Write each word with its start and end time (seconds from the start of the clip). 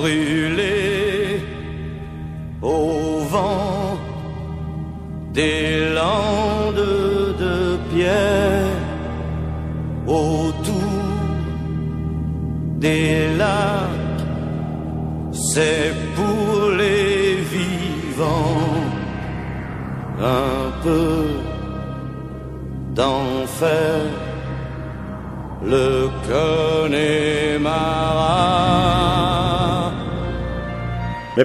Rue 0.00 0.49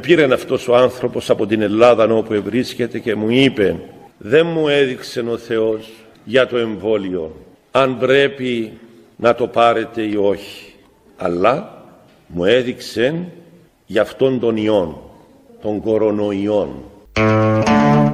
πήρε 0.05 0.33
αυτός 0.33 0.67
ο 0.67 0.75
άνθρωπος 0.75 1.29
από 1.29 1.45
την 1.45 1.61
Ελλάδα 1.61 2.03
όπου 2.03 2.41
βρίσκεται 2.43 2.99
και 2.99 3.15
μου 3.15 3.29
είπε 3.29 3.79
δεν 4.17 4.47
μου 4.47 4.67
έδειξε 4.67 5.19
ο 5.19 5.37
Θεός 5.37 5.91
για 6.23 6.47
το 6.47 6.57
εμβόλιο 6.57 7.35
αν 7.71 7.97
πρέπει 7.97 8.71
να 9.15 9.35
το 9.35 9.47
πάρετε 9.47 10.01
ή 10.01 10.15
όχι 10.15 10.73
αλλά 11.17 11.83
μου 12.27 12.45
έδειξε 12.45 13.25
για 13.85 14.01
αυτόν 14.01 14.39
τον 14.39 14.57
ιόν 14.57 14.97
των 15.61 15.81
κορονοϊών 15.81 16.69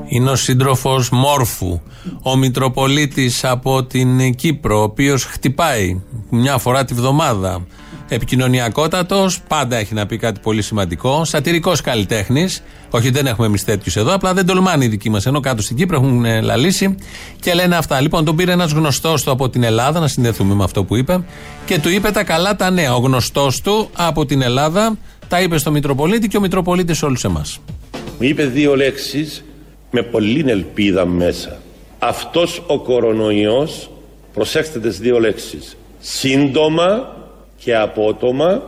είναι 0.05 0.30
ο 0.30 0.36
σύντροφος 0.36 1.09
Μόρφου, 1.09 1.80
ο 2.22 2.36
Μητροπολίτης 2.36 3.44
από 3.44 3.83
την 3.83 4.36
Κύπρο, 4.36 4.80
ο 4.80 4.83
οποίος 4.83 5.26
χτυπάει 5.26 6.02
μια 6.30 6.58
φορά 6.58 6.86
τη 6.86 6.94
βδομάδα. 6.94 7.66
Επικοινωνιακότατος, 8.14 9.40
πάντα 9.48 9.78
έχει 9.78 9.94
να 9.94 10.06
πει 10.06 10.17
κάτι 10.17 10.40
πολύ 10.40 10.62
σημαντικό. 10.62 11.26
Σατυρικός 11.26 11.81
καλλιτέχνης. 11.81 12.64
Όχι, 12.90 13.09
δεν 13.09 13.28
έχουμε 13.28 13.48
εμείς 13.48 13.64
τέτοιους 13.64 13.95
εδώ, 13.95 14.14
απλά 14.14 14.34
δεν 14.34 14.45
τολμάνε 14.45 14.86
οι 14.86 14.88
δικοί 14.88 15.09
μας. 15.09 15.26
Ενώ 15.26 15.40
κάτω 15.40 15.62
στην 15.62 15.76
Κύπρο 15.76 15.98
έχουν 15.98 16.26
ε, 16.26 16.42
λαλήσει 16.42 16.95
και 17.39 17.54
λένε 17.54 17.76
αυτά. 17.76 18.02
Λοιπόν, 18.02 18.26
τον 18.26 18.36
πήρε 18.36 18.52
ένας 18.52 18.72
γνωστός 18.72 19.23
του 19.23 19.32
από 19.32 19.50
την 19.50 19.64
Ελλάδα, 19.64 20.00
να 20.00 20.08
συνδεθούμε 20.08 20.54
με 20.54 20.64
αυτό 20.64 20.84
που 20.84 20.95
είπε, 20.95 21.23
και 21.66 21.80
του 21.80 21.89
είπε 21.89 22.12
τα 22.12 22.23
καλά 22.23 22.56
τα 22.56 22.70
νέα. 22.70 22.95
Ο 22.95 23.00
γνωστός 23.00 23.62
του 23.62 23.89
από 23.94 24.26
την 24.26 24.42
Ελλάδα 24.42 24.98
τα 25.28 25.42
είπε 25.42 25.58
στο 25.58 25.72
Μητροπολίτη 25.72 26.28
και 26.28 26.38
ο 26.38 26.39
Μητροπολίτης 26.39 27.04
όλους 27.04 27.23
εμάς. 27.23 27.59
Μου 27.92 28.28
είπε 28.28 28.45
δύο 28.45 28.76
λέξεις 28.76 29.44
με 29.92 30.02
πολλή 30.02 30.45
ελπίδα 30.48 31.06
μέσα. 31.06 31.62
Αυτός 32.00 32.64
ο 32.67 32.80
κορονοϊός, 32.80 33.89
προσέξτε 34.34 34.80
τις 34.80 35.00
δύο 35.00 35.20
λέξεις, 35.20 35.78
σύντομα 36.00 37.20
και 37.64 37.76
απότομα 37.76 38.62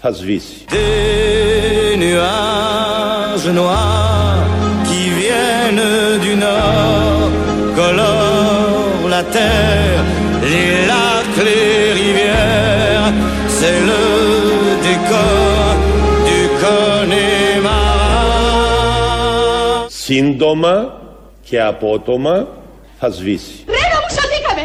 θα 0.00 0.12
σβήσει. 0.12 0.64
Des 0.70 1.96
nuages 2.04 3.46
noirs 3.60 4.40
qui 4.88 5.02
viennent 5.20 5.88
du 6.26 6.32
nord 6.46 7.30
colorent 7.80 9.08
la 9.16 9.22
terre, 9.38 10.02
les 10.52 10.72
lacs, 10.90 11.38
les 11.48 11.92
rivières, 12.00 13.06
c'est 13.58 13.80
le 13.90 14.04
décor 14.88 15.64
du 16.28 16.40
Connemara. 16.62 17.96
Σύντομα 19.88 21.00
και 21.40 21.62
απότομα 21.62 22.46
θα 22.98 23.10
σβήσει. 23.10 23.64
Ρένα 23.66 23.98
μου 24.02 24.10
σωθήκαμε! 24.16 24.64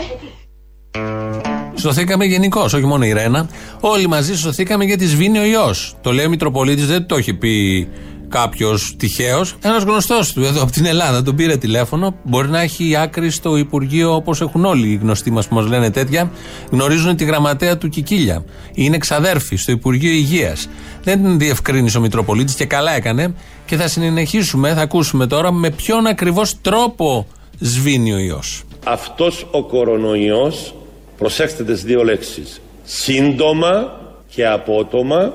Σωθήκαμε 1.83 2.25
γενικώ, 2.25 2.61
όχι 2.61 2.85
μόνο 2.85 3.05
η 3.05 3.13
Ρένα. 3.13 3.49
Όλοι 3.79 4.07
μαζί 4.07 4.37
σωθήκαμε 4.37 4.83
γιατί 4.83 5.05
σβήνει 5.05 5.39
ο 5.39 5.43
ιό. 5.43 5.73
Το 6.01 6.11
λέει 6.11 6.25
ο 6.25 6.29
Μητροπολίτης, 6.29 6.87
δεν 6.87 7.05
το 7.05 7.15
έχει 7.15 7.33
πει 7.33 7.87
κάποιος 8.29 8.95
τυχαίο. 8.97 9.45
Ένας 9.61 9.83
γνωστός 9.83 10.33
του 10.33 10.43
εδώ 10.43 10.61
από 10.63 10.71
την 10.71 10.85
Ελλάδα 10.85 11.23
τον 11.23 11.35
πήρε 11.35 11.57
τηλέφωνο. 11.57 12.15
Μπορεί 12.23 12.49
να 12.49 12.61
έχει 12.61 12.95
άκρη 12.95 13.29
στο 13.29 13.57
Υπουργείο 13.57 14.15
όπως 14.15 14.41
έχουν 14.41 14.65
όλοι 14.65 14.87
οι 14.87 14.95
γνωστοί 15.01 15.31
μας 15.31 15.47
που 15.47 15.55
μας 15.55 15.65
λένε 15.65 15.89
τέτοια. 15.89 16.31
Γνωρίζουν 16.71 17.15
τη 17.15 17.23
γραμματέα 17.23 17.77
του 17.77 17.89
Κικίλια. 17.89 18.43
Είναι 18.73 18.97
ξαδέρφη 18.97 19.55
στο 19.55 19.71
Υπουργείο 19.71 20.11
Υγείας. 20.11 20.67
Δεν 21.03 21.39
διευκρίνησε 21.39 21.97
ο 21.97 22.01
Μητροπολίτης 22.01 22.55
και 22.55 22.65
καλά 22.65 22.91
έκανε. 22.91 23.35
Και 23.65 23.75
θα 23.75 23.87
συνεχίσουμε, 23.87 24.73
θα 24.73 24.81
ακούσουμε 24.81 25.27
τώρα 25.27 25.51
με 25.51 25.69
ποιον 25.69 26.07
ακριβώς 26.07 26.61
τρόπο 26.61 27.27
σβήνει 27.59 28.13
ο 28.13 28.17
ιό. 28.17 28.41
Αυτός 28.85 29.47
ο 29.51 29.63
κορονοϊός, 29.63 30.75
προσέξτε 31.17 31.63
τις 31.63 31.83
δύο 31.83 32.03
λέξεις, 32.03 32.61
σύντομα 32.83 33.99
και 34.27 34.47
απότομα 34.47 35.33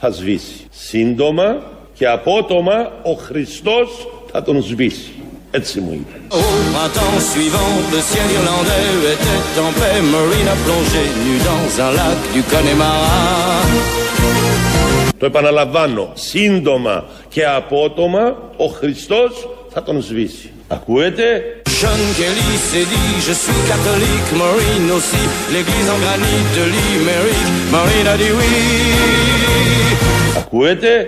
θα 0.00 0.10
σβήσει. 0.10 0.66
Σύντομα 0.70 1.62
και 1.94 2.08
απότομα 2.08 2.92
ο 3.02 3.12
Χριστός 3.12 4.08
θα 4.32 4.42
τον 4.42 4.62
σβήσει. 4.62 5.12
Έτσι 5.50 5.80
μου 5.80 5.92
είπε. 5.92 6.20
Au 6.30 6.42
printemps 6.74 7.20
suivant, 7.30 7.74
le 7.94 8.00
ciel 8.10 8.28
irlandais 8.38 8.88
était 9.14 9.60
en 9.66 9.72
paix. 9.80 9.96
Marine 10.14 10.50
a 10.54 10.58
plongé 10.64 11.04
nue 11.24 11.40
dans 11.50 11.66
un 11.86 11.90
lac 11.98 12.18
du 12.34 12.42
Connemara. 12.52 13.16
Το 15.18 15.26
επαναλαμβάνω, 15.26 16.12
σύντομα 16.14 17.04
και 17.28 17.46
απότομα 17.46 18.36
ο 18.56 18.66
Χριστός 18.66 19.48
θα 19.68 19.82
τον 19.82 20.02
σβήσει. 20.02 20.50
Ακούετε; 20.68 21.42
Sean 21.80 22.02
Kelly 22.18 22.50
s'est 22.68 22.88
dit 22.94 23.12
Je 23.28 23.34
suis 23.42 23.60
catholique, 23.72 24.30
Maureen 24.40 24.90
aussi. 24.96 25.24
L'église 25.52 25.88
en 25.94 25.98
granit 26.04 26.42
de 26.56 26.64
Limerick. 26.74 27.42
Maureen 27.74 28.06
a 28.12 28.16
dit 28.16 28.32
oui. 28.38 28.52
Ακούετε; 30.38 31.06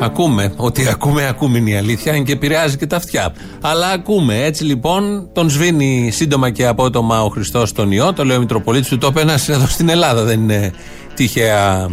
Ακούμε. 0.00 0.52
Ότι 0.56 0.88
ακούμε, 0.88 1.26
ακούμε 1.28 1.58
είναι 1.58 1.70
η 1.70 1.76
αλήθεια. 1.76 2.14
Είναι 2.14 2.24
και 2.24 2.32
επηρεάζει 2.32 2.76
και 2.76 2.86
τα 2.86 2.96
αυτιά. 2.96 3.34
Αλλά 3.60 3.88
ακούμε. 3.88 4.44
Έτσι 4.44 4.64
λοιπόν 4.64 5.28
τον 5.32 5.50
σβήνει 5.50 6.10
σύντομα 6.12 6.50
και 6.50 6.66
απότομα 6.66 7.22
ο 7.22 7.28
Χριστός 7.28 7.72
τον 7.72 7.92
ιό. 7.92 8.12
Το 8.12 8.24
λέει 8.24 8.36
ο 8.36 8.40
Μητροπολίτης 8.40 8.88
του. 8.88 8.98
Το 8.98 9.06
είπε 9.06 9.20
ένας 9.20 9.48
εδώ 9.48 9.66
στην 9.66 9.88
Ελλάδα. 9.88 10.22
Δεν 10.22 10.40
είναι 10.40 10.72
τυχαία. 11.14 11.88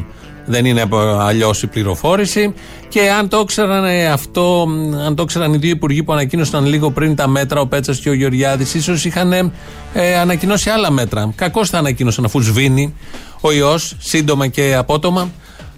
Δεν 0.46 0.66
είναι 0.66 0.84
αλλιώς 1.20 1.64
η 1.64 1.68
πληροφόρηση. 1.68 2.54
Και 2.90 3.12
αν 3.12 3.28
το 3.28 3.40
ήξεραν 3.40 3.86
ε, 3.86 4.08
αυτό, 4.08 4.68
αν 5.06 5.16
το 5.16 5.24
ήξεραν 5.24 5.54
οι 5.54 5.58
δύο 5.58 5.70
υπουργοί 5.70 6.04
που 6.04 6.14
ανακοίνωσαν 6.14 6.66
λίγο 6.66 6.92
πριν 6.92 7.16
τα 7.16 7.28
μέτρα, 7.28 7.62
ο 7.62 7.68
Πέτσας 7.68 8.00
και 8.00 8.10
ο 8.10 8.14
Γεωργιάδης, 8.14 8.74
ίσως 8.74 9.06
είχαν 9.06 9.32
ε, 9.94 10.18
ανακοινώσει 10.18 10.70
άλλα 10.70 10.92
μέτρα. 10.92 11.32
Κακώς 11.36 11.70
τα 11.70 11.78
ανακοίνωσαν 11.78 12.26
αφού 12.26 12.42
σβήνει 12.42 12.96
ο 13.42 13.52
ιός 13.52 13.96
σύντομα 14.00 14.48
και 14.48 14.76
απότομα. 14.76 15.30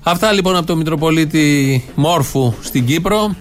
Αυτά 0.03 0.31
λοιπόν 0.31 0.55
από 0.55 0.65
το 0.65 0.75
Μητροπολίτη 0.75 1.83
Μόρφου 1.95 2.53
στην 2.61 2.85
Κύπρο. 2.85 3.35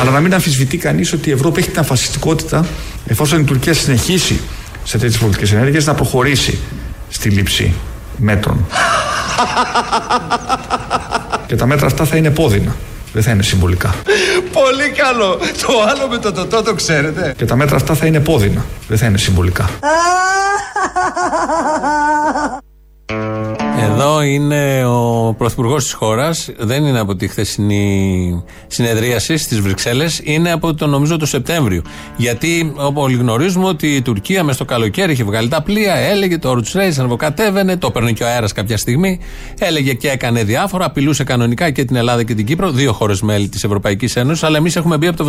Αλλά 0.02 0.12
να 0.12 0.20
μην 0.20 0.34
αμφισβητεί 0.34 0.78
κανείς 0.78 1.14
ότι 1.14 1.30
η 1.30 1.32
Ευρώπη 1.32 1.60
έχει 1.60 1.70
την 1.70 1.80
αφασιστικότητα, 1.80 2.66
εφόσον 3.08 3.40
η 3.40 3.44
Τουρκία 3.44 3.74
συνεχίσει 3.74 4.40
σε 4.84 4.98
τέτοιες 4.98 5.18
πολιτικές 5.18 5.52
ενέργειες, 5.52 5.86
να 5.86 5.94
προχωρήσει 5.94 6.60
στη 7.10 7.30
λήψη 7.30 7.74
μέτρων. 8.18 8.66
Και 11.48 11.56
τα 11.56 11.66
μέτρα 11.66 11.86
αυτά 11.86 12.06
θα 12.06 12.18
είναι 12.18 12.30
πόδινα. 12.30 12.76
Δεν 13.14 13.24
θα 13.24 13.32
είναι 13.32 13.44
συμβολικά. 13.44 13.96
Πολύ 14.52 14.90
καλό. 14.90 15.40
Το 15.68 15.82
άλλο 15.90 16.08
με 16.08 16.18
το 16.18 16.32
τοτό 16.32 16.62
το 16.62 16.74
ξέρετε. 16.74 17.34
Και 17.38 17.46
τα 17.46 17.56
μέτρα 17.56 17.76
αυτά 17.76 17.94
θα 17.94 18.06
είναι 18.06 18.20
πόδινα. 18.20 18.66
Δεν 18.88 18.98
θα 18.98 19.06
είναι 19.06 19.18
συμβολικά. 19.18 19.70
Εδώ 23.84 24.22
είναι 24.22 24.86
ο 24.86 25.34
Πρωθυπουργός 25.38 25.84
της 25.84 25.94
χώρας. 25.94 26.50
Δεν 26.58 26.86
είναι 26.86 27.00
από 27.00 27.16
τη 27.16 27.28
χθεσινή 27.28 28.44
συνεδρίαση 28.68 29.38
στις 29.38 29.60
Βρυξέλλες. 29.60 30.22
Είναι 30.24 30.52
από 30.52 30.74
το 30.74 30.88
νομίζω 30.88 31.18
το 31.18 31.26
Σεπτέμβριο. 31.26 31.82
Γιατί 32.18 32.74
όπω 32.76 33.02
όλοι 33.02 33.16
γνωρίζουμε 33.16 33.66
ότι 33.66 33.88
η 33.96 34.02
Τουρκία 34.02 34.44
μες 34.44 34.56
στο 34.56 34.66
καλοκαίρι 34.66 35.12
είχε 35.12 35.24
βγάλει 35.24 35.48
τα 35.48 35.62
πλοία, 35.62 35.96
έλεγε 35.96 36.38
το 36.38 36.50
Όρτ 36.50 36.68
Ρέις, 36.74 37.00
ανεβοκατέβαινε, 37.00 37.78
το 37.78 37.88
έπαιρνε 37.88 38.12
και 38.12 38.24
ο 38.24 38.28
αέρας 38.28 38.52
κάποια 38.52 38.78
στιγμή. 38.78 39.20
Έλεγε 39.60 39.94
και 39.94 40.10
έκανε 40.10 40.44
διάφορα. 40.44 40.86
Απειλούσε 40.86 41.24
κανονικά 41.24 41.70
και 41.70 41.86
την 41.86 41.96
Ελλάδα 41.96 42.24
και 42.24 42.34
την 42.34 42.46
Κύπρο, 42.46 42.72
δύο 42.72 42.94
χώρες 42.94 43.22
μέλη 43.22 43.50
της 43.50 43.64
Ευρωπαϊκής 43.64 44.16
Ένωσης. 44.16 44.44
Αλλά 44.44 44.58
εμείς 44.58 44.76
έχουμε 44.76 44.98
μπει 44.98 45.08
από 45.08 45.18
το 45.18 45.24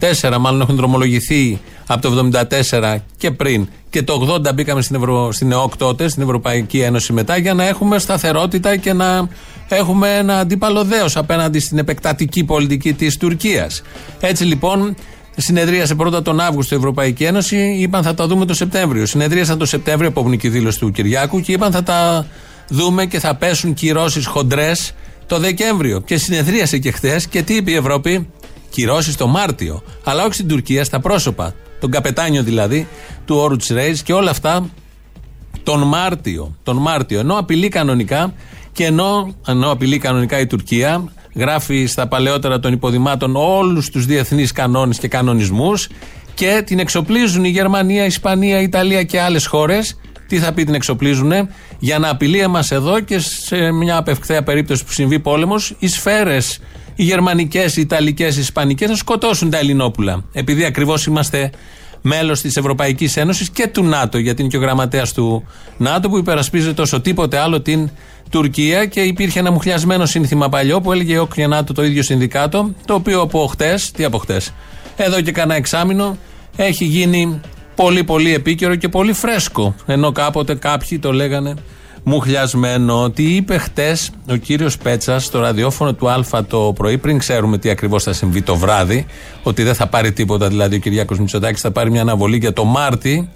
Τέσσερα 0.00 0.38
μάλλον 0.38 0.60
έχουν 0.60 0.76
δρομολογηθεί 0.76 1.60
από 1.86 2.08
το 2.08 2.30
74 2.70 2.96
και 3.16 3.30
πριν. 3.30 3.68
Και 3.90 4.02
το 4.02 4.40
80 4.46 4.54
μπήκαμε 4.54 4.82
στην, 4.82 4.96
Ευρω... 4.96 5.32
στην 5.32 5.52
ΕΟΚ 5.52 5.76
τότε, 5.76 6.08
στην 6.08 6.22
Ευρωπαϊκή 6.22 6.80
Ένωση 6.80 7.12
μετά, 7.12 7.36
για 7.36 7.54
να 7.54 7.64
έχουμε 7.64 7.98
σταθερότητα 7.98 8.76
και 8.76 8.92
να 8.92 9.28
έχουμε 9.68 10.16
ένα 10.16 10.38
αντίπαλο 10.38 10.84
δέος 10.84 11.16
απέναντι 11.16 11.58
στην 11.58 11.78
επεκτατική 11.78 12.44
πολιτική 12.44 12.92
της 12.92 13.16
Τουρκίας. 13.16 13.82
Έτσι 14.20 14.44
λοιπόν 14.44 14.94
Συνεδρίασε 15.36 15.94
πρώτα 15.94 16.22
τον 16.22 16.40
Αύγουστο 16.40 16.74
η 16.74 16.78
Ευρωπαϊκή 16.78 17.24
Ένωση, 17.24 17.56
είπαν 17.56 18.02
θα 18.02 18.14
τα 18.14 18.26
δούμε 18.26 18.44
το 18.44 18.54
Σεπτέμβριο. 18.54 19.06
Συνεδρίασαν 19.06 19.58
το 19.58 19.66
Σεπτέμβριο, 19.66 20.08
απομνική 20.08 20.48
δήλωση 20.48 20.78
του 20.78 20.90
Κυριάκου, 20.90 21.40
και 21.40 21.52
είπαν 21.52 21.72
θα 21.72 21.82
τα 21.82 22.26
δούμε 22.68 23.06
και 23.06 23.18
θα 23.18 23.34
πέσουν 23.34 23.74
κυρώσεις 23.74 24.26
χοντρές 24.26 24.92
το 25.26 25.38
Δεκέμβριο. 25.38 26.00
Και 26.00 26.16
συνεδρίασε 26.16 26.78
και 26.78 26.90
χθες 26.90 27.26
και 27.26 27.42
τι 27.42 27.54
είπε 27.54 27.70
η 27.70 27.74
Ευρώπη, 27.74 28.28
κυρώσεις 28.70 29.16
το 29.16 29.26
Μάρτιο. 29.26 29.82
Αλλά 30.04 30.24
όχι 30.24 30.34
στην 30.34 30.48
Τουρκία, 30.48 30.84
στα 30.84 31.00
πρόσωπα. 31.00 31.54
Τον 31.80 31.90
καπετάνιο 31.90 32.42
δηλαδή 32.42 32.88
του 33.24 33.36
όρου 33.36 33.56
τη 33.56 33.74
Ρέι 33.74 33.98
και 34.04 34.12
όλα 34.12 34.30
αυτά 34.30 34.68
τον 35.62 35.82
Μάρτιο. 35.82 36.56
Τον 36.62 36.76
Μάρτιο. 36.76 37.20
Ενώ 37.20 37.38
απειλεί 37.38 37.68
κανονικά 37.68 38.34
και 38.72 38.84
ενώ, 38.84 39.34
ενώ 39.46 39.70
απειλεί 39.70 39.98
κανονικά 39.98 40.40
η 40.40 40.46
Τουρκία, 40.46 41.12
γράφει 41.34 41.86
στα 41.86 42.08
παλαιότερα 42.08 42.60
των 42.60 42.72
υποδημάτων 42.72 43.36
όλους 43.36 43.90
τους 43.90 44.06
διεθνείς 44.06 44.52
κανόνες 44.52 44.98
και 44.98 45.08
κανονισμούς 45.08 45.88
και 46.34 46.62
την 46.66 46.78
εξοπλίζουν 46.78 47.44
η 47.44 47.48
Γερμανία, 47.48 48.02
η 48.02 48.06
Ισπανία, 48.06 48.60
η 48.60 48.62
Ιταλία 48.62 49.02
και 49.02 49.20
άλλες 49.20 49.46
χώρες. 49.46 49.98
Τι 50.26 50.38
θα 50.38 50.52
πει 50.52 50.64
την 50.64 50.74
εξοπλίζουν, 50.74 51.32
για 51.78 51.98
να 51.98 52.08
απειλεί 52.08 52.38
εμάς 52.38 52.70
εδώ 52.70 53.00
και 53.00 53.18
σε 53.18 53.70
μια 53.70 53.96
απευκταία 53.96 54.42
περίπτωση 54.42 54.84
που 54.84 54.92
συμβεί 54.92 55.18
πόλεμος, 55.20 55.74
οι 55.78 55.88
σφαίρες, 55.88 56.60
οι 57.00 57.02
γερμανικές, 57.02 57.76
οι 57.76 57.80
ιταλικές, 57.80 58.36
οι 58.36 58.40
ισπανικές 58.40 58.88
να 58.88 58.94
σκοτώσουν 58.94 59.50
τα 59.50 59.58
Ελληνόπουλα. 59.58 60.24
Επειδή 60.32 60.64
ακριβώς 60.64 61.06
είμαστε 61.06 61.50
μέλος 62.02 62.40
της 62.40 62.56
Ευρωπαϊκής 62.56 63.16
Ένωσης 63.16 63.50
και 63.50 63.66
του 63.66 63.84
ΝΑΤΟ, 63.84 64.18
γιατί 64.18 64.40
είναι 64.40 64.50
και 64.50 64.56
ο 64.56 64.60
γραμματέας 64.60 65.12
του 65.12 65.46
ΝΑΤΟ 65.76 66.08
που 66.08 66.18
υπερασπίζεται 66.18 66.82
όσο 66.82 67.00
τίποτε 67.00 67.38
άλλο 67.38 67.60
την 67.60 67.90
Τουρκία 68.30 68.86
και 68.86 69.00
υπήρχε 69.00 69.38
ένα 69.38 69.50
μουχλιασμένο 69.50 70.06
σύνθημα 70.06 70.48
παλιό 70.48 70.80
που 70.80 70.92
έλεγε 70.92 71.18
ο 71.18 71.28
ΝΑΤΟ 71.48 71.72
το 71.72 71.84
ίδιο 71.84 72.02
συνδικάτο, 72.02 72.74
το 72.84 72.94
οποίο 72.94 73.20
από 73.20 73.46
χτες, 73.46 73.90
τι 73.90 74.04
από 74.04 74.18
χτες, 74.18 74.52
εδώ 74.96 75.20
και 75.20 75.32
κανένα 75.32 75.58
εξάμεινο 75.58 76.16
έχει 76.56 76.84
γίνει 76.84 77.40
πολύ 77.74 78.04
πολύ 78.04 78.34
επίκαιρο 78.34 78.74
και 78.74 78.88
πολύ 78.88 79.12
φρέσκο. 79.12 79.74
Ενώ 79.86 80.12
κάποτε 80.12 80.54
κάποιοι 80.54 80.98
το 80.98 81.12
λέγανε 81.12 81.54
μουχλιασμένο. 82.02 83.10
Τι 83.10 83.34
είπε 83.34 83.58
χτες 83.58 84.10
ο 84.30 84.36
κύριος 84.36 84.78
Πέτσας 84.78 85.24
στο 85.24 85.40
ραδιόφωνο 85.40 85.94
του 85.94 86.10
Α 86.10 86.44
το 86.48 86.72
πρωί, 86.74 86.98
πριν 86.98 87.18
ξέρουμε 87.18 87.58
τι 87.58 87.70
ακριβώς 87.70 88.02
θα 88.02 88.12
συμβεί 88.12 88.42
το 88.42 88.56
βράδυ, 88.56 89.06
ότι 89.42 89.62
δεν 89.62 89.74
θα 89.74 89.86
πάρει 89.86 90.12
τίποτα, 90.12 90.48
δηλαδή 90.48 90.76
ο 90.76 90.78
Κυριάκος 90.78 91.18
Μητσοτάκης 91.18 91.60
θα 91.60 91.70
πάρει 91.70 91.90
μια 91.90 92.00
αναβολή 92.00 92.36
για 92.36 92.52
το 92.52 92.64
Μάρτι. 92.64 93.28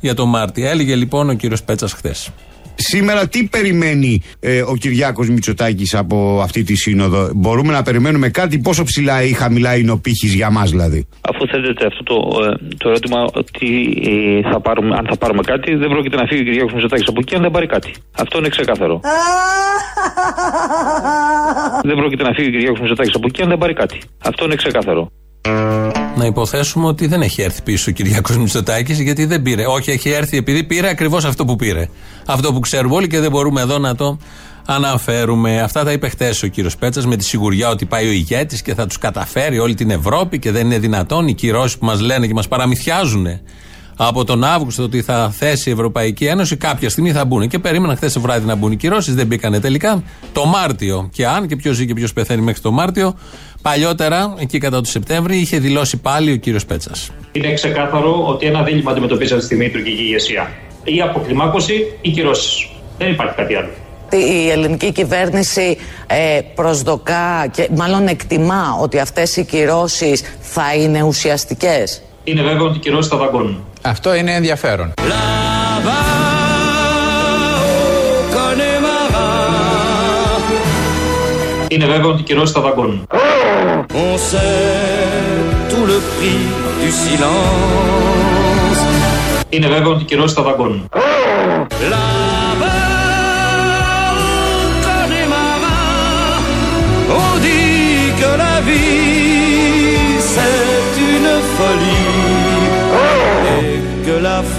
Για 0.00 0.14
το 0.14 0.26
Μάρτι. 0.26 0.66
Έλεγε 0.66 0.94
λοιπόν 0.94 1.30
ο 1.30 1.34
κύριος 1.34 1.62
Πέτσας 1.62 1.92
χθε. 1.92 2.14
Σήμερα 2.82 3.28
τι 3.28 3.44
περιμένει 3.44 4.22
ε, 4.40 4.62
ο 4.62 4.76
Κυριάκος 4.76 5.28
Μητσοτάκης 5.28 5.94
από 5.94 6.40
αυτή 6.42 6.62
τη 6.62 6.76
σύνοδο; 6.76 7.30
Μπορούμε 7.34 7.72
να 7.72 7.82
περιμένουμε 7.82 8.28
κάτι; 8.28 8.58
Πόσο 8.58 8.84
ψηλά 8.84 9.22
ή 9.22 9.32
χαμηλά 9.32 9.76
είναι 9.76 9.90
ο 9.90 9.98
πύχης 9.98 10.34
για 10.34 10.50
μας 10.50 10.70
δηλαδή; 10.70 11.06
Αφού 11.20 11.46
θέτεται 11.46 11.86
αυτό 11.86 12.02
το, 12.02 12.44
ε, 12.44 12.74
το 12.76 12.88
ερώτημα 12.88 13.24
ότι 13.32 13.68
ε, 14.06 14.40
θα 14.50 14.60
πάρουμε, 14.60 14.96
αν 14.96 15.06
θα 15.08 15.16
πάρουμε 15.16 15.42
κάτι 15.42 15.74
δεν 15.74 15.88
πρόκειται 15.88 16.16
να 16.16 16.26
φύγει 16.26 16.40
ο 16.40 16.44
Κυριάκος 16.44 16.72
Μητσοτάκης 16.72 17.08
από 17.08 17.20
εκεί 17.20 17.34
αν 17.34 17.42
δεν 17.42 17.50
πάρει 17.50 17.66
κάτι. 17.66 17.92
Αυτό 18.16 18.38
είναι 18.38 18.48
ξεκάθαρο. 18.48 19.00
δεν 21.88 21.96
πρόκειται 21.96 22.22
να 22.22 22.32
φύγει 22.34 22.48
ο 22.48 22.50
Κυριάκος 22.50 22.80
Μητσοτάκης 22.80 23.14
από 23.14 23.26
εκεί 23.28 23.42
αν 23.42 23.48
δεν 23.48 23.58
πάρει 23.58 23.72
κάτι. 23.72 23.98
Αυτό 24.22 24.44
είναι 24.44 24.54
ξεκάθαρο. 24.54 25.10
Να 26.20 26.26
υποθέσουμε 26.26 26.86
ότι 26.86 27.06
δεν 27.06 27.22
έχει 27.22 27.42
έρθει 27.42 27.62
πίσω 27.62 27.90
ο 27.90 27.92
Κυριάκος 27.92 28.38
Μητσοτάκης 28.38 29.00
γιατί 29.00 29.24
δεν 29.24 29.42
πήρε. 29.42 29.66
Όχι, 29.66 29.90
έχει 29.90 30.10
έρθει 30.10 30.36
επειδή 30.36 30.64
πήρε 30.64 30.88
ακριβώς 30.88 31.24
αυτό 31.24 31.44
που 31.44 31.56
πήρε. 31.56 31.88
Αυτό 32.26 32.52
που 32.52 32.60
ξέρουμε 32.60 32.94
όλοι 32.94 33.06
και 33.06 33.20
δεν 33.20 33.30
μπορούμε 33.30 33.60
εδώ 33.60 33.78
να 33.78 33.94
το 33.94 34.18
αναφέρουμε. 34.66 35.60
Αυτά 35.60 35.84
τα 35.84 35.92
είπε 35.92 36.08
χθε 36.08 36.34
ο 36.44 36.46
κύριος 36.46 36.76
Πέτσας 36.76 37.06
με 37.06 37.16
τη 37.16 37.24
σιγουριά 37.24 37.68
ότι 37.68 37.84
πάει 37.84 38.08
ο 38.08 38.10
ηγέτης 38.10 38.62
και 38.62 38.74
θα 38.74 38.86
τους 38.86 38.98
καταφέρει 38.98 39.58
όλη 39.58 39.74
την 39.74 39.90
Ευρώπη 39.90 40.38
και 40.38 40.50
δεν 40.50 40.66
είναι 40.66 40.78
δυνατόν 40.78 41.28
οι 41.28 41.34
κυρώσεις 41.34 41.78
που 41.78 41.84
μας 41.84 42.00
λένε 42.00 42.26
και 42.26 42.34
μας 42.34 42.48
παραμυθιάζουν 42.48 43.26
από 44.02 44.24
τον 44.24 44.44
Αύγουστο 44.44 44.82
ότι 44.82 45.02
θα 45.02 45.30
θέσει 45.30 45.68
η 45.68 45.72
Ευρωπαϊκή 45.72 46.24
Ένωση, 46.24 46.56
κάποια 46.56 46.90
στιγμή 46.90 47.12
θα 47.12 47.24
μπουν. 47.24 47.48
Και 47.48 47.58
περίμεναν 47.58 47.96
χθες 47.96 48.12
το 48.12 48.20
βράδυ 48.20 48.46
να 48.46 48.54
μπουν 48.54 48.72
οι 48.72 48.76
κυρώσεις, 48.76 49.14
δεν 49.14 49.26
μπήκανε 49.26 49.60
τελικά. 49.60 50.02
Το 50.32 50.44
Μάρτιο. 50.44 51.08
Και 51.12 51.26
αν 51.26 51.46
και 51.46 51.56
ποιος 51.56 51.76
ζει 51.76 51.86
και 51.86 51.94
ποιος 51.94 52.12
πεθαίνει 52.12 52.42
μέχρι 52.42 52.60
το 52.60 52.70
Μάρτιο, 52.70 53.18
παλιότερα, 53.62 54.34
εκεί 54.38 54.58
κατά 54.58 54.80
του 54.80 54.88
Σεπτέμβρη, 54.88 55.36
είχε 55.36 55.58
δηλώσει 55.58 55.96
πάλι 55.96 56.32
ο 56.32 56.36
κύριος 56.36 56.66
Πέτσας. 56.66 57.10
Είναι 57.32 57.52
ξεκάθαρο 57.52 58.24
ότι 58.26 58.46
ένα 58.46 58.62
δίλημα 58.62 58.90
αντιμετωπίζει 58.90 59.32
αυτή 59.34 59.38
τη 59.38 59.44
στιγμή 59.44 59.64
η 59.64 59.70
τουρκική 59.70 60.02
ηγεσία. 60.02 60.50
Ή 60.84 61.00
αποκλιμάκωση 61.00 61.86
ή 62.00 62.10
κυρώσεις. 62.10 62.68
Δεν 62.98 63.10
υπάρχει 63.10 63.34
κάτι 63.34 63.54
άλλο. 63.54 63.68
Η 64.10 64.50
ελληνική 64.50 64.92
κυβέρνηση 64.92 65.76
ε, 66.06 66.40
προσδοκά 66.54 67.46
και 67.52 67.68
μάλλον 67.76 68.06
εκτιμά 68.06 68.78
ότι 68.80 68.98
αυτές 68.98 69.36
οι 69.36 69.44
κυρώσεις 69.44 70.22
θα 70.40 70.74
είναι 70.74 71.02
ουσιαστικές 71.02 72.02
είναι 72.24 72.42
βέβαιο 72.42 72.66
ότι 72.66 72.76
οι 72.76 72.80
κυρώσεις 72.80 73.10
θα 73.10 73.16
δαγκώνουν. 73.16 73.64
Αυτό 73.82 74.14
είναι 74.14 74.34
ενδιαφέρον. 74.34 74.92
Είναι 81.68 81.86
βέβαιο 81.86 82.08
ότι 82.08 82.20
οι 82.20 82.24
κυρώσεις 82.24 82.54
θα 82.54 82.60
δαγκώνουν. 82.60 83.06
Είναι 89.48 89.66
βέβαιο 89.66 89.90
ότι 89.90 90.02
οι 90.02 90.06
κυρώσεις 90.06 90.32
θα 90.36 90.42
δαγκώνουν. 90.42 90.88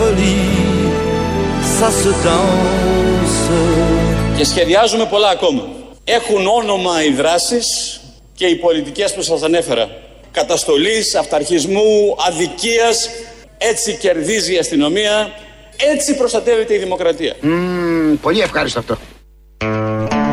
Folie, 0.01 0.91
ça 1.77 1.89
se 2.01 2.11
danse. 2.25 3.49
Και 4.37 4.45
σχεδιάζουμε 4.45 5.05
πολλά 5.05 5.29
ακόμα. 5.29 5.63
Έχουν 6.03 6.47
όνομα 6.47 7.03
οι 7.03 7.11
δράσεις 7.13 7.65
και 8.33 8.45
οι 8.45 8.55
πολιτικές 8.55 9.13
που 9.13 9.21
σας 9.21 9.41
ανέφερα. 9.43 9.87
Καταστολής, 10.31 11.15
αυταρχισμού, 11.15 12.15
αδικίας. 12.27 13.09
Έτσι 13.57 13.97
κερδίζει 13.97 14.53
η 14.53 14.57
αστυνομία. 14.57 15.29
Έτσι 15.93 16.15
προστατεύεται 16.15 16.73
η 16.73 16.77
δημοκρατία. 16.77 17.35
Mm, 17.43 18.17
πολύ 18.21 18.39
ευχάριστο 18.39 18.79
αυτό. 18.79 18.97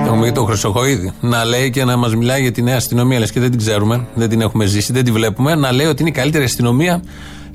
Έχουμε 0.04 0.26
και 0.26 0.32
τον 0.32 0.46
Χρυσοχοίδη 0.46 1.12
να 1.20 1.44
λέει 1.44 1.70
και 1.70 1.84
να 1.84 1.96
μας 1.96 2.14
μιλάει 2.14 2.40
για 2.40 2.52
τη 2.52 2.62
νέα 2.62 2.76
αστυνομία. 2.76 3.18
Λες 3.18 3.32
και 3.32 3.40
δεν 3.40 3.50
την 3.50 3.58
ξέρουμε, 3.58 4.06
δεν 4.14 4.28
την 4.28 4.40
έχουμε 4.40 4.64
ζήσει, 4.64 4.92
δεν 4.92 5.04
τη 5.04 5.10
βλέπουμε. 5.10 5.54
Να 5.54 5.72
λέει 5.72 5.86
ότι 5.86 6.00
είναι 6.00 6.10
η 6.10 6.12
καλύτερη 6.12 6.44
αστυνομία 6.44 7.02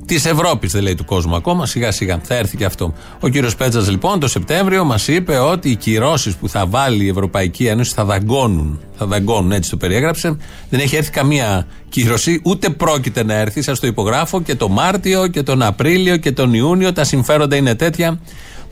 Της 0.06 0.26
Ευρώπης, 0.26 0.72
δεν 0.72 0.84
λέει 0.84 0.96
του 0.96 1.06
κόσμου 1.06 1.36
ακόμα, 1.36 1.66
σιγά 1.66 1.92
σιγά 1.92 2.20
θα 2.24 2.36
έρθει 2.36 2.58
και 2.58 2.66
αυτό. 2.66 2.94
Ο 3.20 3.28
κύριος 3.28 3.56
Πέτσα 3.56 3.82
λοιπόν 3.90 4.20
το 4.20 4.28
Σεπτέμβριο 4.28 4.84
μας 4.84 5.08
είπε 5.08 5.38
ότι 5.38 5.70
οι 5.70 5.76
κυρώσεις 5.76 6.36
που 6.36 6.50
θα 6.50 6.66
βάλει 6.66 7.04
η 7.04 7.08
Ευρωπαϊκή 7.08 7.66
Ένωση 7.66 7.94
θα 7.94 8.06
δαγκώνουν. 8.06 8.80
Θα 8.98 9.06
δαγκώνουν, 9.06 9.52
έτσι 9.52 9.70
το 9.70 9.78
περιέγραψε. 9.78 10.38
Δεν 10.70 10.80
έχει 10.80 10.96
έρθει 10.96 11.12
καμία 11.12 11.68
κύρωση, 11.90 12.42
ούτε 12.44 12.70
πρόκειται 12.70 13.24
να 13.24 13.34
έρθει. 13.34 13.62
Σας 13.62 13.80
το 13.80 13.88
υπογράφω 13.88 14.42
και 14.42 14.56
το 14.56 14.70
Μάρτιο 14.70 15.28
και 15.28 15.44
τον 15.44 15.62
Απρίλιο 15.62 16.18
και 16.18 16.32
τον 16.32 16.54
Ιούνιο. 16.54 16.94
Τα 16.94 17.04
συμφέροντα 17.04 17.56
είναι 17.56 17.76
τέτοια 17.76 18.20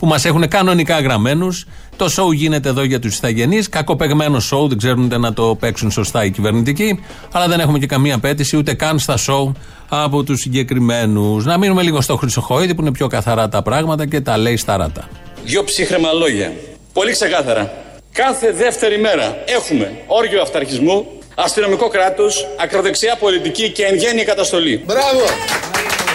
που 0.01 0.07
μας 0.07 0.25
έχουν 0.25 0.47
κανονικά 0.47 0.99
γραμμένους. 0.99 1.65
Το 1.95 2.09
σοου 2.09 2.31
γίνεται 2.31 2.69
εδώ 2.69 2.83
για 2.83 2.99
τους 2.99 3.15
Ιθαγενεί. 3.15 3.57
Κακοπεγμένο 3.63 4.39
σοου, 4.39 4.67
δεν 4.67 4.77
ξέρουν 4.77 5.03
ούτε 5.03 5.17
να 5.17 5.33
το 5.33 5.57
παίξουν 5.59 5.91
σωστά 5.91 6.25
οι 6.25 6.31
κυβερνητικοί. 6.31 7.03
Αλλά 7.31 7.47
δεν 7.47 7.59
έχουμε 7.59 7.79
και 7.79 7.85
καμία 7.85 8.15
απέτηση 8.15 8.57
ούτε 8.57 8.73
καν 8.73 8.99
στα 8.99 9.17
σοου 9.17 9.53
από 9.89 10.23
τους 10.23 10.39
συγκεκριμένους. 10.39 11.45
Να 11.45 11.57
μείνουμε 11.57 11.81
λίγο 11.81 12.01
στο 12.01 12.15
Χρυσοχοίδη 12.15 12.75
που 12.75 12.81
είναι 12.81 12.91
πιο 12.91 13.07
καθαρά 13.07 13.49
τα 13.49 13.61
πράγματα 13.61 14.07
και 14.07 14.21
τα 14.21 14.37
λέει 14.37 14.57
σταράτα. 14.57 15.07
Δύο 15.43 15.63
ψύχρεμα 15.63 16.11
λόγια. 16.11 16.53
Πολύ 16.93 17.11
ξεκάθαρα. 17.11 17.71
Κάθε 18.11 18.51
δεύτερη 18.51 18.99
μέρα 18.99 19.37
έχουμε 19.45 19.91
όργιο 20.07 20.41
αυταρχισμού, 20.41 21.05
αστυνομικό 21.35 21.87
κράτος, 21.87 22.47
ακροδεξιά 22.59 23.17
πολιτική 23.19 23.69
και 23.69 23.83
εν 23.83 23.95
γέννη 23.95 24.23
καταστολή. 24.23 24.83
Μπράβο! 24.85 25.21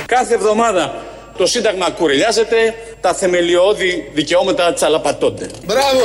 Κάθε 0.07 0.35
εβδομάδα 0.35 0.95
το 1.37 1.47
Σύνταγμα 1.47 1.91
κουρελιάζεται, 1.91 2.75
τα 3.07 3.15
θεμελιώδη 3.15 4.11
δικαιώματα 4.15 4.73
τσαλαπατώνται. 4.73 5.51
Μπράβο! 5.67 6.05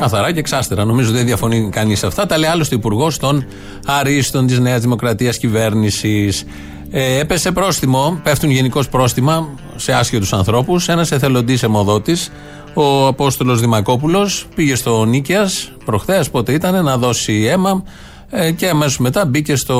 Καθαρά 0.00 0.32
και 0.32 0.38
εξάστερα. 0.38 0.84
Νομίζω 0.84 1.10
δεν 1.10 1.26
διαφωνεί 1.26 1.68
κανείς 1.72 1.98
σε 1.98 2.06
αυτά. 2.06 2.26
Τα 2.26 2.38
λέει 2.38 2.50
άλλωστε 2.50 2.74
ο 2.74 2.78
Υπουργός 2.78 3.18
των 3.18 3.46
Αρίστων 3.86 4.46
της 4.46 4.58
Νέας 4.58 4.80
Δημοκρατίας 4.80 5.38
κυβέρνησης. 5.38 6.44
Ε, 6.90 7.18
έπεσε 7.18 7.52
πρόστιμο, 7.52 8.20
πέφτουν 8.22 8.50
γενικώς 8.50 8.88
πρόστιμα 8.88 9.48
σε 9.76 9.92
άσχετους 9.92 10.32
ανθρώπους. 10.32 10.88
Ένας 10.88 11.12
εθελοντής 11.12 11.62
αιμοδότης, 11.62 12.32
ο 12.74 13.06
Απόστολος 13.06 13.60
Δημακόπουλος, 13.60 14.46
πήγε 14.54 14.74
στο 14.74 15.04
Νίκαια 15.04 15.50
προχθές, 15.84 16.30
πότε 16.30 16.52
ήταν, 16.52 16.84
να 16.84 16.96
δώσει 16.96 17.44
αίμα. 17.44 17.84
Ε, 18.30 18.50
και 18.50 18.68
αμέσως 18.68 18.98
μετά 18.98 19.24
μπήκε 19.26 19.56
στο 19.56 19.76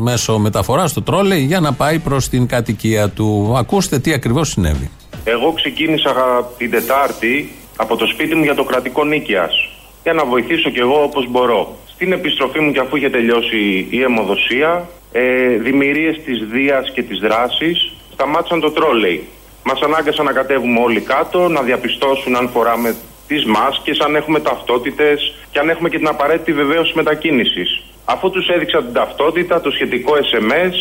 μέσο 0.00 0.38
μεταφοράς, 0.38 0.90
στο 0.90 1.02
τρόλεϊ, 1.02 1.40
για 1.40 1.60
να 1.60 1.72
πάει 1.72 1.98
προς 1.98 2.28
την 2.28 2.46
κατοικία 2.46 3.08
του. 3.08 3.54
Ακούστε 3.56 3.98
τι 3.98 4.12
ακριβώς 4.12 4.48
συνέβη. 4.48 4.90
Εγώ 5.24 5.52
ξεκίνησα 5.52 6.12
την 6.58 6.70
Τετάρτη 6.70 7.52
από 7.76 7.96
το 7.96 8.06
σπίτι 8.06 8.34
μου 8.34 8.42
για 8.42 8.54
το 8.54 8.64
κρατικό 8.64 9.04
νίκαιας. 9.04 9.52
Για 10.02 10.12
να 10.12 10.24
βοηθήσω 10.24 10.70
κι 10.70 10.78
εγώ 10.78 11.02
όπως 11.02 11.30
μπορώ. 11.30 11.76
Στην 11.94 12.12
επιστροφή 12.12 12.60
μου, 12.60 12.72
και 12.72 12.80
αφού 12.80 12.96
είχε 12.96 13.10
τελειώσει 13.10 13.86
η 13.90 14.02
αιμοδοσία, 14.02 14.88
ε, 15.12 15.56
δημιουργίες 15.56 16.20
της 16.24 16.38
Δίας 16.52 16.90
και 16.94 17.02
της 17.02 17.18
Δράσης 17.18 17.92
σταμάτησαν 18.12 18.60
το 18.60 18.70
τρόλεϊ. 18.70 19.24
Μας 19.64 19.80
ανάγκασαν 19.80 20.24
να 20.24 20.32
κατέβουμε 20.32 20.80
όλοι 20.80 21.00
κάτω, 21.00 21.48
να 21.48 21.62
διαπιστώσουν 21.62 22.36
αν 22.36 22.48
φοράμε 22.48 22.94
τις 23.26 23.44
μάσκες, 23.44 23.98
αν 23.98 24.16
έχουμε 24.16 24.40
ταυτότητες 24.40 25.34
και 25.50 25.58
αν 25.58 25.68
έχουμε 25.68 25.88
και 25.88 25.96
την 25.96 26.08
απαραίτητη 26.08 26.52
βεβαίωση 26.52 26.92
μετακίνησης. 26.94 27.82
Αφού 28.04 28.30
τους 28.30 28.48
έδειξα 28.48 28.82
την 28.82 28.92
ταυτότητα, 28.92 29.60
το 29.60 29.70
σχετικό 29.70 30.12
SMS 30.14 30.74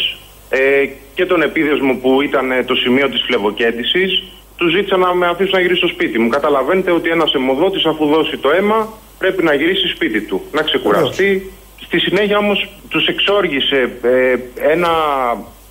ε, 0.50 0.86
και 1.14 1.26
τον 1.26 1.42
επίδεσμο 1.42 1.94
που 1.94 2.22
ήταν 2.22 2.66
το 2.66 2.76
σημείο 2.76 3.10
της 3.10 3.22
φλεβοκέντησης, 3.28 4.24
τους 4.58 4.72
ζήτησα 4.72 4.98
να 4.98 5.14
με 5.14 5.28
αφήσουν 5.28 5.54
να 5.54 5.60
γυρίσω 5.62 5.88
στο 5.88 5.96
σπίτι 5.96 6.20
μου. 6.20 6.30
Καταλαβαίνετε 6.30 6.92
ότι 6.92 7.10
ένας 7.10 7.34
αιμοδότης, 7.34 7.86
αφού 7.86 8.06
δώσει 8.06 8.38
το 8.38 8.50
αίμα, 8.52 8.94
πρέπει 9.18 9.44
να 9.44 9.54
γυρίσει 9.54 9.88
σπίτι 9.88 10.22
του, 10.22 10.42
να 10.52 10.62
ξεκουραστεί. 10.62 11.52
Στη 11.86 12.00
συνέχεια 12.00 12.38
όμως 12.38 12.70
τους 12.90 13.08
εξόργησε 13.08 13.92
ε, 14.02 14.36
ένα 14.72 14.90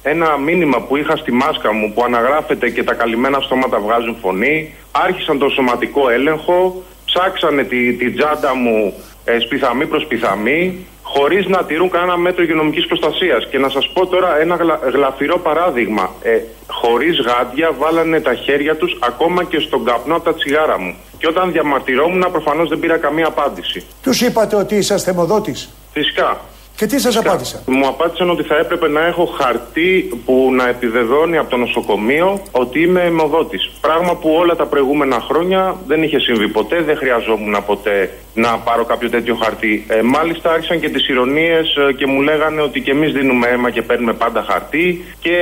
ένα 0.02 0.37
μήνυμα 0.37 0.80
που 0.80 0.97
είχα 0.97 1.16
στη 1.16 1.32
μάσκα 1.32 1.73
μου 1.73 1.92
που 1.92 2.04
αναγράφεται 2.04 2.71
και 2.71 2.82
τα 2.82 2.94
καλυμμένα 2.94 3.40
στόματα 3.40 3.78
βγάζουν 3.78 4.16
φωνή. 4.21 4.75
Άρχισαν 4.92 5.38
το 5.38 5.49
σωματικό 5.49 6.09
έλεγχο, 6.09 6.82
ψάξανε 7.04 7.62
τη, 7.64 7.92
τη 7.92 8.11
τσάντα 8.11 8.54
μου 8.54 8.94
ε, 9.25 9.38
σπιθαμή 9.38 9.87
προς 9.87 10.06
πιθαμή, 10.06 10.87
χωρίς 11.02 11.47
να 11.47 11.64
τηρούν 11.64 11.90
κανένα 11.90 12.16
μέτρο 12.16 12.42
υγειονομικής 12.42 12.87
προστασίας. 12.87 13.49
Και 13.50 13.59
να 13.59 13.68
σας 13.68 13.90
πω 13.92 14.06
τώρα 14.06 14.40
ένα 14.40 14.54
γλα, 14.56 14.80
γλαφυρό 14.92 15.38
παράδειγμα. 15.38 16.11
Ε, 16.23 16.38
χωρίς 16.66 17.21
γάντια 17.21 17.73
βάλανε 17.78 18.21
τα 18.21 18.35
χέρια 18.35 18.76
τους 18.76 18.97
ακόμα 19.00 19.44
και 19.44 19.59
στον 19.59 19.85
καπνό 19.85 20.14
από 20.14 20.25
τα 20.25 20.35
τσιγάρα 20.35 20.78
μου. 20.78 20.94
Και 21.18 21.26
όταν 21.26 21.52
διαμαρτυρόμουν 21.52 22.26
προφανώς 22.32 22.68
δεν 22.68 22.78
πήρα 22.78 22.99
καμία 22.99 23.26
απάντηση. 23.26 23.87
Τους 24.02 24.21
είπατε 24.21 24.56
ότι 24.56 24.76
είσαστε 24.76 25.11
αιμοδότης. 25.11 25.68
Φυσικά. 25.92 26.40
Και 26.83 26.89
τι 26.89 27.01
σας 27.01 27.17
απάντησαν. 27.17 27.61
Μου 27.67 27.87
απάντησαν 27.87 28.31
ότι 28.31 28.43
θα 28.43 28.57
έπρεπε 28.57 28.89
να 28.89 29.07
έχω 29.07 29.25
χαρτί 29.25 30.21
που 30.25 30.51
να 30.55 30.69
επιβεβαιώνει 30.69 31.37
από 31.37 31.51
το 31.51 31.57
νοσοκομείο 31.57 32.43
ότι 32.51 32.83
είμαι 32.83 33.03
αιμοδότης. 33.03 33.71
Πράγμα 33.81 34.17
που 34.17 34.31
όλα 34.31 34.57
τα 34.57 34.67
προηγούμενα 34.67 35.21
χρόνια 35.21 35.77
δεν 35.87 36.03
είχε 36.03 36.19
συμβεί 36.19 36.49
ποτέ, 36.49 36.83
δεν 36.83 36.97
χρειαζόμουν 36.97 37.65
ποτέ 37.67 38.11
να 38.35 38.59
πάρω 38.59 38.85
κάποιο 38.85 39.11
τέτοιο 39.11 39.35
χαρτί. 39.35 39.85
Ε, 39.89 40.03
μάλιστα 40.03 40.53
άρχισαν 40.53 40.81
και 40.81 40.89
τις 40.89 41.09
ηρωνίες 41.09 41.77
ε, 41.77 41.93
και 41.93 42.07
μου 42.07 42.21
λέγανε 42.21 42.62
ότι 42.62 42.81
και 42.81 42.91
εμείς 42.91 43.12
δίνουμε 43.12 43.49
αίμα 43.49 43.71
και 43.71 43.83
παίρνουμε 43.83 44.12
πάντα 44.12 44.45
χαρτί. 44.49 45.05
Και 45.21 45.37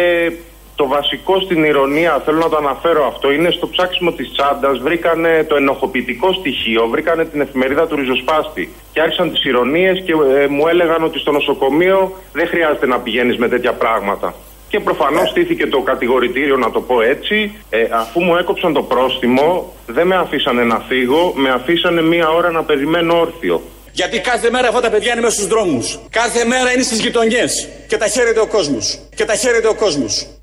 το 0.81 0.87
βασικό 0.87 1.41
στην 1.41 1.65
ηρωνία, 1.65 2.23
θέλω 2.25 2.39
να 2.39 2.49
το 2.49 2.57
αναφέρω 2.57 3.07
αυτό, 3.07 3.33
είναι 3.33 3.51
στο 3.51 3.67
ψάξιμο 3.69 4.13
της 4.13 4.33
τσάντας. 4.33 4.79
Βρήκανε 4.79 5.45
το 5.49 5.57
ενοχοποιητικό 5.57 6.33
στοιχείο, 6.33 6.87
βρήκανε 6.89 7.25
την 7.25 7.41
εφημερίδα 7.41 7.87
του 7.87 7.97
ριζοσπάστη. 7.97 8.65
Και 8.93 9.01
άρχισαν 9.01 9.31
τις 9.33 9.45
ηρωνίες 9.45 10.03
και 10.07 10.13
ε, 10.13 10.47
μου 10.47 10.69
έλεγαν 10.69 11.05
ότι 11.05 11.19
στο 11.19 11.33
νοσοκομείο 11.33 12.13
δεν 12.33 12.47
χρειάζεται 12.47 12.87
να 12.87 12.99
πηγαίνεις 12.99 13.37
με 13.37 13.49
τέτοια 13.49 13.73
πράγματα. 13.73 14.35
Και 14.69 14.81
προφανώς 14.81 15.29
στήθηκε 15.29 15.67
το 15.67 15.81
κατηγορητήριο, 15.81 16.57
να 16.57 16.71
το 16.71 16.81
πω 16.81 17.03
έτσι. 17.03 17.37
Ε, 17.71 17.87
αφού 17.93 18.21
μου 18.21 18.37
έκοψαν 18.37 18.73
το 18.73 18.83
πρόστιμο, 18.83 19.75
δεν 19.87 20.07
με 20.07 20.17
αφήσανε 20.17 20.65
να 20.65 20.79
φύγω, 20.89 21.33
με 21.37 21.51
αφήσανε 21.51 22.03
μία 22.03 22.29
ώρα 22.29 22.51
να 22.51 22.63
περιμένω 22.63 23.21
όρθιο. 23.21 23.63
Γιατί 23.93 24.21
κάθε 24.21 24.51
μέρα 24.51 24.69
αυτά 24.69 24.81
τα 24.81 24.91
παιδιά 24.91 25.13
είναι 25.13 25.21
μέσα 25.21 25.35
στους 25.35 25.47
δρόμους. 25.47 25.99
Κάθε 26.11 26.45
μέρα 26.45 26.73
είναι 26.73 26.83
στις 26.83 27.01
γειτονιές. 27.01 27.69
Και 27.87 27.97
τα 27.97 28.07
χαίρεται 28.07 28.41
ο 28.41 28.47
κόσμος. 28.47 28.99
Και 29.15 29.25
τα 29.25 29.35
χαίρεται 29.35 29.69
ο 29.69 29.75
κόσμος. 29.75 30.40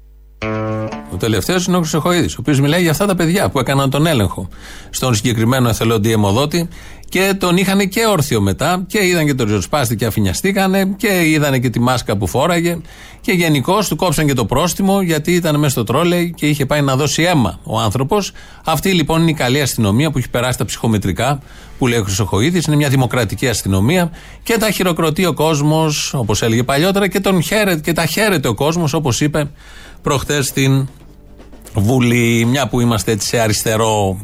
Ο 1.12 1.17
τελευταίος 1.20 1.65
είναι 1.65 1.77
ο 1.77 1.79
Χρυσοχοίδη, 1.79 2.25
ο 2.25 2.36
οποίος 2.39 2.60
μιλάει 2.60 2.82
για 2.82 2.91
αυτά 2.91 3.06
τα 3.06 3.15
παιδιά 3.15 3.50
που 3.50 3.60
έκαναν 3.60 3.89
τον 3.89 4.06
έλεγχο 4.06 4.48
στον 4.89 5.15
συγκεκριμένο 5.15 5.70
εθελοντή 5.70 6.12
αιμοδότη 6.12 6.67
και 7.10 7.34
τον 7.38 7.58
είχαν 7.58 7.89
και 7.89 8.06
όρθιο 8.06 8.41
μετά 8.41 8.84
και 8.88 9.06
είδαν 9.06 9.25
και 9.25 9.34
τον 9.34 9.46
ριζοσπάστη 9.46 9.96
και 9.96 10.06
αφινιαστήκανε 10.06 10.86
και 10.98 11.29
είδαν 11.29 11.62
και 11.62 11.70
τη 11.70 11.79
μάσκα 11.79 12.17
που 12.17 12.27
φόραγε 12.27 12.77
και 13.22 13.32
γενικώς 13.32 13.88
του 13.88 13.96
κόψαν 13.96 14.25
και 14.25 14.34
το 14.34 14.46
πρόστιμο 14.46 15.01
γιατί 15.01 15.32
ήταν 15.32 15.56
μέσα 15.56 15.72
στο 15.72 15.84
τρόλεϊ 15.84 16.34
και 16.38 16.46
είχε 16.46 16.65
πάει 16.65 16.82
να 16.82 16.96
δώσει 16.96 17.24
αίμα 17.24 17.60
ο 17.63 17.79
άνθρωπος. 17.79 18.32
Αυτή 18.65 18.94
λοιπόν 18.94 19.22
είναι 19.22 19.29
η 19.29 19.34
καλή 19.34 19.62
αστυνομία 19.62 20.12
που 20.12 20.17
έχει 20.17 20.29
περάσει 20.29 20.58
τα 20.58 20.65
ψυχομετρικά 20.65 21.39
που 21.77 21.88
λέει 21.88 22.00
ο 22.00 22.03
Χρυσοχοίδη. 22.03 22.62
Είναι 22.67 22.75
μια 22.75 22.89
δημοκρατική 22.89 23.48
αστυνομία 23.48 24.12
και 24.44 24.58
τα 24.58 24.72
χειροκροτεί 24.72 25.25
ο 25.25 25.34
κόσμος, 25.34 26.13
όπως 26.13 26.41
έλεγε 26.41 26.63
παλιότερα, 26.63 27.08
και, 27.08 27.20
τον 27.20 27.41
χαίρεται, 27.41 27.79
και 27.79 27.94
τα 27.94 28.06
χαίρεται 28.06 28.48
ο 28.48 28.53
κόσμος, 28.53 28.94
όπως 28.94 29.22
είπε 29.22 29.50
προχτές 30.08 30.46
στην 30.46 30.88
Βουλή. 31.74 32.46
Μια 32.46 32.68
που 32.68 32.82
είμαστε 32.82 33.12
έτσι 33.12 33.28
σε 33.28 33.40
αριστερό 33.40 34.18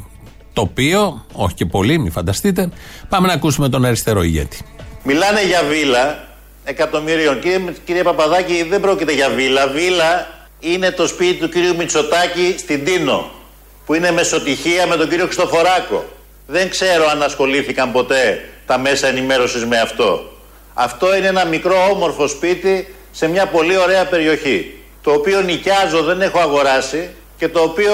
τοπίο, 0.54 1.26
όχι 1.34 1.54
και 1.54 1.66
πολύ, 1.66 2.00
μην 2.00 2.12
φανταστείτε, 2.12 2.70
πάμε 3.10 3.28
να 3.28 3.34
ακούσουμε 3.34 3.70
τον 3.70 3.86
αριστερό 3.86 4.24
ηγέτη. 4.24 4.58
Μιλάνε 5.04 5.46
για 5.46 5.64
βίλα 5.64 6.28
εκατομμυρίων. 6.64 7.40
Κύριε, 7.40 7.60
κύριε 7.86 8.04
Παπαδάκη, 8.04 8.64
δεν 8.64 8.82
πρόκειται 8.82 9.14
για 9.14 9.30
βίλα. 9.30 9.68
Βίλα 9.68 10.28
είναι 10.60 10.92
το 10.92 11.08
σπίτι 11.08 11.34
του 11.34 11.50
κύριου 11.50 11.76
Μητσοτάκη 11.76 12.56
στην 12.58 12.86
Τίνο, 12.86 13.32
που 13.86 13.94
είναι 13.94 14.12
μεσοτυχία 14.12 14.88
με 14.88 14.96
τον 14.96 15.10
κύριο 15.10 15.26
Χριστοφοράκο. 15.26 16.06
Δεν 16.48 16.70
ξέρω 16.70 17.08
αν 17.12 17.24
ασχολήθηκαν 17.24 17.92
ποτέ 17.92 18.50
τα 18.66 18.78
μέσα 18.78 19.08
ενημέρωσης 19.08 19.66
με 19.66 19.80
αυτό. 19.80 20.32
Αυτό 20.74 21.16
είναι 21.16 21.28
ένα 21.28 21.46
μικρό 21.46 21.76
όμορφο 21.92 22.28
σπίτι 22.28 22.94
σε 23.12 23.28
μια 23.28 23.48
πολύ 23.48 23.78
ωραία 23.78 24.06
περιοχή 24.06 24.78
το 25.04 25.12
οποίο 25.12 25.42
νοικιάζω, 25.42 26.04
δεν 26.04 26.22
έχω 26.22 26.40
αγοράσει 26.40 27.10
και 27.38 27.48
το 27.48 27.60
οποίο 27.60 27.92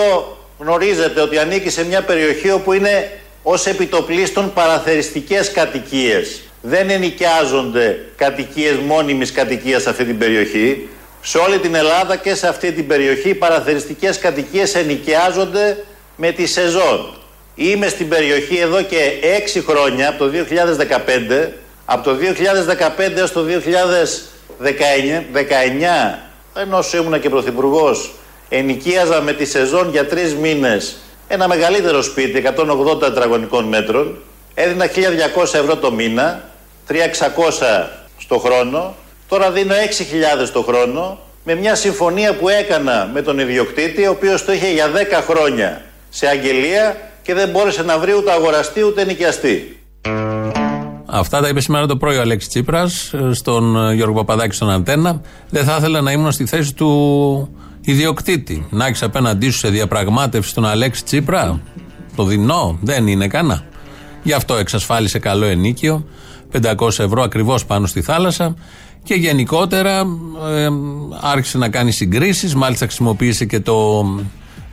γνωρίζετε 0.59 1.21
ότι 1.21 1.37
ανήκει 1.37 1.69
σε 1.69 1.85
μια 1.85 2.01
περιοχή 2.01 2.51
όπου 2.51 2.73
είναι 2.73 3.11
ως 3.43 3.65
επιτοπλίστων 3.65 4.53
παραθεριστικές 4.53 5.51
κατοικίες. 5.51 6.41
Δεν 6.61 6.89
ενοικιάζονται 6.89 8.05
κατοικίες 8.15 8.75
μόνιμης 8.75 9.31
κατοικίας 9.31 9.81
σε 9.81 9.89
αυτή 9.89 10.05
την 10.05 10.17
περιοχή. 10.17 10.89
Σε 11.21 11.37
όλη 11.37 11.59
την 11.59 11.75
Ελλάδα 11.75 12.15
και 12.15 12.35
σε 12.35 12.47
αυτή 12.47 12.71
την 12.71 12.87
περιοχή 12.87 13.29
οι 13.29 13.33
παραθεριστικές 13.33 14.17
κατοικίες 14.17 14.75
ενοικιάζονται 14.75 15.83
με 16.15 16.31
τη 16.31 16.45
σεζόν. 16.45 17.13
Είμαι 17.55 17.87
στην 17.87 18.07
περιοχή 18.07 18.57
εδώ 18.57 18.81
και 18.81 18.97
6 19.57 19.63
χρόνια, 19.67 20.09
από 20.09 20.17
το 20.17 20.29
2015, 20.29 21.51
από 21.85 22.03
το 22.03 22.15
2015 22.15 23.17
έως 23.17 23.31
το 23.31 23.45
2019, 23.45 26.28
ενώ 26.55 26.79
ήμουν 26.93 27.19
και 27.19 27.29
πρωθυπουργός, 27.29 28.11
ενοικίαζα 28.49 29.21
με 29.21 29.33
τη 29.33 29.45
σεζόν 29.45 29.89
για 29.89 30.07
τρεις 30.07 30.35
μήνες 30.35 30.97
ένα 31.31 31.47
μεγαλύτερο 31.47 32.01
σπίτι 32.01 32.43
180 32.57 32.99
τετραγωνικών 32.99 33.65
μέτρων. 33.65 34.17
Έδινα 34.53 34.85
1.200 34.85 35.43
ευρώ 35.43 35.75
το 35.75 35.91
μήνα, 35.91 36.49
3.600 36.89 36.95
στο 38.17 38.37
χρόνο. 38.37 38.95
Τώρα 39.27 39.51
δίνω 39.51 39.73
6.000 40.43 40.49
το 40.53 40.61
χρόνο 40.61 41.19
με 41.43 41.55
μια 41.55 41.75
συμφωνία 41.75 42.35
που 42.35 42.49
έκανα 42.49 43.09
με 43.13 43.21
τον 43.21 43.39
ιδιοκτήτη, 43.39 44.07
ο 44.07 44.09
οποίος 44.09 44.45
το 44.45 44.51
είχε 44.51 44.71
για 44.71 44.91
10 44.91 45.23
χρόνια 45.27 45.81
σε 46.09 46.27
αγγελία 46.27 46.97
και 47.21 47.33
δεν 47.33 47.49
μπόρεσε 47.49 47.83
να 47.83 47.97
βρει 47.97 48.13
ούτε 48.13 48.31
αγοραστή 48.31 48.83
ούτε 48.83 49.03
νοικιαστή. 49.03 49.79
Αυτά 51.11 51.41
τα 51.41 51.47
είπε 51.47 51.61
σήμερα 51.61 51.85
το 51.85 51.97
πρωί 51.97 52.17
ο 52.17 52.21
Αλέξη 52.21 52.47
Τσίπρας 52.47 53.13
ε, 53.13 53.33
στον 53.33 53.89
ε, 53.89 53.93
Γιώργο 53.93 54.13
Παπαδάκη 54.13 54.55
στον 54.55 54.69
Αντένα. 54.69 55.21
Δεν 55.49 55.63
θα 55.63 55.75
ήθελα 55.75 56.01
να 56.01 56.11
ήμουν 56.11 56.31
στη 56.31 56.45
θέση 56.45 56.73
του 56.73 57.49
ιδιοκτήτη. 57.81 58.67
Να 58.69 58.85
έχεις 58.85 59.03
απέναντί 59.03 59.49
σου 59.49 59.57
σε 59.57 59.69
διαπραγμάτευση 59.69 60.53
τον 60.53 60.65
Αλέξη 60.65 61.03
Τσίπρα; 61.03 61.61
Το 62.15 62.23
δεινό 62.23 62.77
δεν 62.81 63.07
είναι 63.07 63.27
κανένα. 63.27 63.63
Γι' 64.23 64.33
αυτό 64.33 64.55
εξασφάλισε 64.55 65.19
καλό 65.19 65.45
ενίκιο. 65.45 66.05
500 66.61 66.87
ευρώ 66.87 67.21
ακριβώς 67.21 67.65
πάνω 67.65 67.87
στη 67.87 68.01
θάλασσα. 68.01 68.55
Και 69.03 69.13
γενικότερα 69.13 69.99
ε, 70.55 70.67
άρχισε 71.21 71.57
να 71.57 71.69
κάνει 71.69 71.91
συγκρίσεις. 71.91 72.55
Μάλιστα 72.55 72.85
χρησιμοποίησε 72.85 73.45
και 73.45 73.59
το, 73.59 74.05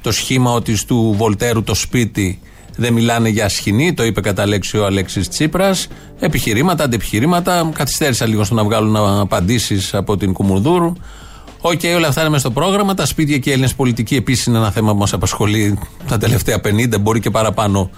το 0.02 0.12
σχήμα 0.12 0.52
ότι 0.52 0.86
στου 0.86 1.14
Βολταίρου 1.16 1.62
το 1.62 1.74
σπίτι 1.74 2.40
δεν 2.76 2.92
μιλάνε 2.92 3.28
για 3.28 3.48
σχοινί, 3.48 3.94
το 3.94 4.04
είπε 4.04 4.20
κατά 4.20 4.46
λέξη 4.46 4.78
ο 4.78 4.86
Αλέξης 4.86 5.28
Τσίπρας. 5.28 5.88
Επιχειρήματα, 6.18 6.84
αντιεπιχειρήματα. 6.84 7.70
Καθυστέρησα 7.74 8.26
λίγο 8.26 8.44
στο 8.44 8.54
να 8.54 8.64
βγάλουν 8.64 8.96
απαντήσεις 8.96 9.94
από 9.94 10.16
την 10.16 10.32
Κουμουρδούρου. 10.32 10.92
OK, 11.60 11.80
okay, 11.82 11.94
όλα 11.96 12.08
αυτά 12.08 12.20
είναι 12.20 12.30
μέσα 12.30 12.42
στο 12.42 12.50
πρόγραμμα. 12.50 12.94
Τα 12.94 13.06
σπίτια 13.06 13.38
και 13.38 13.48
οι 13.48 13.52
Έλληνες 13.52 13.74
πολιτικοί 13.74 14.16
επίσης 14.16 14.46
είναι 14.46 14.58
ένα 14.58 14.70
θέμα 14.70 14.92
που 14.92 14.98
μας 14.98 15.12
απασχολεί 15.12 15.78
τα 16.08 16.18
τελευταία 16.18 16.60
50, 16.64 17.00
μπορεί 17.00 17.20
και 17.20 17.30
παραπάνω 17.30 17.90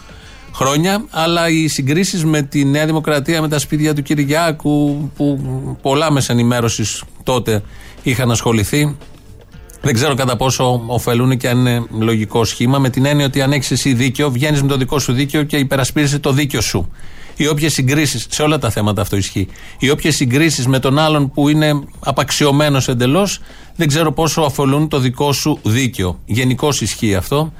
χρόνια. 0.54 1.04
Αλλά 1.10 1.48
οι 1.48 1.68
συγκρίσεις 1.68 2.24
με 2.24 2.42
τη 2.42 2.64
Νέα 2.64 2.86
Δημοκρατία, 2.86 3.40
με 3.40 3.48
τα 3.48 3.58
σπίτια 3.58 3.94
του 3.94 4.02
Κυριάκου, 4.02 5.10
που 5.16 5.40
πολλά 5.82 6.12
μέσα 6.12 6.32
ενημέρωση 6.32 6.84
τότε 7.22 7.62
είχαν 8.02 8.30
ασχοληθεί, 8.30 8.96
δεν 9.80 9.94
ξέρω 9.94 10.14
κατά 10.14 10.36
πόσο 10.36 10.82
ωφελούν 10.86 11.36
και 11.36 11.48
αν 11.48 11.58
είναι 11.58 11.84
λογικό 11.98 12.44
σχήμα, 12.44 12.78
με 12.78 12.90
την 12.90 13.04
έννοια 13.04 13.26
ότι 13.26 13.42
αν 13.42 13.52
έχεις 13.52 13.70
εσύ 13.70 13.92
δίκιο, 13.92 14.30
βγαίνεις 14.30 14.62
με 14.62 14.68
το 14.68 14.76
δικό 14.76 14.98
σου 14.98 15.12
δίκιο 15.12 15.42
και 15.42 15.56
υπερασπίζεσαι 15.56 16.18
το 16.18 16.32
δίκιο 16.32 16.60
σου. 16.60 16.90
Οι 17.36 17.46
όποιες 17.46 17.72
συγκρίσεις, 17.72 18.26
σε 18.30 18.42
όλα 18.42 18.58
τα 18.58 18.70
θέματα 18.70 19.00
αυτό 19.00 19.16
ισχύει, 19.16 19.48
οι 19.78 19.90
όποιες 19.90 20.16
συγκρίσεις 20.16 20.66
με 20.66 20.78
τον 20.78 20.98
άλλον 20.98 21.30
που 21.30 21.48
είναι 21.48 21.80
απαξιωμένος 22.00 22.88
εντελώς, 22.88 23.40
δεν 23.76 23.88
ξέρω 23.88 24.12
πόσο 24.12 24.40
αφορούν 24.40 24.88
το 24.88 24.98
δικό 24.98 25.32
σου 25.32 25.58
δίκαιο. 25.62 26.20
Γενικώς 26.24 26.80
ισχύει 26.80 27.14
αυτό. 27.14 27.52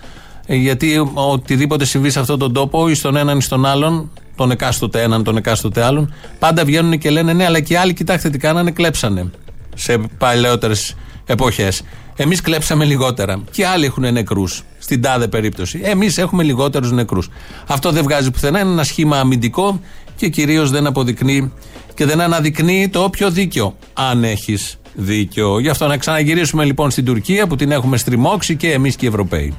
Ε, 0.46 0.54
γιατί 0.54 1.10
οτιδήποτε 1.14 1.84
συμβεί 1.84 2.10
σε 2.10 2.20
αυτόν 2.20 2.38
τον 2.38 2.52
τόπο 2.52 2.88
ή 2.88 2.94
στον 2.94 3.16
έναν 3.16 3.38
ή 3.38 3.42
στον 3.42 3.66
άλλον, 3.66 4.10
τον 4.36 4.50
εκάστοτε 4.50 5.02
έναν, 5.02 5.24
τον 5.24 5.36
εκάστοτε 5.36 5.82
άλλον, 5.82 6.14
πάντα 6.38 6.64
βγαίνουν 6.64 6.98
και 6.98 7.10
λένε 7.10 7.32
ναι, 7.32 7.44
αλλά 7.44 7.60
και 7.60 7.72
οι 7.72 7.76
άλλοι, 7.76 7.94
κοιτάξτε 7.94 8.30
τι 8.30 8.38
κάνανε, 8.38 8.70
κλέψανε 8.70 9.30
σε 9.74 9.98
παλαιότερες 10.18 10.94
εποχές. 11.26 11.82
Εμείς 12.20 12.40
κλέψαμε 12.40 12.84
λιγότερα. 12.84 13.44
Και 13.50 13.66
άλλοι 13.66 13.84
έχουν 13.84 14.12
νεκρούς. 14.12 14.62
Στην 14.78 15.02
τάδε 15.02 15.28
περίπτωση. 15.28 15.80
Εμείς 15.82 16.18
έχουμε 16.18 16.42
λιγότερους 16.42 16.92
νεκρούς. 16.92 17.28
Αυτό 17.66 17.90
δεν 17.90 18.02
βγάζει 18.02 18.30
πουθενά. 18.30 18.60
Είναι 18.60 18.70
ένα 18.70 18.84
σχήμα 18.84 19.18
αμυντικό 19.18 19.80
και 20.16 20.28
κυρίως 20.28 20.70
δεν 20.70 20.86
αποδεικνύει 20.86 21.52
και 21.94 22.04
δεν 22.04 22.20
αναδεικνύει 22.20 22.88
το 22.88 23.02
όποιο 23.02 23.30
δίκιο. 23.30 23.76
Αν 23.92 24.24
έχεις 24.24 24.78
δίκιο. 24.94 25.58
Γι' 25.58 25.68
αυτό 25.68 25.86
να 25.86 25.96
ξαναγυρίσουμε 25.96 26.64
λοιπόν 26.64 26.90
στην 26.90 27.04
Τουρκία 27.04 27.46
που 27.46 27.56
την 27.56 27.70
έχουμε 27.70 27.96
στριμώξει 27.96 28.56
και 28.56 28.72
εμείς 28.72 28.96
και 28.96 29.04
οι 29.04 29.08
Ευρωπαίοι. 29.08 29.56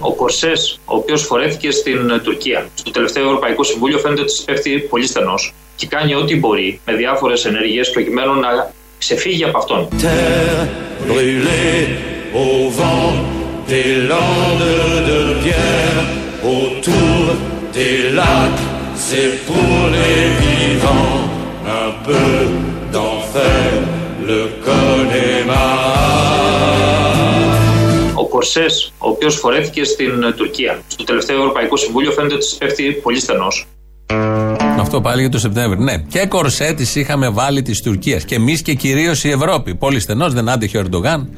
Ο 0.00 0.12
Κορσές, 0.12 0.80
ο 0.84 0.96
οποίος 0.96 1.22
φορέθηκε 1.22 1.70
στην 1.70 2.10
ε, 2.10 2.18
Τουρκία, 2.18 2.68
στο 2.74 2.90
τελευταίο 2.90 3.24
Ευρωπαϊκό 3.24 3.62
Συμβούλιο, 3.64 3.98
φαίνεται 3.98 4.20
ότι 4.20 4.32
πέφτει 4.44 4.78
πολύ 4.78 5.06
στενός 5.06 5.54
και 5.76 5.86
κάνει 5.86 6.14
ό,τι 6.14 6.36
μπορεί 6.36 6.80
με 6.84 6.94
διάφορες 6.94 7.44
ενέργειες 7.44 7.90
προκειμένου 7.90 8.34
να 8.34 8.72
ξεφύγει 8.98 9.44
από 9.44 9.58
αυτόν. 9.58 9.88
brûlées 11.06 11.86
au 12.34 12.68
vent 12.78 13.12
des 13.72 13.90
landes 14.12 14.72
de 15.10 15.20
pierre, 15.42 16.00
autour 16.44 17.22
des 17.72 18.10
lacs, 18.18 18.64
c'est 18.94 19.32
pour 19.46 19.74
les 19.96 20.20
vivants, 20.42 21.20
un 21.82 21.90
peu 22.06 22.30
d'enfer, 22.92 23.66
le 24.26 24.40
connemara. 24.66 25.88
Ο 28.14 28.26
Κορσές, 28.28 28.92
ο 28.98 29.08
οποίος 29.08 29.34
φορέθηκε 29.34 29.84
στην 29.84 30.22
ε, 30.22 30.32
Τουρκία, 30.32 30.82
στο 30.86 31.04
τελευταίο 31.04 31.38
Ευρωπαϊκό 31.38 31.76
Συμβούλιο, 31.76 32.12
φαίνεται 32.12 32.34
ότι 32.34 32.46
πέφτει 32.58 33.00
πολύ 33.02 33.20
στενός. 33.20 33.66
Αυτό 34.80 35.00
πάλι 35.00 35.20
για 35.20 35.30
το 35.30 35.38
Σεπτέμβριο. 35.38 35.84
Ναι, 35.84 35.96
και 35.96 36.26
κορσέ 36.26 36.72
της 36.72 36.94
είχαμε 36.94 37.28
βάλει 37.28 37.62
της 37.62 37.82
Τουρκίας. 37.82 38.24
Και 38.24 38.34
εμείς 38.34 38.62
και 38.62 38.74
κυρίως 38.74 39.24
η 39.24 39.30
Ευρώπη. 39.30 39.74
Πολύ 39.74 40.00
στενός, 40.00 40.32
δεν 40.32 40.48
άντεχε 40.48 40.76
ο 40.76 40.80
Ερντογάν. 40.80 41.28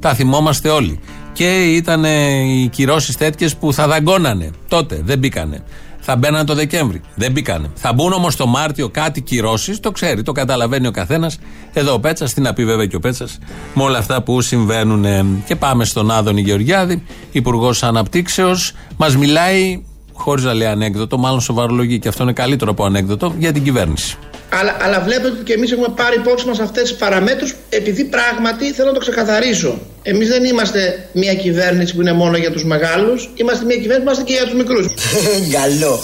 Τα 0.00 0.14
θυμόμαστε 0.14 0.68
όλοι. 0.68 1.00
Και 1.32 1.64
ήταν 1.64 2.04
οι 2.04 2.68
κυρώσεις 2.72 3.16
τέτοιες 3.16 3.56
που 3.56 3.72
θα 3.72 3.86
δαγκώνανε. 3.86 4.50
Τότε 4.68 5.00
δεν 5.04 5.18
μπήκανε. 5.18 5.62
Θα 6.00 6.16
μπαίνανε 6.16 6.44
το 6.44 6.54
Δεκέμβρη. 6.54 7.00
Δεν 7.14 7.32
μπήκανε. 7.32 7.70
Θα 7.74 7.92
μπουν 7.92 8.12
όμως 8.12 8.36
το 8.36 8.46
Μάρτιο 8.46 8.88
κάτι 8.88 9.20
κυρώσεις. 9.20 9.80
Το 9.80 9.90
ξέρει, 9.90 10.22
το 10.22 10.32
καταλαβαίνει 10.32 10.86
ο 10.86 10.90
καθένας. 10.90 11.38
Εδώ 11.72 11.92
ο 11.92 12.00
Πέτσας, 12.00 12.34
τι 12.34 12.40
να 12.40 12.52
πει 12.52 12.64
βέβαια 12.64 12.86
και 12.86 12.96
ο 12.96 13.00
Πέτσας, 13.00 13.38
με 13.74 13.82
όλα 13.82 13.98
αυτά 13.98 14.22
που 14.22 14.40
συμβαίνουν. 14.40 15.04
Και 15.46 15.56
πάμε 15.56 15.84
στον 15.84 16.10
Άδωνη 16.10 16.40
Γεωργιάδη, 16.40 17.02
Υπουργός 17.32 17.82
Αναπτύξεως. 17.82 18.72
Μας 18.96 19.16
μιλάει 19.16 19.82
χωρίς 20.20 20.44
να 20.44 20.54
λέει 20.54 20.68
ανέκδοτο, 20.68 21.18
μάλλον 21.18 21.40
σοβαρολογεί 21.40 21.98
και 21.98 22.08
αυτό 22.08 22.22
είναι 22.22 22.32
καλύτερο 22.32 22.70
από 22.70 22.84
ανέκδοτο 22.84 23.34
για 23.38 23.52
την 23.52 23.62
κυβέρνηση. 23.62 24.18
Αλλά, 24.60 24.76
αλλά 24.80 25.00
βλέπετε 25.00 25.28
ότι 25.28 25.44
και 25.44 25.52
εμείς 25.52 25.72
έχουμε 25.72 25.88
πάρει 25.96 26.16
υπόψη 26.16 26.46
μας 26.46 26.58
αυτές 26.60 26.82
τις 26.82 26.94
παραμέτρους, 26.94 27.54
επειδή 27.68 28.04
πράγματι 28.04 28.72
θέλω 28.72 28.88
να 28.88 28.94
το 28.94 29.00
ξεκαθαρίσω. 29.00 29.78
Εμείς 30.02 30.28
δεν 30.28 30.44
είμαστε 30.44 31.08
μια 31.12 31.34
κυβέρνηση 31.34 31.94
που 31.94 32.00
είναι 32.00 32.12
μόνο 32.12 32.36
για 32.36 32.50
τους 32.50 32.64
μεγάλους, 32.64 33.30
είμαστε 33.34 33.64
μια 33.64 33.76
κυβέρνηση 33.76 34.00
που 34.00 34.06
είμαστε 34.06 34.24
και 34.24 34.32
για 34.32 34.44
τους 34.44 34.54
μικρούς. 34.54 34.86
Γαλλό. 35.54 36.00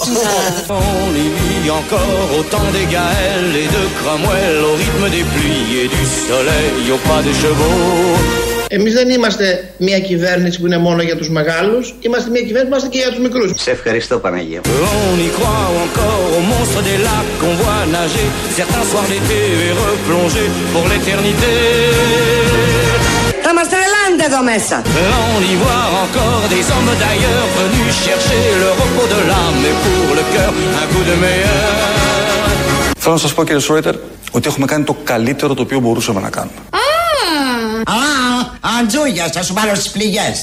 On 7.08 8.45
εμείς 8.68 8.94
δεν 8.94 9.08
είμαστε 9.08 9.70
μια 9.76 10.00
κυβέρνηση 10.00 10.60
που 10.60 10.66
είναι 10.66 10.78
μόνο 10.78 11.02
για 11.02 11.16
τους 11.16 11.28
μεγάλους, 11.28 11.94
είμαστε 12.00 12.30
μια 12.30 12.40
κυβέρνηση 12.40 12.72
που 12.72 12.78
είναι 12.80 12.88
και 12.88 12.98
για 12.98 13.08
τους 13.08 13.18
μικρούς. 13.18 13.50
Σε 13.56 13.70
ευχαριστώ 13.70 14.18
Παναγία. 14.18 14.60
Θα 23.42 23.54
μας 23.54 23.68
τα 23.68 23.76
ελάτε 23.86 24.24
εδώ 24.30 24.42
μέσα. 24.42 24.82
Θέλω 32.98 33.14
να 33.14 33.20
σας 33.20 33.34
πω 33.34 33.44
κύριε 33.44 33.60
Σρόιτερ, 33.60 33.94
ότι 34.30 34.48
έχουμε 34.48 34.66
κάνει 34.66 34.84
το 34.84 34.96
καλύτερο 35.04 35.54
το 35.54 35.62
οποίο 35.62 35.80
μπορούσαμε 35.80 36.20
να 36.20 36.30
κάνουμε. 36.30 36.56
Αγά! 37.84 38.35
Αντζούγια, 38.78 39.24
θα 39.32 39.42
σου 39.42 39.52
πάρω 39.58 39.74
στις 39.74 39.90
πληγές. 39.90 40.36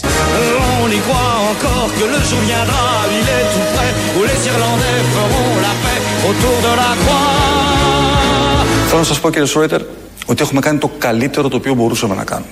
On 0.83 0.89
y 0.97 0.99
croit 1.07 1.35
encore 1.51 1.89
que 1.97 2.05
le 2.13 2.19
jour 2.27 2.41
viendra, 2.49 2.85
il 3.19 3.25
est 3.37 3.47
tout 3.53 3.67
près, 3.73 3.91
où 4.17 4.19
les 4.29 4.39
Irlandais 4.51 4.99
feront 5.15 5.53
la 5.67 5.73
paix 5.83 5.99
autour 6.29 6.57
de 6.65 6.71
la 6.81 6.91
croix. 7.01 7.23
Θέλω 8.87 8.99
να 8.99 9.03
σας 9.03 9.19
πω 9.19 9.29
κύριε 9.29 9.45
Σρόιτερ 9.45 9.81
ότι 10.25 10.43
έχουμε 10.43 10.59
κάνει 10.59 10.77
το 10.77 10.91
καλύτερο 10.97 11.47
το 11.49 11.55
οποίο 11.55 11.73
μπορούσαμε 11.73 12.15
να 12.15 12.23
κάνουμε. 12.23 12.51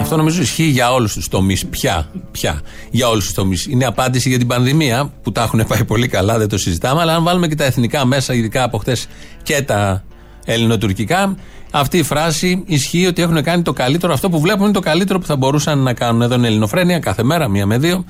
Αυτό 0.00 0.16
νομίζω 0.16 0.42
ισχύει 0.42 0.64
για 0.64 0.92
όλους 0.92 1.12
τους 1.12 1.28
τομείς. 1.28 1.66
Πια, 1.66 2.08
πια. 2.30 2.60
Για 2.90 3.08
όλους 3.08 3.24
τους 3.24 3.34
τομείς. 3.34 3.66
Είναι 3.66 3.84
απάντηση 3.84 4.28
για 4.28 4.38
την 4.38 4.46
πανδημία 4.46 5.12
που 5.22 5.32
τα 5.32 5.42
έχουν 5.42 5.64
πάει 5.68 5.84
πολύ 5.84 6.08
καλά, 6.08 6.38
δεν 6.38 6.48
το 6.48 6.58
συζητάμε. 6.58 7.00
Αλλά 7.00 7.14
αν 7.14 7.22
βάλουμε 7.24 7.48
και 7.48 7.54
τα 7.54 7.64
εθνικά 7.64 8.04
μέσα, 8.04 8.34
ειδικά 8.34 8.62
από 8.62 8.78
χτες 8.78 9.06
και 9.42 9.62
τα 9.62 10.04
ελληνοτουρκικά, 10.44 11.36
αυτή 11.74 11.98
η 11.98 12.02
φράση 12.02 12.62
ισχύει 12.66 13.06
ότι 13.06 13.22
έχουν 13.22 13.42
κάνει 13.42 13.62
το 13.62 13.72
καλύτερο. 13.72 14.12
Αυτό 14.12 14.30
που 14.30 14.40
βλέπουμε 14.40 14.64
είναι 14.64 14.72
το 14.72 14.80
καλύτερο 14.80 15.18
που 15.18 15.26
θα 15.26 15.36
μπορούσαν 15.36 15.78
να 15.78 15.92
κάνουν. 15.92 16.22
Εδώ 16.22 16.34
είναι 16.34 16.46
Ελληνοφρένια 16.46 16.98
κάθε 16.98 17.22
μέρα, 17.22 17.48
μία 17.48 17.66
με 17.66 17.78
δύο. 17.78 18.04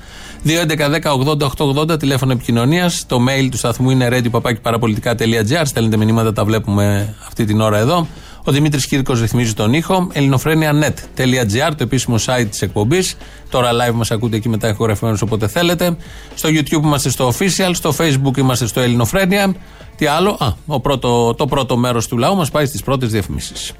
2.11.10.80.880 0.45 1.99
τηλέφωνο 1.99 2.31
επικοινωνίας. 2.31 3.05
Το 3.07 3.19
mail 3.29 3.47
του 3.51 3.57
σταθμού 3.57 3.89
είναι 3.89 4.07
radio.parapolitica.gr. 4.11 5.61
Στέλνετε 5.63 5.97
μηνύματα, 5.97 6.33
τα 6.33 6.45
βλέπουμε 6.45 7.15
αυτή 7.27 7.45
την 7.45 7.61
ώρα 7.61 7.77
εδώ. 7.77 8.07
Ο 8.45 8.51
Δημήτρης 8.51 8.87
Κύρκος 8.87 9.21
ρυθμίζει 9.21 9.53
τον 9.53 9.73
ήχο. 9.73 10.07
ελληνοφρένια.net.gr, 10.13 11.69
το 11.69 11.83
επίσημο 11.83 12.15
site 12.25 12.47
της 12.49 12.61
εκπομπής. 12.61 13.17
Τώρα 13.49 13.69
live 13.71 13.93
μας 13.93 14.11
ακούτε 14.11 14.35
εκεί 14.35 14.49
μετά 14.49 14.67
ηχογραφημένους 14.69 15.21
όποτε 15.21 15.47
θέλετε. 15.47 15.97
Στο 16.35 16.49
YouTube 16.49 16.83
είμαστε 16.83 17.09
στο 17.09 17.33
official. 17.33 17.71
Στο 17.73 17.95
Facebook 17.97 18.37
είμαστε 18.37 18.67
στο 18.67 18.79
Ελληνοφρένια. 18.79 19.55
Τι 19.95 20.05
άλλο, 20.05 20.37
Α, 20.39 20.47
ο 20.65 20.79
πρώτο, 20.79 21.33
το 21.33 21.45
πρώτο 21.45 21.77
μέρος 21.77 22.07
του 22.07 22.17
λαού 22.17 22.35
μας 22.35 22.51
πάει 22.51 22.65
στις 22.65 22.83
πρώτες 22.83 23.11
διαφημίσεις. 23.11 23.71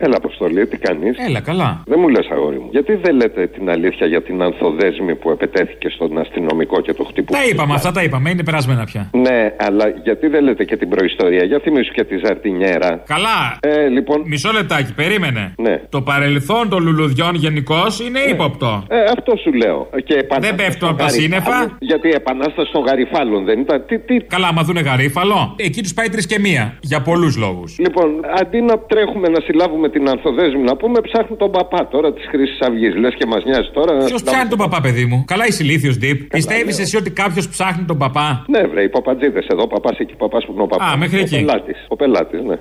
Έλα, 0.00 0.16
Αποστολή, 0.16 0.66
τι 0.66 0.76
κάνεις; 0.76 1.16
Έλα, 1.28 1.40
καλά. 1.40 1.82
Δεν 1.86 1.98
μου 2.00 2.08
λες, 2.08 2.26
αγόρι 2.32 2.58
μου. 2.58 2.68
Γιατί 2.70 2.94
δεν 2.94 3.14
λέτε 3.16 3.46
την 3.46 3.70
αλήθεια 3.70 4.06
για 4.06 4.22
την 4.22 4.42
ανθοδέσμη 4.42 5.14
που 5.14 5.30
επετέθηκε 5.30 5.88
στον 5.88 6.18
αστυνομικό 6.18 6.80
και 6.80 6.92
το 6.92 7.04
χτύπημα. 7.04 7.38
Τα 7.38 7.44
είπαμε, 7.48 7.74
αυτά 7.74 7.90
τα 7.92 8.02
είπαμε. 8.02 8.30
Είναι 8.30 8.44
περασμένα 8.44 8.84
πια. 8.84 9.10
Ναι, 9.12 9.54
αλλά 9.58 9.84
γιατί 10.02 10.26
δεν 10.26 10.42
λέτε 10.44 10.64
και 10.64 10.76
την 10.76 10.88
προϊστορία; 10.88 11.44
Για 11.44 11.58
θυμίσου 11.62 11.92
και 11.92 12.04
τη 12.04 12.16
Ζαρτινιέρα. 12.24 13.02
Καλά. 13.06 13.58
Ε, 13.60 13.86
λοιπόν. 13.86 14.22
Μισό 14.26 14.52
λεπτάκι, 14.52 14.94
περίμενε. 14.94 15.54
Ναι. 15.58 15.82
Το 15.88 16.02
παρελθόν 16.02 16.68
των 16.68 16.82
λουλουδιών 16.82 17.34
γενικώς 17.34 18.00
είναι 18.00 18.20
ύποπτο. 18.20 18.84
Ε, 18.88 19.00
αυτό 19.16 19.36
σου 19.36 19.52
λέω. 19.52 19.88
Και 20.04 20.14
επανάσταση 20.14 20.56
Δεν 20.56 20.66
πέφτουν 20.66 20.80
των 20.80 20.88
από 20.88 20.98
τα 20.98 21.08
σύννεφα. 21.08 21.50
γαριφάλων. 21.50 21.76
Γιατί 21.80 22.08
η 22.08 22.14
επανάσταση 22.14 22.72
των 22.72 22.82
γαριφάλων 22.82 23.44
δεν 23.44 23.60
ήταν. 23.60 23.84
Τι, 23.86 23.98
τι... 23.98 24.16
Καλά, 24.16 24.46
άμα 24.48 24.62
δούνε 24.62 24.80
γαρίφαλο, 24.80 25.54
εκεί 25.56 25.82
τους 25.82 25.94
πάει 25.94 26.08
τρεις 26.08 26.26
και 26.26 26.38
μία. 26.38 26.76
Για 26.80 27.02
πολλούς 27.02 27.36
λόγους. 27.36 27.78
Λοιπόν, 27.78 28.08
αντί 28.40 28.60
να 28.60 28.78
τρέχουμε 28.78 29.28
να 29.28 29.40
συλλάβουμε 29.40 29.87
την 29.90 30.08
ανθοδέσμη, 30.08 30.62
να 30.62 30.76
πούμε 30.76 30.98
ψάχνουν 31.00 31.38
τον 31.38 31.50
παπά 31.50 31.88
τώρα 31.88 32.12
της 32.12 32.24
Χρυσή 32.30 32.58
Αυγής. 32.66 32.94
Λες 32.96 33.14
και 33.18 33.26
μας 33.26 33.44
νοιάζει 33.44 33.70
τώρα. 33.72 33.92
να 33.92 33.98
Ποιος 33.98 34.06
συλλάβουμε- 34.08 34.30
ψάχνει 34.32 34.48
τον 34.48 34.58
παπά, 34.58 34.78
παιδί 34.80 35.04
μου; 35.10 35.24
Καλά, 35.26 35.46
είσαι 35.46 35.62
ηλίθιος, 35.64 35.96
Ντύπ. 35.98 36.18
Πιστεύεις 36.38 36.74
λέω. 36.76 36.84
εσύ 36.84 36.96
ότι 36.96 37.10
κάποιος 37.10 37.48
ψάχνει 37.48 37.84
τον 37.84 37.98
παπά; 37.98 38.44
Ναι, 38.48 38.62
βρε, 38.70 38.82
οι 38.82 38.88
παπατζίδες 38.88 39.46
εδώ, 39.46 39.66
παπάς 39.66 39.98
εκεί, 39.98 40.14
παπάς 40.14 40.44
που 40.46 40.52
είναι 40.52 40.62
ο 40.62 40.66
παπάς. 40.66 40.92
Α, 40.92 40.96
μέχρι 40.96 41.18
εκεί. 41.20 41.34
Ο 41.34 41.38
πελάτης. 41.38 41.78
Ο 41.88 41.96
πελάτης, 41.96 42.40
ναι. 42.42 42.56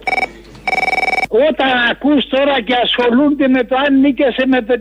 Όταν 1.50 1.72
ακούς 1.92 2.22
τώρα 2.34 2.56
και 2.68 2.76
ασχολούνται 2.86 3.48
με 3.56 3.62
το 3.70 3.76
αν 3.84 3.92
νίκησε 4.04 4.44
με 4.54 4.60
500 4.68 4.72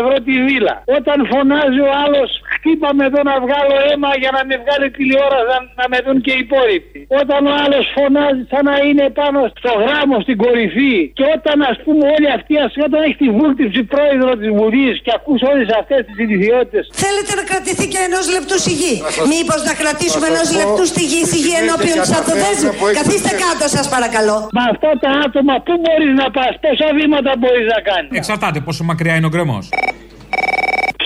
ευρώ 0.00 0.16
τη 0.26 0.34
βίλα. 0.46 0.76
Όταν 0.98 1.18
φωνάζει 1.32 1.80
ο 1.88 1.90
άλλος 2.04 2.28
χτύπαμε 2.54 3.02
εδώ 3.08 3.20
να 3.30 3.34
βγάλω 3.44 3.74
αίμα 3.88 4.10
για 4.22 4.30
να 4.36 4.40
με 4.48 4.54
βγάλει 4.62 4.86
τηλεόραση 4.96 5.46
να, 5.52 5.58
να 5.80 5.84
με 5.92 5.98
δουν 6.04 6.18
και 6.24 6.32
οι 6.36 6.40
υπόλοιποι. 6.46 6.98
Όταν 7.20 7.40
ο 7.50 7.52
άλλος 7.62 7.84
φωνάζει 7.96 8.42
σαν 8.52 8.62
να 8.70 8.76
είναι 8.86 9.06
πάνω 9.20 9.38
στο 9.60 9.72
γράμμο 9.82 10.16
στην 10.24 10.36
κορυφή. 10.42 10.94
Και 11.18 11.24
όταν 11.36 11.56
ας 11.72 11.78
πούμε 11.84 12.04
όλοι 12.14 12.28
αυτοί 12.36 12.54
ας 12.64 12.70
όταν 12.86 13.00
έχει 13.06 13.18
τη 13.24 13.28
βούλτιψη 13.38 13.80
πρόεδρο 13.92 14.30
της 14.40 14.50
Βουλής 14.58 14.94
και 15.04 15.12
ακούς 15.18 15.40
όλες 15.50 15.68
αυτές 15.80 16.00
τις 16.06 16.16
ιδιότητες. 16.26 16.84
Θέλετε 17.04 17.32
να 17.38 17.44
κρατηθεί 17.50 17.86
και 17.92 18.00
ενός 18.08 18.24
λεπτού 18.34 18.56
σιγή. 18.66 18.94
Μήπως 19.32 19.60
να 19.68 19.74
κρατήσουμε 19.80 20.26
ενός 20.32 20.48
λεπτού 20.60 20.82
στη 20.92 21.02
γη 21.10 21.22
σιγή 21.32 21.54
ενώπιον 21.62 21.98
της 22.04 22.12
αυτοδέσμη. 22.20 22.68
Καθίστε 23.00 23.32
κάτω, 23.44 23.64
σας 23.76 23.86
παρακαλώ. 23.94 24.36
Με 24.56 24.62
αυτά 24.72 24.90
τα 25.02 25.10
άτομα 25.24 25.54
πού 25.66 25.74
μπορείς 25.86 26.14
να 26.20 26.30
πας, 26.30 26.52
πόσα 26.60 26.88
βήματα 26.98 27.32
μπορείς 27.38 27.66
να 27.74 27.80
κάνεις. 27.90 28.10
Εξαρτάται 28.20 28.60
πόσο 28.60 28.84
μακριά 28.84 29.14
είναι 29.16 29.26
ο 29.26 29.28
γκρεμό. 29.28 29.58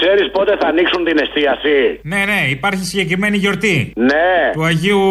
Ξέρεις 0.01 0.31
πότε 0.37 0.53
θα 0.61 0.67
ανοίξουν 0.73 1.05
την 1.05 1.17
εστίαση; 1.25 1.77
Ναι, 2.03 2.21
ναι, 2.31 2.41
υπάρχει 2.57 2.85
συγκεκριμένη 2.85 3.37
γιορτή. 3.37 3.93
Ναι. 3.97 4.31
Του 4.53 4.65
Αγίου 4.65 5.03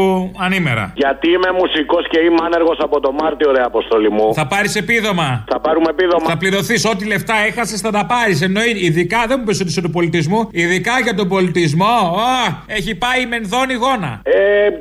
Ανήμερα. 0.46 0.86
Γιατί 0.96 1.28
είμαι 1.36 1.52
μουσικός 1.62 2.04
και 2.12 2.20
είμαι 2.26 2.42
άνεργος 2.46 2.78
από 2.88 3.00
το 3.00 3.12
Μάρτιο, 3.12 3.52
ρε 3.52 3.62
Αποστολή 3.62 4.10
μου. 4.12 4.34
Θα 4.34 4.48
πάρεις 4.48 4.76
επίδομα. 4.76 5.44
Θα 5.52 5.60
πάρουμε 5.60 5.90
επίδομα. 5.90 6.26
Θα 6.30 6.38
πληρωθείς 6.38 6.86
ό,τι 6.86 7.06
λεφτά 7.06 7.36
έχασες, 7.48 7.80
θα 7.82 7.92
τα 7.92 8.06
πάρεις. 8.06 8.42
Εννοεί, 8.42 8.72
ειδικά 8.88 9.20
δεν 9.28 9.36
μου 9.40 9.46
πει 9.46 9.62
ότι 9.62 9.70
είσαι 9.70 9.82
του 9.82 9.90
πολιτισμού, 9.90 10.50
ειδικά 10.52 11.00
για 11.04 11.16
τον 11.16 11.28
πολιτισμό. 11.28 11.96
Α, 12.34 12.40
έχει 12.78 12.96
πάει 12.96 13.22
η 13.22 13.26
μενδόνη 13.26 13.74
γόνα. 13.74 14.22
Ε, 14.24 14.34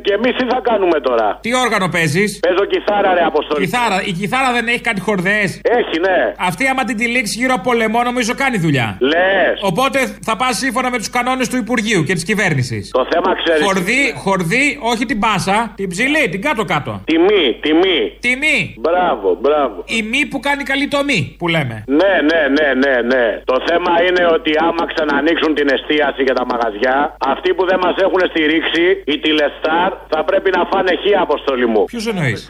και 0.04 0.12
εμείς 0.18 0.32
τι 0.38 0.44
θα 0.52 0.60
κάνουμε 0.68 1.00
τώρα; 1.00 1.38
Τι 1.42 1.50
όργανο 1.64 1.88
παίζεις; 1.88 2.40
Παίζω 2.46 2.64
κιθάρα, 2.72 3.14
ρε 3.14 3.24
Αποστολή. 3.24 3.64
Κιθάρα. 3.64 4.02
Η 4.04 4.12
κιθάρα 4.12 4.52
δεν 4.52 4.66
έχει 4.68 4.80
κάτι 4.80 5.00
χορδές. 5.00 5.60
Έχει, 5.78 5.96
ναι. 6.06 6.18
Αυτή 6.38 6.66
άμα 6.66 6.84
την 6.84 6.96
τυλίξεις 6.96 7.36
γύρω 7.36 7.54
από 7.54 7.72
λαιμό, 7.72 8.02
νομίζω 8.02 8.32
κάνει 8.34 8.58
δουλειά. 8.58 8.96
Λες. 9.00 9.58
Οπότε 9.60 9.97
θα 10.22 10.36
πας 10.36 10.56
σύμφωνα 10.56 10.90
με 10.90 10.98
τους 10.98 11.10
κανόνες 11.10 11.48
του 11.48 11.56
Υπουργείου 11.56 12.02
και 12.04 12.14
της 12.14 12.24
κυβέρνησης. 12.24 12.90
Το 12.90 13.06
θέμα 13.12 13.30
ξέρεις. 13.42 13.62
Χορδί, 13.64 14.02
χορδί, 14.16 14.78
όχι 14.92 15.04
την 15.06 15.18
πάσα, 15.18 15.72
την 15.76 15.88
ψηλή, 15.88 16.28
την 16.28 16.42
κάτω-κάτω. 16.42 17.02
Τιμή, 17.04 17.46
τιμή. 17.60 18.00
Τιμή. 18.20 18.74
Μπράβο, 18.78 19.38
μπράβο. 19.42 19.84
Η 19.86 20.02
μη 20.02 20.26
που 20.30 20.40
κάνει 20.40 20.62
καλή 20.62 20.88
τομή, 20.88 21.20
που 21.38 21.48
λέμε. 21.48 21.84
Ναι, 21.86 22.12
ναι, 22.28 22.40
ναι, 22.56 22.68
ναι, 22.82 22.94
ναι. 23.12 23.26
Το 23.44 23.56
θέμα 23.68 23.92
είναι 24.06 24.22
ότι 24.36 24.52
άμα 24.66 24.84
ξανανοίξουν 24.92 25.54
την 25.54 25.68
εστίαση 25.74 26.24
και 26.24 26.32
τα 26.32 26.44
μαγαζιά, 26.50 27.16
αυτοί 27.32 27.54
που 27.54 27.64
δεν 27.70 27.78
μας 27.84 27.96
έχουν 28.04 28.20
στηρίξει, 28.30 28.84
οι 29.10 29.18
τηλεστάρ, 29.18 29.90
θα 30.12 30.20
πρέπει 30.24 30.50
να 30.56 30.62
φάνε 30.70 30.92
χι 31.02 31.12
αποστολή 31.26 31.66
μου. 31.66 31.84
Ποιους 31.84 32.06
εννοείς; 32.06 32.48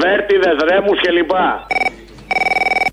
Βέρτιδες, 0.00 0.56
ρέμους 0.70 0.98
κλπ. 1.00 1.32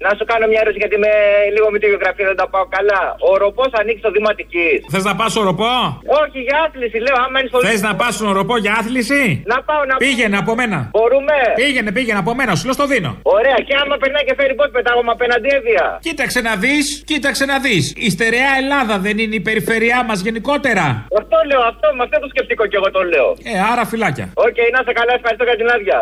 Να 0.05 0.09
σου 0.17 0.25
κάνω 0.31 0.45
μια 0.51 0.59
ερώτηση 0.63 0.81
γιατί 0.83 0.97
με 1.05 1.11
λίγο 1.55 1.67
με 1.73 1.77
τη 1.81 1.85
γεωγραφία 1.91 2.25
δεν 2.31 2.37
τα 2.41 2.47
πάω 2.53 2.65
καλά. 2.77 3.01
Ο 3.29 3.31
ροπός 3.43 3.69
ανοίξει 3.79 4.03
το 4.07 4.11
Δημοτική. 4.17 4.69
Θες 4.93 5.03
να 5.09 5.13
πας 5.19 5.31
οροπό; 5.41 5.73
Όχι, 6.21 6.39
για 6.47 6.57
άθληση, 6.65 6.97
λέω. 7.05 7.17
Άμα 7.25 7.37
είναι 7.39 7.49
στο 7.51 7.59
Θες 7.67 7.81
να 7.87 7.93
πας 7.99 8.11
στον 8.15 8.27
οροπό 8.33 8.55
για 8.63 8.73
άθληση; 8.81 9.21
Να 9.53 9.57
πάω 9.67 9.81
να 9.89 9.95
Πήγαινε 10.03 10.37
από 10.43 10.51
μένα. 10.59 10.79
Μπορούμε. 10.97 11.37
Πήγαινε, 11.61 11.89
πήγαινε 11.97 12.19
από 12.23 12.31
μένα, 12.39 12.51
σου 12.57 12.65
λέω 12.67 12.75
στο 12.79 12.85
δίνω. 12.91 13.11
Ωραία, 13.37 13.57
και 13.67 13.73
άμα 13.81 13.95
περνάει 14.01 14.23
και 14.27 14.35
φέρει 14.39 14.53
πώ 14.59 14.65
πετάγομαι 14.77 15.11
απέναντι 15.17 15.49
έβια. 15.57 15.85
Κοίταξε 16.07 16.39
να 16.47 16.53
δεις, 16.63 16.85
κοίταξε 17.11 17.45
να 17.51 17.57
δεις. 17.65 17.83
Η 18.07 18.09
Στερεά 18.15 18.51
Ελλάδα 18.61 18.95
δεν 19.05 19.15
είναι 19.21 19.35
η 19.41 19.43
περιφερειά 19.49 19.99
μας 20.09 20.19
γενικότερα. 20.27 20.85
Αυτό 21.21 21.37
λέω, 21.49 21.61
αυτό 21.71 21.87
με 21.97 22.03
αυτό 22.05 22.17
το 22.23 22.27
σκεπτικό 22.33 22.63
και 22.69 22.77
εγώ 22.81 22.89
το 22.97 23.01
λέω. 23.13 23.27
Ε, 23.51 23.53
άρα 23.71 23.83
φιλάκια. 23.91 24.25
Οκ, 24.47 24.57
να 24.75 24.79
'σαι 24.87 24.91
καλά, 24.99 25.13
ευχαριστώ 25.19 25.43
για 25.49 25.57
την 25.59 25.67
άδεια. 25.75 25.99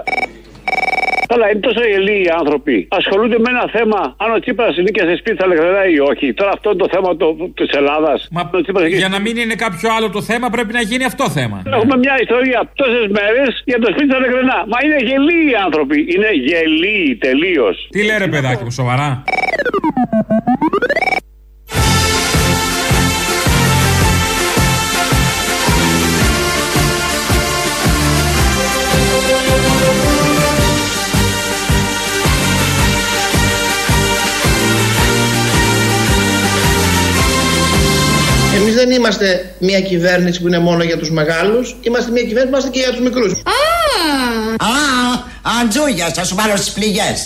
Αλλά 1.34 1.45
είναι 1.51 1.60
τόσο 1.60 1.82
γελοίοι 1.91 2.17
οι 2.25 2.32
άνθρωποι. 2.39 2.88
Ασχολούνται 2.99 3.39
με 3.43 3.49
ένα 3.55 3.65
θέμα 3.75 3.99
αν 4.23 4.29
ο 4.36 4.39
Τσίπρας 4.39 4.75
νοίκιασε 4.85 5.15
σπίτι 5.21 5.38
στα 5.41 5.47
Λεγρενά 5.47 5.84
ή 5.95 5.99
όχι. 6.12 6.34
Τώρα 6.34 6.51
αυτό 6.58 6.69
είναι 6.69 6.82
το 6.84 6.89
θέμα 6.93 7.10
της 7.60 7.69
Ελλάδας. 7.79 8.27
Μα 8.32 8.49
για 9.01 9.10
να 9.10 9.19
μην 9.19 9.38
είναι 9.38 9.55
κάποιο 9.65 9.88
άλλο 9.95 10.10
το 10.10 10.21
θέμα 10.21 10.49
πρέπει 10.49 10.73
να 10.73 10.82
γίνει 10.82 11.05
αυτό 11.12 11.29
θέμα. 11.29 11.58
Έχουμε 11.77 11.97
μια 11.97 12.15
ιστορία 12.25 12.60
τόσες 12.75 13.05
μέρες 13.17 13.51
για 13.65 13.79
το 13.79 13.88
σπίτι 13.93 14.10
στα 14.13 14.19
Λεγρενά. 14.19 14.60
Μα 14.71 14.77
είναι 14.84 14.99
γελοίοι 15.09 15.39
οι 15.51 15.55
άνθρωποι. 15.65 15.97
Είναι 16.13 16.29
γελοίοι 16.47 17.17
τελείως. 17.25 17.88
Τι 17.89 18.03
λέει 18.08 18.17
ρε 18.17 18.27
παιδάκι 18.27 18.63
μου, 18.63 18.71
σοβαρά; 18.71 19.23
Δεν 38.79 38.91
είμαστε 38.91 39.55
μια 39.59 39.81
κυβέρνηση 39.81 40.41
που 40.41 40.47
είναι 40.47 40.59
μόνο 40.59 40.83
για 40.83 40.97
τους 40.97 41.11
μεγάλους, 41.11 41.75
είμαστε 41.81 42.11
μια 42.11 42.21
κυβέρνηση 42.21 42.45
που 42.45 42.55
είμαστε 42.55 42.69
και 42.69 42.79
για 42.79 42.91
τους 42.91 43.01
μικρούς. 43.01 43.31
Α, 44.57 44.73
Αντζούγια, 45.61 46.09
θα 46.13 46.23
σου 46.23 46.35
βάλω 46.35 46.55
στις 46.55 46.71
πληγές. 46.73 47.23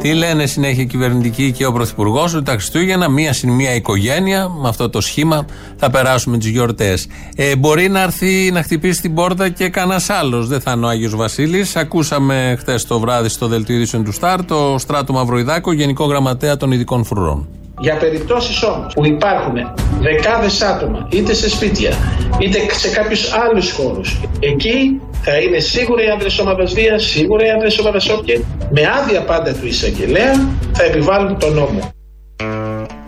Τι 0.00 0.14
λένε 0.14 0.46
συνέχεια 0.46 0.82
οι 0.82 0.86
κυβερνητικοί 0.86 1.52
και 1.52 1.66
ο 1.66 1.72
Πρωθυπουργός, 1.72 2.34
ότι 2.34 2.44
τα 2.44 2.52
Χριστούγεννα 2.52 3.08
μία 3.08 3.32
συν 3.32 3.50
μία 3.50 3.74
οικογένεια, 3.74 4.48
με 4.48 4.68
αυτό 4.68 4.90
το 4.90 5.00
σχήμα 5.00 5.46
θα 5.76 5.90
περάσουμε 5.90 6.38
τις 6.38 6.48
γιορτές. 6.48 7.06
Ε, 7.36 7.56
μπορεί 7.56 7.88
να 7.88 8.02
έρθει 8.02 8.50
να 8.52 8.62
χτυπήσει 8.62 9.00
την 9.00 9.14
πόρτα 9.14 9.48
και 9.48 9.68
κανένας 9.68 10.10
άλλος, 10.10 10.48
δεν 10.48 10.60
θα 10.60 10.72
είναι 10.72 10.86
ο 10.86 10.88
Άγιος 10.88 11.16
Βασίλης. 11.16 11.76
Ακούσαμε 11.76 12.56
χθες 12.58 12.84
το 12.84 12.98
βράδυ 13.00 13.28
στο 13.28 13.46
δελτίο 13.46 13.76
ειδήσεων 13.76 14.04
του 14.04 14.12
Σταρ 14.12 14.44
το 14.44 14.76
Στράτο 14.78 15.12
Μαυροϊδάκο, 15.12 15.72
Γενικό 15.72 16.04
Γραμματέα 16.04 16.56
των 16.56 16.72
Ειδικών 16.72 17.04
Φρουρών. 17.04 17.57
Για 17.80 17.96
περιπτώσεις 17.96 18.62
όμως 18.62 18.92
που 18.94 19.06
υπάρχουν 19.06 19.54
δεκάδες 20.00 20.62
άτομα 20.62 21.08
είτε 21.10 21.34
σε 21.34 21.48
σπίτια 21.48 21.92
είτε 22.38 22.58
σε 22.74 22.88
κάποιους 22.88 23.32
άλλους 23.32 23.72
χώρους 23.72 24.20
εκεί 24.40 25.00
θα 25.22 25.36
είναι 25.38 25.58
σίγουρα 25.58 26.04
οι 26.04 26.08
άντρες 26.08 26.38
ομάδας 26.38 26.72
βίας, 26.72 27.04
σίγουρα 27.04 27.46
οι 27.46 27.50
άντρες 27.50 27.78
ομάδας 27.78 28.08
όπια 28.08 28.40
με 28.70 28.80
άδεια 29.00 29.22
πάντα 29.22 29.52
του 29.52 29.66
εισαγγελέα 29.66 30.32
θα 30.72 30.84
επιβάλλουν 30.84 31.38
τον 31.38 31.52
νόμο. 31.54 31.92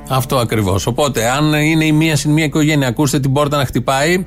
Αυτό 0.08 0.36
ακριβώς. 0.36 0.86
Οπότε, 0.86 1.30
αν 1.30 1.52
είναι 1.52 1.84
η 1.84 1.92
μία 1.92 2.16
συν 2.16 2.30
μία 2.30 2.44
οικογένεια, 2.44 2.88
ακούστε 2.88 3.20
την 3.20 3.32
πόρτα 3.32 3.56
να 3.56 3.64
χτυπάει, 3.64 4.24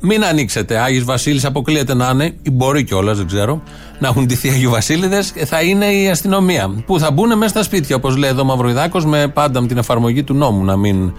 μην 0.00 0.24
ανοίξετε. 0.24 0.78
Άγιος 0.78 1.04
Βασίλης 1.04 1.44
αποκλείεται 1.44 1.94
να 1.94 2.10
είναι, 2.12 2.34
ή 2.42 2.50
μπορεί 2.50 2.84
κιόλας, 2.84 3.16
δεν 3.16 3.26
ξέρω, 3.26 3.62
να 3.98 4.08
έχουν 4.08 4.26
ντυθεί 4.26 4.48
Άγιο 4.48 4.70
Βασίλειδες, 4.70 5.32
θα 5.44 5.62
είναι 5.62 5.86
η 5.86 6.08
αστυνομία. 6.08 6.68
Που 6.86 6.98
θα 6.98 7.10
μπουν 7.10 7.38
μέσα 7.38 7.48
στα 7.48 7.62
σπίτια, 7.62 7.96
όπως 7.96 8.16
λέει 8.16 8.30
εδώ 8.30 8.40
ο 8.40 8.44
Μαυροϊδάκο, 8.44 9.00
με 9.00 9.28
πάντα 9.28 9.60
με 9.60 9.66
την 9.66 9.78
εφαρμογή 9.78 10.22
του 10.22 10.34
νόμου. 10.34 10.64
Να 10.64 10.76
μην 10.76 11.12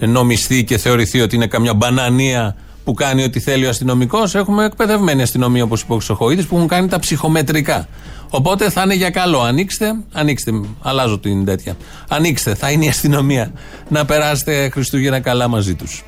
νομιστεί 0.00 0.64
και 0.64 0.78
θεωρηθεί 0.78 1.20
ότι 1.20 1.36
είναι 1.36 1.46
καμιά 1.46 1.74
μπανανία 1.74 2.56
που 2.84 2.94
κάνει 2.94 3.22
ό,τι 3.22 3.40
θέλει 3.40 3.66
ο 3.66 3.68
αστυνομικός. 3.68 4.34
Έχουμε 4.34 4.64
εκπαιδευμένη 4.64 5.22
αστυνομία, 5.22 5.64
όπως 5.64 5.80
είπε 5.80 5.92
ο 5.92 5.96
Ξοχοίδη, 5.96 6.44
που 6.44 6.56
έχουν 6.56 6.68
κάνει 6.68 6.88
τα 6.88 6.98
ψυχομετρικά. 6.98 7.88
Οπότε 8.30 8.70
θα 8.70 8.82
είναι 8.82 8.94
για 8.94 9.10
καλό. 9.10 9.40
Ανοίξτε, 9.40 9.94
ανοίξτε, 10.12 10.52
αλλάζω 10.82 11.18
την 11.18 11.44
τέτοια. 11.44 11.76
Ανοίξτε, 12.08 12.54
θα 12.54 12.70
είναι 12.70 12.84
η 12.84 12.88
αστυνομία. 12.88 13.52
Να 13.88 14.04
περάσετε 14.04 14.68
Χριστούγεννα 14.68 15.20
καλά 15.20 15.48
μαζί 15.48 15.74
τους. 15.74 16.04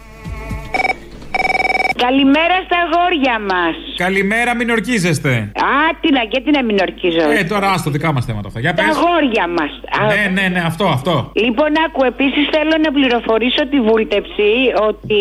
Καλημέρα 2.04 2.56
στα 2.66 2.78
αγόρια 2.86 3.36
μας. 3.50 3.76
Καλημέρα, 4.04 4.50
μην 4.58 4.68
ορκίζεστε. 4.76 5.32
Α, 5.72 5.74
τι 6.00 6.08
να 6.16 6.22
και 6.32 6.38
τι 6.44 6.50
να 6.56 6.62
μην 6.66 6.76
ορκίζω. 6.86 7.24
Ε, 7.38 7.44
τώρα 7.52 7.66
άστο 7.74 7.90
δικά 7.96 8.08
μας 8.14 8.24
θέματα 8.28 8.46
αυτά. 8.50 8.60
Για 8.64 8.72
Τα 8.74 8.82
πες. 8.82 8.90
αγόρια 8.96 9.46
μας. 9.56 9.72
Ναι, 10.12 10.22
ναι, 10.36 10.44
ναι, 10.54 10.60
αυτό, 10.70 10.84
αυτό. 10.96 11.14
Λοιπόν, 11.44 11.70
άκου, 11.86 12.02
επίσης 12.12 12.44
θέλω 12.54 12.74
να 12.84 12.90
πληροφορήσω 12.96 13.62
τη 13.72 13.78
βούλτεψη 13.88 14.50
ότι 14.88 15.20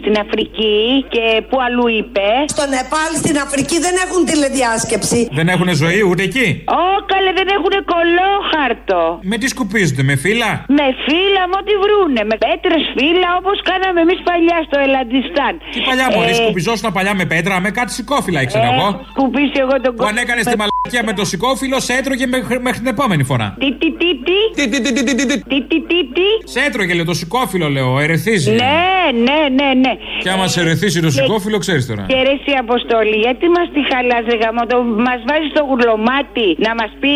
στην 0.00 0.14
Αφρική 0.24 0.78
και 1.14 1.24
που 1.48 1.56
αλλού 1.66 1.86
είπε. 2.00 2.28
Στο 2.54 2.64
Νεπάλ, 2.74 3.10
στην 3.22 3.36
Αφρική 3.44 3.76
δεν 3.86 3.94
έχουν 4.04 4.20
τηλεδιάσκεψη. 4.30 5.20
Δεν 5.38 5.46
έχουν 5.54 5.68
ζωή 5.84 6.00
ούτε 6.08 6.22
εκεί. 6.30 6.48
Ω, 6.80 6.82
καλέ, 7.12 7.30
δεν 7.40 7.48
έχουν 7.56 7.74
κολόχαρτο. 7.94 9.00
Με 9.30 9.36
τι 9.40 9.46
σκουπίζονται, 9.54 10.02
με 10.10 10.14
φύλλα; 10.24 10.50
Με 10.78 10.86
φύλλα, 11.06 11.42
με 11.50 11.56
ό,τι 11.62 11.74
βρούνε. 11.84 12.20
Με 12.30 12.36
πέτρες 12.46 12.82
φύλλα 12.96 13.28
όπως 13.40 13.56
κάναμε 13.70 14.00
εμείς 14.06 14.18
παλιά 14.28 14.58
στο 14.68 14.76
Ελαντιστάν. 14.86 15.52
Τι 15.74 15.80
παλιά 15.88 16.05
μωρή, 16.14 16.34
σκουπιζόσουν 16.34 16.92
παλιά 16.92 17.14
με 17.14 17.24
πέτρα, 17.24 17.60
με 17.60 17.70
κάτι 17.70 17.92
σηκώφυλλα 17.92 18.40
ήξερα 18.42 18.64
Ε, 18.64 18.74
εγώ. 18.74 18.88
Σκουπίσει 19.10 19.58
εγώ 19.64 19.74
τον 19.82 19.94
Που 19.94 20.04
αν 20.10 20.16
έκανε 20.16 20.40
τη 20.50 20.56
μαλακία 20.62 21.02
με 21.08 21.12
το 21.18 21.24
σηκώφυλλο, 21.24 21.80
σε 21.80 21.92
έτρωγε 21.92 22.26
μέχρι, 22.26 22.60
μέχρι 22.60 22.78
την 22.78 22.90
επόμενη 22.94 23.24
φορά. 23.30 23.56
Τι, 23.62 23.68
τι, 23.80 23.88
τι, 24.00 24.08
τι; 24.26 24.38
Τι, 24.56 24.64
τι, 24.68 24.78
τι, 24.84 24.90
τι, 24.92 25.02
τι, 25.04 25.14
τι, 25.14 25.26
τι; 25.26 25.36
Τι, 25.52 25.58
τι, 25.70 25.78
τι, 25.90 25.98
τι; 26.16 26.28
Σε 26.54 26.60
έτρωγε, 26.68 26.94
λέω, 26.94 27.04
το 27.04 27.14
σηκώφυλλο, 27.14 27.68
λέω, 27.68 27.98
ερεθίζει. 28.00 28.50
Ναι, 28.50 28.86
ναι, 29.26 29.40
ναι, 29.58 29.68
ναι. 29.84 29.92
Και 30.22 30.30
άμα 30.30 30.46
σε 30.46 30.60
ερεθίσει 30.60 31.00
το 31.00 31.10
σηκώφυλλο, 31.10 31.58
ξέρεις 31.58 31.86
τώρα. 31.86 32.04
Και 32.08 32.14
ρε 32.14 32.34
εσύ 32.38 32.52
Αποστολή, 32.64 33.16
γιατί 33.26 33.44
μας 33.56 33.66
τη 33.74 33.80
χαλάς 33.90 34.24
ρε 34.30 34.36
γαμώτο, 34.42 34.76
μας 35.06 35.20
βάζεις 35.28 35.50
στο 35.54 35.62
γουρλωμάτι 35.68 36.48
να 36.66 36.72
μας 36.80 36.90
πει 37.00 37.12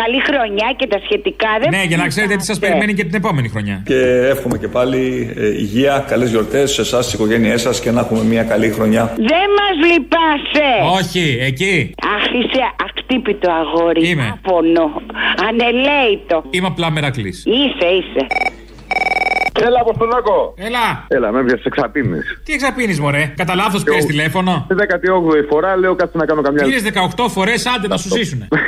καλή 0.00 0.20
χρονιά 0.28 0.68
και 0.78 0.86
τα 0.92 0.98
σχετικά. 1.04 1.50
Δεν 1.60 1.68
Ναι, 1.74 1.82
για 1.90 1.96
να 1.96 2.06
ξέρετε 2.12 2.34
τι 2.36 2.44
σας 2.44 2.58
περιμένει 2.58 2.94
και 2.94 3.04
την 3.04 3.14
επόμενη 3.14 3.48
χρονιά. 3.48 3.76
Και 3.84 3.98
εύχομαι 4.34 4.56
και 4.58 4.68
πάλι 4.68 5.32
ε, 5.36 5.46
υγεία, 5.64 6.04
καλές 6.08 6.30
γιορτές 6.30 6.72
σε 6.72 6.80
εσάς, 6.80 7.02
στις 7.04 7.14
οικογένειές 7.14 7.60
σας 7.60 7.80
και 7.80 7.90
να 7.90 8.00
έχουμε 8.00 8.21
μια 8.22 8.42
καλή 8.42 8.70
χρονιά. 8.70 9.12
Δεν 9.16 9.46
μας 9.58 9.90
λυπάσαι. 9.90 10.70
Όχι, 11.00 11.38
εκεί. 11.40 11.94
Αχ, 12.16 12.24
είσαι 12.32 12.62
ακτύπητο 12.88 13.50
αγόρι. 13.50 14.08
Είμαι. 14.08 14.34
Άπονο. 14.34 15.02
Ανελέητο. 15.48 16.44
Είμαι 16.50 16.66
απλά 16.66 16.90
μερακλής. 16.90 17.44
Είσαι, 17.46 17.86
είσαι. 17.86 18.26
Έλα, 19.66 19.80
Αποστολάκο. 19.80 20.54
Έλα. 20.56 21.04
Έλα, 21.08 21.32
με 21.32 21.44
πιάσε 21.44 21.62
εξαπίνεις. 21.66 22.40
Τι 22.44 22.52
εξαπίνεις, 22.52 23.00
μωρέ; 23.00 23.32
Κατά 23.36 23.54
λάθος 23.54 23.82
πήρες 23.82 24.04
τηλέφωνο. 24.04 24.66
Τη 24.68 24.74
18η 24.78 25.46
φορά 25.50 25.76
λέω 25.76 25.94
κάτσε 25.94 26.18
να 26.18 26.24
κάνω 26.24 26.42
καμιά. 26.42 26.64
Πήρε 26.64 26.78
18 27.16 27.28
φορές, 27.28 27.66
άντε 27.66 27.88
να 27.88 27.96
σου 27.96 28.08
ζήσουνε. 28.08 28.48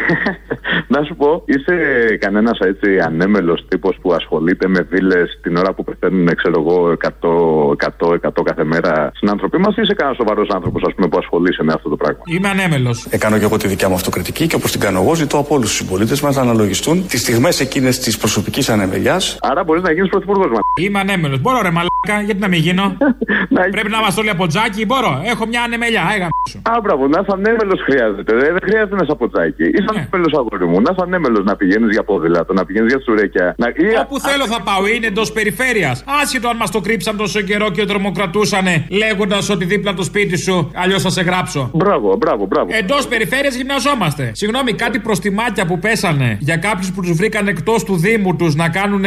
Να 0.88 1.02
σου 1.04 1.16
πω, 1.16 1.42
είσαι 1.46 1.74
κανένας 2.20 2.58
έτσι 2.58 2.98
ανέμελος 2.98 3.64
τύπος 3.68 3.96
που 4.02 4.12
ασχολείται 4.12 4.68
με 4.68 4.80
βίλες 4.90 5.38
την 5.42 5.56
ώρα 5.56 5.72
που 5.74 5.84
πεθαίνουν, 5.84 6.34
ξέρω 6.34 6.54
εγώ, 6.60 6.90
100, 6.90 7.76
100, 7.76 8.14
100 8.14 8.42
κάθε 8.44 8.64
μέρα 8.64 9.10
συνάνθρωποι 9.14 9.58
μας, 9.58 9.76
ή 9.76 9.80
είσαι 9.82 9.94
κανένας 9.94 10.16
σοβαρός 10.16 10.48
άνθρωπος, 10.54 10.82
ας 10.86 10.94
πούμε, 10.94 11.08
που 11.08 11.18
ασχολείσαι 11.18 11.62
με 11.62 11.72
αυτό 11.72 11.88
το 11.88 11.96
πράγμα; 11.96 12.22
Είμαι 12.26 12.48
ανέμελος. 12.48 13.06
Έκανα 13.10 13.38
και 13.38 13.44
εγώ 13.44 13.56
τη 13.56 13.68
δικιά 13.68 13.88
μου 13.88 13.94
αυτοκριτική 13.94 14.46
και 14.46 14.54
όπως 14.56 14.70
την 14.70 14.80
κάνω 14.80 15.00
εγώ, 15.00 15.14
ζητώ 15.14 15.38
από 15.38 15.54
όλους 15.54 15.68
τους 15.68 15.76
συμπολίτες 15.76 16.20
μας 16.20 16.36
να 16.36 16.42
αναλογιστούν 16.42 17.06
τις 17.06 17.20
στιγμές 17.20 17.60
εκείνες 17.60 17.98
της 17.98 18.16
προσωπικής 18.18 18.68
ανεμελιάς. 18.68 19.38
Άρα 19.40 19.64
μπορείς 19.64 19.82
να 19.82 19.92
γίνεις 19.92 20.08
πρωθυπουργός 20.10 20.46
μα. 20.46 20.58
Είμαι 20.80 20.98
ανέμελος. 20.98 21.40
Μπορώ 21.40 21.58
ρε 21.62 21.70
μαλάκα, 21.70 22.16
γιατί 22.24 22.40
να 22.40 22.48
μην 22.48 22.60
γίνω; 22.60 22.96
Πρέπει 23.74 23.90
να 23.90 23.98
είμαστε 23.98 24.20
όλοι 24.20 24.30
από 24.30 24.46
τζάκι. 24.46 24.86
Μπορώ. 24.86 25.22
Έχω 25.24 25.46
μια 25.46 25.62
ανεμελιά. 25.62 26.02
Έγα 26.14 26.28
σου. 26.50 26.58
Α, 26.62 26.80
μπράβο, 26.82 27.06
να 27.08 27.18
είσαι 27.20 27.30
ανέμελος 27.32 27.80
χρειάζεται. 27.86 28.32
ρε. 28.32 28.52
Δεν 28.52 28.62
χρειάζεται 28.64 28.94
να 28.98 29.02
είσαι 29.02 29.12
από 29.12 29.28
τζάκι. 29.30 29.62
Είσαι 29.62 29.88
ανέμελος 29.94 30.32
αγόρι 30.38 30.66
μου. 30.66 30.80
Να 30.84 30.90
είσαι 30.92 31.02
ανέμελος 31.02 31.44
να 31.44 31.56
πηγαίνεις 31.56 31.90
για 31.90 32.02
ποδήλατο, 32.04 32.52
να 32.52 32.64
πηγαίνεις 32.64 32.88
για 32.92 33.00
τσουρέκια. 33.00 33.54
Να... 33.58 33.68
ή- 33.68 33.98
Όπου 34.00 34.20
θέλω 34.20 34.46
θα 34.46 34.60
πάω, 34.62 34.86
είναι 34.94 35.06
εντός 35.06 35.32
περιφέρειας. 35.32 36.04
Άσχετο 36.22 36.48
αν 36.48 36.56
μας 36.56 36.70
το 36.70 36.80
κρύψαν 36.80 37.16
τόσο 37.16 37.40
καιρό 37.40 37.70
και 37.70 37.84
τρομοκρατούσανε, 37.84 38.86
λέγοντας 38.90 39.50
ότι 39.50 39.64
δίπλα 39.64 39.90
από 39.90 39.98
το 39.98 40.04
σπίτι 40.04 40.36
σου, 40.38 40.70
αλλιώς 40.74 41.02
θα 41.02 41.10
σε 41.10 41.22
γράψω. 41.22 41.70
Μπράβο, 41.74 42.16
μπράβο, 42.16 42.46
μπράβο. 42.46 42.68
Εντός 42.72 43.06
περιφέρειας 43.08 43.54
γυμναζόμαστε. 43.56 44.30
Συγγνώμη, 44.34 44.72
κάτι 44.72 44.98
προστιμάκια 44.98 45.66
που 45.66 45.78
πέσανε 45.78 46.36
για 46.40 46.56
κάποιους 46.56 46.92
που 46.92 47.00
τους 47.00 47.12
βρήκαν 47.16 47.48
εκτός 47.48 47.84
του 47.84 47.96
Δήμου 47.96 48.36
τους 48.36 48.54
να 48.54 48.68
κάνουν 48.68 49.04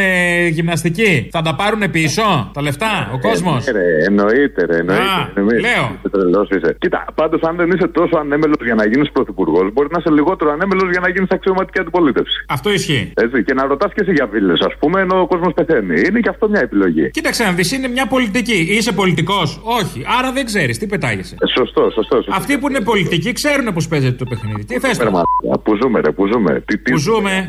γυμναστική. 0.50 1.28
Θα 1.32 1.42
τα 1.42 1.56
πάρουν 1.56 1.92
πίσω, 1.92 2.52
τα 2.54 2.62
λεφτά, 2.62 3.10
ο 3.14 3.20
κόσμος; 3.20 3.68
Ε, 3.68 3.72
ρε, 3.72 3.86
εννοείται, 4.08 4.66
ρε, 4.66 4.78
εννοείται. 4.78 5.04
Α, 5.04 5.30
εννοείται. 5.36 5.60
λέω. 5.60 5.86
Είσαι 5.98 6.10
τρελός 6.12 6.50
είσαι. 6.50 6.76
Κοίτα, 6.80 7.06
πάντως 7.16 7.42
αν 7.42 7.56
δεν 7.56 7.70
είσαι 7.72 7.88
τόσο 7.88 8.18
ανέμελος 8.18 8.58
για 8.64 8.76
να 8.76 8.86
γίνεις 8.88 9.12
πρωθυπουργός, 9.12 9.74
μπορεί 9.74 9.88
να 9.92 9.98
είσαι 10.00 10.12
λιγότερο 10.14 10.52
ανέμελος 10.52 10.90
για 10.92 11.00
να 11.00 11.10
γίνεις 11.10 11.30
αξιωματική 11.62 11.80
αντιπολίτευση. 11.80 12.38
Αυτό 12.48 12.68
ισχύει. 12.78 13.12
Έτσι, 13.16 13.44
και 13.44 13.54
να 13.54 13.66
ρωτάς 13.66 13.92
και 13.94 14.02
εσύ 14.04 14.12
για 14.12 14.28
βίλε, 14.28 14.54
ας 14.54 14.74
πούμε, 14.80 15.02
ενώ 15.02 15.16
ο 15.22 15.28
κόσμος 15.28 15.54
πεθαίνει. 15.54 16.02
Είναι 16.08 16.20
και 16.20 16.30
αυτό 16.30 16.50
μια 16.50 16.62
επιλογή. 16.62 17.10
Κοίταξε 17.12 17.44
να 17.44 17.52
δεις, 17.52 17.72
είναι 17.72 17.88
μια 17.88 18.06
πολιτική. 18.08 18.60
Είσαι 18.78 18.92
πολιτικός, 18.92 19.62
όχι. 19.64 20.00
Άρα 20.20 20.32
δεν 20.32 20.46
ξέρεις, 20.46 20.78
τι 20.78 20.86
πετάγεσαι. 20.88 21.36
Ε, 21.40 21.48
Σωστό, 21.58 21.82
σωστό. 21.94 22.16
σωστό. 22.16 22.32
Αυτοί 22.36 22.58
που 22.58 22.70
είναι 22.70 22.82
πολιτικοί 22.82 23.32
ξέρουν 23.32 23.74
πώς 23.74 23.88
παίζεται 23.88 24.16
το 24.16 24.26
παιχνίδι. 24.26 24.66
Τι 24.66 24.80
θες 24.80 24.98
Ρε, 24.98 25.04
μαλάκα, 25.04 25.60
Πού 25.64 25.76
ζούμε, 25.82 26.00
ρε, 26.00 26.12
πού 26.12 26.28
ζούμε. 26.28 26.64
Τι, 26.66 26.78
τι 26.78 26.92
Που 26.92 26.98
ζούμε. 26.98 27.48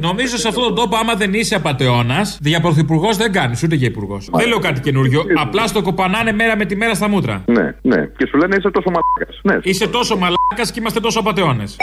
Νομίζω 0.00 0.36
σε 0.36 0.48
αυτόν 0.48 0.64
τον 0.64 0.74
τόπο, 0.74 0.96
άμα 0.96 1.14
δεν 1.14 1.34
είσαι 1.34 1.54
απαταιώνας, 1.54 2.38
για 2.42 2.60
πρωθυπουργός 2.60 3.16
δεν 3.16 3.32
κάνεις, 3.32 3.62
ούτε 3.62 3.74
για 3.74 3.86
υπουργός. 3.86 4.28
Δεν 4.32 4.48
λέω 4.48 4.58
κάτι 4.58 4.80
καινούριο. 4.80 5.24
Απλά 5.36 5.66
στο 5.66 5.82
κοπανάνε 5.82 6.32
μέρα 6.32 6.56
με 6.56 6.64
τη 6.64 6.76
μέρα 6.76 6.94
στα 6.94 7.08
μούτρα. 7.08 7.42
Ναι, 7.46 7.74
ναι. 7.82 8.10
Και 8.16 8.26
σου 8.26 8.36
λένε 8.36 8.56
είσαι 8.58 8.70
τόσο 8.70 8.90
μαλάκας. 8.90 9.40
Ναι. 9.42 9.70
Είσαι 9.70 9.88
τόσο 9.88 10.16
μαλάκας 10.16 10.70
και 10.72 10.80
είμαστε 10.80 11.00
τόσο 11.00 11.18
απαταιώνες. 11.20 11.76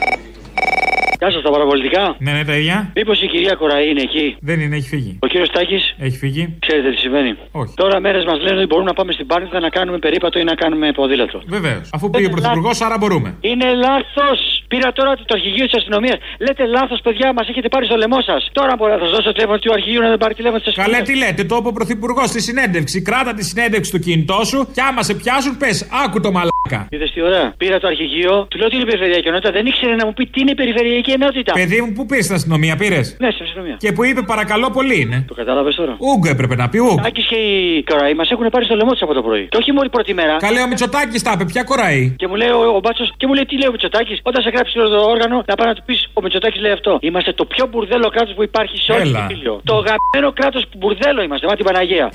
Γεια 1.21 1.31
σας, 1.31 1.41
τα 1.41 1.51
παραπολιτικά. 1.51 2.15
Ναι, 2.19 2.31
ναι, 2.31 2.43
τα 2.45 2.55
ίδια. 2.55 2.91
Μήπως 2.95 3.21
η 3.21 3.27
κυρία 3.27 3.55
Κοραή 3.55 3.89
είναι 3.89 4.01
εκεί; 4.01 4.35
Δεν 4.39 4.59
είναι, 4.59 4.75
έχει 4.75 4.87
φύγει. 4.87 5.17
Ο 5.21 5.27
κύριος 5.27 5.49
Τάκη. 5.49 5.79
Έχει 5.97 6.17
φύγει. 6.17 6.43
Ξέρετε 6.59 6.89
τι 6.89 6.97
συμβαίνει. 6.97 7.35
Όχι. 7.51 7.73
Τώρα 7.75 7.99
μέρες 7.99 8.23
μας 8.25 8.39
λένε 8.41 8.57
ότι 8.57 8.65
μπορούμε 8.65 8.87
να 8.87 8.93
πάμε 8.93 9.11
στην 9.11 9.25
Πάρνηθα 9.27 9.59
να 9.59 9.69
κάνουμε 9.69 9.97
περίπατο 9.97 10.39
ή 10.39 10.43
να 10.43 10.55
κάνουμε 10.55 10.91
ποδήλατο. 10.91 11.41
Βεβαίως. 11.47 11.89
Αφού 11.91 12.09
πήγε 12.09 12.25
ο 12.25 12.29
πρωθυπουργός, 12.29 12.81
άρα 12.81 12.97
μπορούμε. 12.97 13.29
Είναι 13.41 13.67
λάθος. 13.73 14.39
Πήρα 14.67 14.91
τώρα 14.91 15.15
το 15.15 15.33
αρχηγείο 15.37 15.65
της 15.65 15.75
αστυνομίας. 15.79 16.17
Λέτε 16.39 16.65
λάθος, 16.65 16.99
παιδιά, 17.03 17.33
μας 17.33 17.47
έχετε 17.49 17.67
πάρει 17.69 17.85
στο 17.85 17.95
λαιμό 17.95 18.21
σας. 18.21 18.49
Τώρα 18.51 18.73
μπορώ 18.77 18.93
να 18.93 18.99
σας 18.99 19.09
δώσω 19.15 19.31
τηλέφωνο 19.31 19.57
του 19.59 19.73
αρχηγείου 19.73 20.01
να 20.01 20.09
δεν 20.09 20.17
πάρει 20.17 20.33
τηλέφωνο 20.33 20.59
της 20.59 20.67
αστυνομίας. 20.67 20.97
Καλέ, 20.97 21.11
τι 21.11 21.25
λέτε, 21.25 21.43
το 21.43 21.55
είπε 21.59 21.67
ο 21.67 21.71
πρωθυπουργός 21.71 22.27
στη 22.29 22.41
συνέντευξη. 22.41 23.01
Κράτα 23.01 23.33
τη 23.33 23.43
συνέντευξη 23.43 23.89
στο 23.89 23.99
κινητό 24.05 24.39
σου 24.43 24.59
και 24.73 24.81
άμα 24.89 25.03
σε 25.03 25.13
πιάσουν, 25.13 25.57
πες, 25.57 25.87
άκου 26.05 26.19
το 26.25 26.31
μαλάκα. 26.31 26.79
Είδες 26.89 27.11
τι 27.13 27.21
ωραία. 27.21 27.53
Πήρα 27.57 27.79
το 27.79 27.87
αρχηγείο, 27.87 28.45
του 28.49 28.57
λέω 28.57 28.67
τι 28.69 28.75
είναι 28.75 28.83
η 28.83 28.91
περιφερειακή 28.91 29.27
ενότητα; 29.27 29.51
Δεν 29.51 29.65
ήξερε 29.65 29.95
να 29.95 30.05
μου 30.05 30.13
πει 30.13 30.23
τι 30.25 30.41
είναι 30.41 30.51
η 30.51 30.55
περιφερειακή 30.55 31.10
ενότητα. 31.11 31.53
Παιδί 31.53 31.81
μου, 31.81 31.91
πού 31.93 32.05
πήρες 32.05 32.23
στην 32.23 32.35
αστυνομία, 32.35 32.75
πήρες; 32.75 33.15
Ναι, 33.19 33.31
στην 33.31 33.45
αστυνομία. 33.45 33.75
Και 33.79 33.91
που 33.91 34.03
είπε 34.05 34.21
παρακαλώ 34.21 34.69
πολύ 34.69 35.01
είναι. 35.01 35.25
Το 35.27 35.33
κατάλαβες 35.33 35.75
τώρα. 35.75 35.95
Ούγκο 35.99 36.29
έπρεπε 36.29 36.55
να 36.55 36.69
πει, 36.69 36.79
ούγκο. 36.79 37.01
Άκης 37.05 37.25
και 37.27 37.35
η 37.35 37.83
Κοραή 37.83 38.13
μας 38.13 38.31
έχουν 38.31 38.49
πάρει 38.49 38.65
στο 38.65 38.75
λαιμό 38.75 38.91
του 38.93 39.05
από 39.05 39.13
το 39.13 39.21
πρωί. 39.21 39.47
Και 39.51 39.57
όχι 39.57 39.71
μόνο 39.71 39.85
η 39.85 39.89
πρώτη 39.89 40.13
μέρα. 40.13 40.35
Καλέ, 40.37 40.61
ο 40.61 40.67
Μητσοτάκης 40.67 41.21
τα 41.23 41.31
είπε, 41.33 41.45
ποια 41.45 41.63
κοραή; 41.63 42.13
Και 42.17 42.27
μου 42.27 42.35
λέει 42.35 42.49
ο, 42.49 42.75
ο 42.75 42.79
Μπάτσος, 42.79 43.13
και 43.17 43.27
μου 43.27 43.33
λέει 43.33 43.45
τι 43.45 43.55
λέει 43.57 43.67
ο 43.67 43.71
Μητσοτάκης, 43.71 44.19
όταν 44.23 44.41
σε 44.43 44.49
γράψει 44.49 44.73
το 44.73 44.99
όργανο, 45.13 45.43
να 45.47 45.55
πάει 45.55 45.67
να 45.67 45.75
του 45.75 45.83
πεις 45.85 46.09
ο 46.13 46.21
Μητσοτάκης 46.21 46.61
λέει 46.61 46.71
αυτό. 46.71 46.97
Είμαστε 47.01 47.33
το 47.33 47.45
πιο 47.45 47.67
μπουρδέλο 47.69 48.09
κράτος 48.09 48.33
που 48.35 48.43
υπάρχει 48.43 48.77
σε 48.77 48.91
όλη 48.91 49.01
Έλα. 49.01 49.25
την 49.25 49.35
πύλιο. 49.35 49.61
Το 49.63 49.73
γαμμένο 49.73 50.33
κράτος 50.33 50.63
που 50.69 50.77
μπουρδέλο 50.77 51.21
είμαστε, 51.21 51.47
μα 51.47 51.55
την 51.55 51.65
Παναγία. 51.65 52.09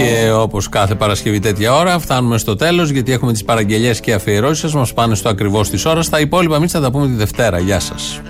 Και 0.00 0.30
όπως 0.30 0.68
κάθε 0.68 0.94
Παρασκευή 0.94 1.38
τέτοια 1.38 1.74
ώρα, 1.74 1.98
φτάνουμε 1.98 2.38
στο 2.38 2.56
τέλος 2.56 2.90
γιατί 2.90 3.12
έχουμε 3.12 3.32
τις 3.32 3.44
παραγγελίε 3.44 3.94
και 3.94 4.12
αφιερώσεις 4.12 4.58
σας. 4.58 4.74
Μας 4.74 4.92
πάνε 4.92 5.14
στο 5.14 5.28
ακριβώς 5.28 5.70
της 5.70 5.84
ώρας. 5.84 6.08
Τα 6.08 6.20
υπόλοιπα 6.20 6.56
εμείς 6.56 6.72
θα 6.72 6.80
τα 6.80 6.90
πούμε 6.90 7.06
τη 7.06 7.12
Δευτέρα. 7.12 7.58
Γεια 7.58 7.80
σας. 7.80 8.20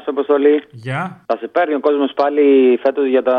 Γεια 0.00 0.12
σου, 0.12 0.20
Αποστολή. 0.20 0.56
Γεια. 0.86 1.02
Θα 1.30 1.36
σε 1.40 1.46
παίρνει 1.54 1.74
ο 1.80 1.80
κόσμος 1.86 2.10
πάλι 2.20 2.44
φέτος 2.84 3.06
για, 3.14 3.22
τα... 3.22 3.38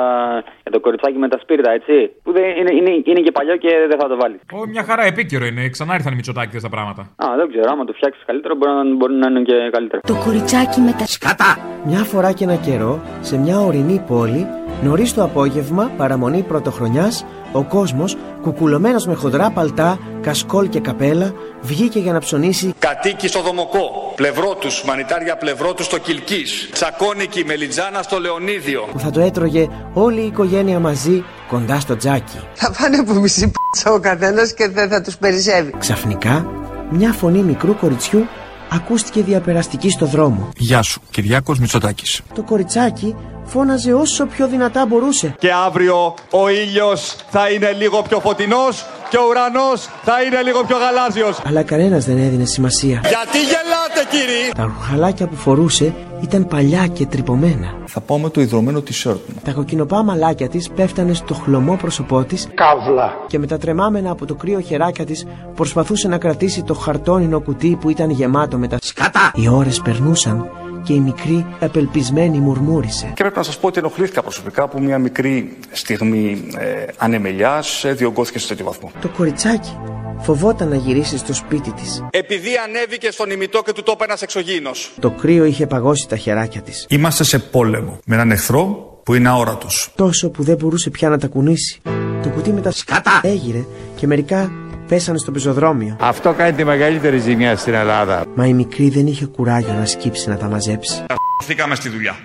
για 0.64 0.72
το 0.76 0.80
κοριτσάκι 0.80 1.18
με 1.18 1.30
τα 1.34 1.38
σπίρτα, 1.44 1.72
έτσι; 1.72 1.96
Που 2.24 2.32
δεν... 2.32 2.44
είναι, 2.60 2.72
είναι, 2.80 2.92
είναι 3.10 3.22
και 3.26 3.32
παλιό 3.38 3.56
και 3.64 3.72
δεν 3.92 3.98
θα 4.02 4.08
το 4.12 4.16
βάλεις. 4.22 4.40
Ω, 4.58 4.60
μια 4.74 4.84
χαρά 4.84 5.04
επίκαιρο 5.12 5.46
είναι. 5.46 5.70
Ξανά 5.76 5.94
ήρθαν 5.98 6.12
οι 6.14 6.16
Μητσοτάκηδε 6.16 6.60
τα 6.68 6.70
πράγματα. 6.76 7.02
Α, 7.24 7.26
δεν 7.40 7.48
ξέρω. 7.52 7.68
Άμα 7.74 7.84
το 7.86 7.94
φτιάξεις 7.98 8.24
καλύτερο, 8.30 8.54
μπορεί 8.56 8.72
να, 8.80 8.84
μπορεί 9.00 9.14
να 9.14 9.28
είναι 9.30 9.42
και 9.50 9.58
καλύτερο. 9.76 10.02
Το 10.12 10.16
κοριτσάκι 10.26 10.80
με 10.88 10.94
τα 11.00 11.06
σκατά. 11.16 11.52
Μια 11.90 12.04
φορά 12.12 12.30
και 12.38 12.44
ένα 12.44 12.58
καιρό, 12.68 12.94
σε 13.22 13.36
μια 13.44 13.58
ορεινή 13.68 13.98
πόλη, 14.08 14.44
νωρίς 14.84 15.14
το 15.14 15.24
απόγευμα, 15.24 15.84
παραμονή 15.98 16.42
πρωτοχρονιάς, 16.52 17.26
ο 17.52 17.64
κόσμος, 17.64 18.18
κουκουλωμένος 18.42 19.06
με 19.06 19.14
χοντρά 19.14 19.52
παλτά, 19.52 20.00
κασκόλ 20.22 20.70
και 20.70 20.80
καπέλα, 20.80 21.34
βγήκε 21.62 22.00
για 22.00 22.14
να 22.14 22.20
ψωνίσει 22.20 22.74
Κατοίκοι 22.80 23.28
στο 23.28 23.42
Δομοκό, 23.42 24.14
πλευρό 24.16 24.56
τους, 24.60 24.84
μανιτάρια 24.84 25.36
πλευρό 25.38 25.74
τους 25.74 25.86
στο 25.86 25.98
Κιλκή. 25.98 26.44
Τσακώνικη 26.72 27.44
Μελιτζάνα 27.46 28.02
στο 28.02 28.20
Λεωνίδιο. 28.20 28.88
που 28.92 29.00
θα 29.00 29.10
το 29.10 29.20
έτρωγε 29.20 29.68
όλη 29.94 30.22
η 30.22 30.26
οικογένεια 30.26 30.80
μαζί 30.80 31.24
κοντά 31.48 31.80
στο 31.80 31.96
τζάκι. 31.98 32.40
Θα 32.54 32.76
πάνε 32.80 32.98
από 32.98 33.14
μισή 33.14 33.52
πίτσα 33.52 33.92
ο 33.94 34.00
καθένας 34.00 34.54
και 34.54 34.70
δεν 34.70 34.90
θα 34.90 35.02
τους 35.02 35.18
περισσεύει. 35.18 35.74
Ξαφνικά, 35.80 36.46
μια 36.90 37.12
φωνή 37.12 37.42
μικρού 37.42 37.76
κοριτσιού 37.78 38.26
ακούστηκε 38.74 39.22
διαπεραστική 39.22 39.90
στο 39.90 40.06
δρόμο. 40.06 40.50
Γεια 40.58 40.82
σου, 40.82 41.02
Κυριάκος 41.10 41.60
Μητσοτάκης. 41.60 42.22
Το 42.34 42.44
κοριτσάκι 42.44 43.16
φώναζε 43.52 43.94
όσο 43.94 44.26
πιο 44.26 44.48
δυνατά 44.48 44.86
μπορούσε. 44.86 45.36
Και 45.40 45.52
αύριο 45.66 46.14
ο 46.32 46.50
ήλιος 46.50 47.16
θα 47.30 47.50
είναι 47.50 47.72
λίγο 47.72 48.02
πιο 48.02 48.20
φωτεινός 48.20 48.86
και 49.10 49.18
ο 49.18 49.26
ουρανός 49.30 49.90
θα 50.04 50.22
είναι 50.24 50.42
λίγο 50.42 50.64
πιο 50.68 50.78
γαλάζιος. 50.78 51.42
Αλλά 51.46 51.64
κανένας 51.64 52.06
δεν 52.06 52.18
έδινε 52.18 52.46
σημασία. 52.46 53.02
Γιατί 53.14 53.40
γελάτε 53.52 54.02
κύριοι! 54.10 54.52
Τα 54.56 54.64
ρουχαλάκια 54.64 55.28
που 55.28 55.36
φορούσε 55.36 55.94
ήταν 56.22 56.48
παλιά 56.48 56.88
και 56.88 57.06
τρυπωμένα. 57.06 57.68
Θα 57.86 58.00
πάω 58.00 58.18
με 58.18 58.30
το 58.30 58.42
ιδρωμένο 58.42 58.80
t-shirt 58.80 59.20
μου. 59.28 59.42
Τα 59.44 59.52
κοκκινοπά 59.52 60.04
μαλάκια 60.04 60.50
της 60.50 60.70
πέφτανε 60.70 61.14
στο 61.14 61.34
χλωμό 61.34 61.76
πρόσωπό 61.76 62.24
της 62.24 62.48
Καύλα. 62.54 63.14
και 63.28 63.40
με 63.40 63.48
τα 63.48 63.58
τρεμάμενα 63.58 64.12
από 64.12 64.26
το 64.26 64.36
κρύο 64.36 64.60
χεράκια 64.60 65.06
της 65.06 65.26
προσπαθούσε 65.56 66.08
να 66.08 66.18
κρατήσει 66.18 66.64
το 66.64 66.74
χαρτόνινο 66.74 67.40
κουτί 67.40 67.78
που 67.82 67.90
ήταν 67.90 68.10
γεμάτο 68.10 68.58
με 68.58 68.68
τα 68.68 68.78
σκάτα. 68.82 69.32
Οι 69.36 69.48
ώρες 69.48 69.82
περνούσαν 69.82 70.50
και 70.84 70.94
η 70.94 71.00
μικρή 71.00 71.46
απελπισμένη 71.60 72.40
μουρμούρισε. 72.40 73.06
Και 73.06 73.22
πρέπει 73.22 73.38
να 73.38 73.44
σας 73.44 73.58
πω 73.58 73.68
ότι 73.68 73.80
ενοχλήθηκα 73.80 74.22
προσωπικά 74.22 74.68
που 74.68 74.82
μια 74.82 74.98
μικρή 74.98 75.58
στιγμή 75.72 76.48
ε, 76.58 76.86
ανεμελιάς 76.98 77.86
διωγγώθηκε 77.88 78.40
σε 78.40 78.48
τέτοιο 78.48 78.66
βαθμό. 78.66 78.92
Το 79.02 79.08
κοριτσάκι 79.08 79.78
φοβόταν 80.20 80.68
να 80.68 80.76
γυρίσει 80.76 81.18
στο 81.18 81.34
σπίτι 81.34 81.72
της. 81.72 82.04
Επειδή 82.10 82.50
ανέβηκε 82.68 83.12
στον 83.12 83.30
ημιτό 83.30 83.62
και 83.66 83.74
του 83.74 83.84
τόπου 83.84 84.04
ένας 84.04 84.22
εξωγήινος. 84.22 84.92
Το 85.00 85.12
κρύο 85.12 85.46
είχε 85.46 85.68
παγώσει 85.68 86.08
τα 86.08 86.18
χεράκια 86.18 86.62
της. 86.62 86.86
Είμαστε 86.90 87.24
σε 87.24 87.40
πόλεμο 87.40 88.00
με 88.06 88.16
έναν 88.16 88.32
εχθρό 88.32 88.92
που 89.04 89.14
είναι 89.14 89.30
αόρατος. 89.30 89.92
Τόσο 89.96 90.30
που 90.30 90.44
δεν 90.44 90.56
μπορούσε 90.56 90.90
πια 90.90 91.10
να 91.10 91.18
τα 91.18 91.28
κουνήσει. 91.28 91.82
Το 92.24 92.30
κουτί 92.30 92.52
με 92.52 92.62
τα 92.62 92.72
σκάτα 92.72 93.22
έγειρε 93.24 93.66
και 93.96 94.08
μερικά 94.08 94.52
πέσανε 94.92 95.18
στο 95.18 95.32
πεζοδρόμιο. 95.32 95.96
Αυτό 96.00 96.34
κάνει 96.34 96.54
τη 96.54 96.64
μεγαλύτερη 96.64 97.18
ζημιά 97.18 97.56
στην 97.56 97.74
Ελλάδα. 97.74 98.24
Μα 98.36 98.46
η 98.46 98.54
μικρή 98.54 98.90
δεν 98.90 99.08
είχε 99.08 99.26
κουράγιο 99.26 99.74
να 99.74 99.86
σκύψει 99.86 100.30
να 100.30 100.38
τα 100.38 100.50
μαζέψει. 100.50 101.06
Φύγαμε 101.44 101.76
στη 101.76 101.90
δουλειά. 101.90 102.16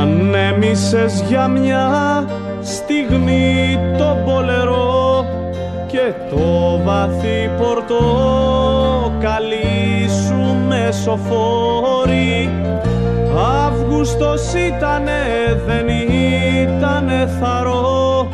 Ανέμισες 0.00 1.24
για 1.28 1.48
μια 1.48 1.88
στιγμή 2.62 3.78
το 3.98 4.22
πολερό 4.24 5.26
και 5.86 6.12
το 6.30 6.80
βαθύ 6.84 7.50
πορτοκαλί 7.58 7.98
σου 10.26 10.56
μεσοφόρη 10.68 12.50
Αύγουστος 13.66 14.52
ήτανε 14.52 15.22
δεν 15.66 15.88
ήτανε 15.88 17.28
θαρό 17.40 18.28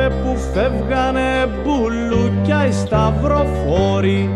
τότε 0.00 0.14
που 0.14 0.36
φεύγανε 0.36 1.46
μπουλούκια 1.46 2.66
οι 2.66 2.72
σταυροφόροι 2.72 4.30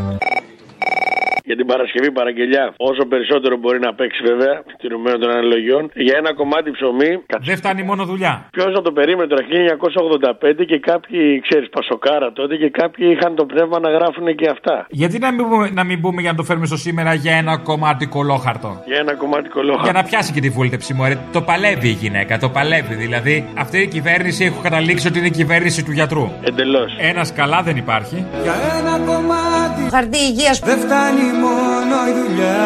για 1.48 1.56
την 1.60 1.66
Παρασκευή 1.72 2.10
παραγγελιά. 2.18 2.64
Όσο 2.76 3.02
περισσότερο 3.12 3.54
μπορεί 3.62 3.78
να 3.86 3.94
παίξει 3.98 4.20
βέβαια, 4.30 4.54
τηρουμένο 4.80 5.16
των 5.22 5.30
αναλογιών, 5.30 5.82
για 6.06 6.14
ένα 6.20 6.30
κομμάτι 6.40 6.68
ψωμί. 6.76 7.12
Δεν 7.50 7.56
φτάνει 7.56 7.82
μόνο 7.90 8.02
δουλειά. 8.04 8.34
Ποιος 8.56 8.70
να 8.78 8.82
το 8.86 8.92
περίμενε 8.98 9.28
τώρα, 9.32 9.42
1985 9.44 10.64
και 10.70 10.78
κάποιοι, 10.78 11.40
ξέρεις, 11.46 11.68
πασοκάρα 11.68 12.32
τότε 12.32 12.54
και 12.56 12.70
κάποιοι 12.80 13.04
είχαν 13.14 13.34
το 13.34 13.44
πνεύμα 13.44 13.78
να 13.78 13.90
γράφουν 13.96 14.26
και 14.34 14.48
αυτά. 14.54 14.86
Γιατί 14.90 15.18
να 15.18 15.30
μην, 15.32 15.44
πούμε, 15.48 15.70
να 15.78 15.84
μην 15.84 16.00
πούμε 16.00 16.20
για 16.20 16.30
να 16.30 16.36
το 16.36 16.42
φέρουμε 16.42 16.66
στο 16.66 16.76
σήμερα 16.76 17.14
για 17.14 17.34
ένα 17.42 17.54
κομμάτι 17.56 18.06
κολόχαρτο; 18.06 18.82
Για 18.86 18.98
ένα 19.04 19.14
κομμάτι 19.14 19.48
κολόχαρτο. 19.48 19.84
Για 19.90 20.00
να 20.00 20.02
πιάσει 20.08 20.32
και 20.32 20.40
τη 20.40 20.50
βούλτεψη 20.50 20.94
μου, 20.94 21.04
ρε. 21.08 21.16
Το 21.32 21.40
παλεύει 21.42 21.88
η 21.88 21.98
γυναίκα, 22.02 22.38
το 22.38 22.48
παλεύει. 22.48 22.94
Δηλαδή, 22.94 23.48
αυτή 23.58 23.78
η 23.78 23.88
κυβέρνηση 23.88 24.44
έχω 24.44 24.60
καταλήξει 24.62 25.06
ότι 25.06 25.18
είναι 25.18 25.26
η 25.26 25.36
κυβέρνηση 25.40 25.84
του 25.84 25.92
γιατρού. 25.92 26.30
Εντελώς. 26.42 26.96
Ένας 26.98 27.32
καλά 27.32 27.62
δεν 27.62 27.76
υπάρχει. 27.76 28.26
Για 28.42 28.54
ένα 28.78 28.98
κομμάτι 29.06 29.64
Χαρτί 29.90 30.18
υγείας 30.18 30.58
δεν 30.58 30.78
φτάνει 30.78 31.33
μόνο 31.44 31.94
η 32.10 32.12
δουλειά. 32.20 32.62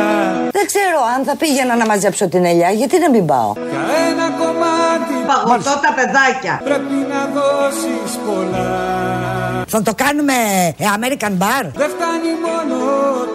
Δεν 0.57 0.67
ξέρω 0.73 0.99
αν 1.17 1.25
θα 1.25 1.35
πήγαινα 1.37 1.75
να 1.77 1.87
μαζέψω 1.87 2.29
την 2.29 2.45
ελιά, 2.45 2.71
γιατί 2.71 2.99
να 2.99 3.11
μην 3.11 3.25
πάω; 3.27 3.53
Για 3.73 3.85
ένα 4.11 4.27
κομμάτι 4.41 5.15
Παγωτό 5.31 5.75
τα 5.87 5.91
παιδάκια. 5.99 6.55
πρέπει 6.65 6.97
να 7.13 7.21
δώσεις 7.37 8.11
πολλά. 8.27 8.71
Θα 9.75 9.83
το 9.83 9.93
κάνουμε 9.95 10.33
ε, 10.79 10.85
American 10.97 11.35
Bar; 11.43 11.65
Δεν 11.83 11.91
φτάνει 11.95 12.31
μόνο 12.47 12.77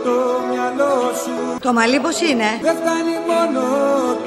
το 0.06 0.16
μυαλό 0.50 0.96
σου. 1.24 1.36
Το 1.62 1.74
μαλλί 1.74 2.00
πώς 2.00 2.22
είναι; 2.30 2.50
Δεν 2.68 2.76
φτάνει 2.82 3.14
μόνο 3.32 3.62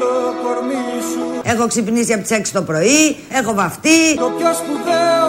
το 0.00 0.10
κορμί 0.42 0.88
σου. 1.10 1.24
Έχω 1.52 1.66
ξυπνήσει 1.66 2.12
από 2.12 2.22
τις 2.22 2.36
6 2.38 2.40
το 2.52 2.62
πρωί, 2.62 3.16
έχω 3.38 3.54
βαφτεί. 3.54 4.14
Το 4.16 4.30
πιο 4.38 4.50
σπουδαίο 4.60 5.26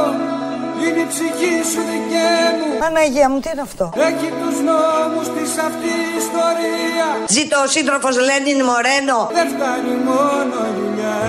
είναι 0.86 1.02
η 1.06 1.08
ψυχή 1.14 1.54
σου 1.72 1.82
δικαί 1.90 2.46
μου. 2.58 2.70
Παναγία 2.84 3.28
μου, 3.32 3.40
τι 3.44 3.50
είναι 3.54 3.66
αυτό; 3.70 3.86
Έχει 4.10 4.28
τους 4.40 4.56
νόμους 4.70 5.28
της 5.36 5.52
αυτή 5.70 5.92
η 6.06 6.10
ιστορία. 6.24 7.08
Ζήτω 7.36 7.58
ο 7.66 7.68
σύντροφος 7.76 8.16
Λένιν 8.28 8.60
Μορένο. 8.70 9.20
Δεν 9.38 9.48
φτάνει 9.54 9.94
μόνο 10.10 10.58
η 10.70 10.74
δουλειά. 10.80 11.20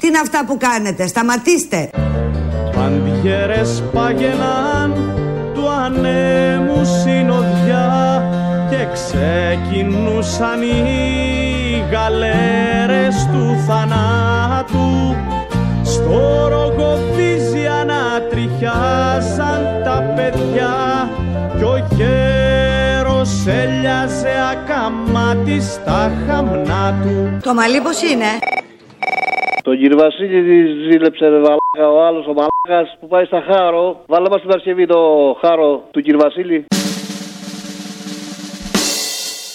Τι 0.00 0.06
είναι 0.10 0.18
αυτά 0.26 0.40
που 0.46 0.56
κάνετε, 0.66 1.06
σταματήστε. 1.06 1.90
Παντιέρες 2.76 3.82
πάγαιναν 3.92 4.90
του 5.54 5.68
ανέμου 5.68 6.84
συνοδιά 6.84 7.88
και 8.70 8.86
ξεκινούσαν 8.92 10.62
οι 10.62 11.84
γαλέρες 11.90 13.28
του 13.32 13.64
θανάτου 13.66 14.63
στο 15.96 16.48
ρογοβίζι 16.54 17.66
ανατριχιάζαν 17.80 19.60
τα 19.84 20.12
παιδιά 20.16 20.74
κι 21.56 21.64
ο 21.64 21.76
γέρος 21.96 23.46
έλιαζε 23.46 24.34
ακαμάτι 24.52 25.60
στα 25.60 26.12
χαμνά 26.26 26.84
του 27.02 27.38
Το 27.42 27.54
μαλλί 27.54 27.80
πώς 27.80 28.02
είναι; 28.10 28.30
Τον 29.62 29.78
κύριο 29.78 29.96
Βασίλη 29.98 30.40
τη 30.48 30.58
ζήλεψε 30.90 31.28
ρε 31.28 31.38
βαλάκα, 31.44 31.86
ο 31.96 32.06
άλλος 32.06 32.26
ο 32.26 32.32
μαλάκας 32.38 32.96
που 33.00 33.06
πάει 33.06 33.24
στα 33.24 33.40
χάρο. 33.48 33.84
Βάλε 34.06 34.28
μας 34.28 34.40
την 34.40 34.48
Παρασκευή 34.48 34.86
το 34.86 35.00
χάρο 35.40 35.82
του 35.90 36.00
κύριου 36.00 36.18
Βασίλη. 36.18 36.66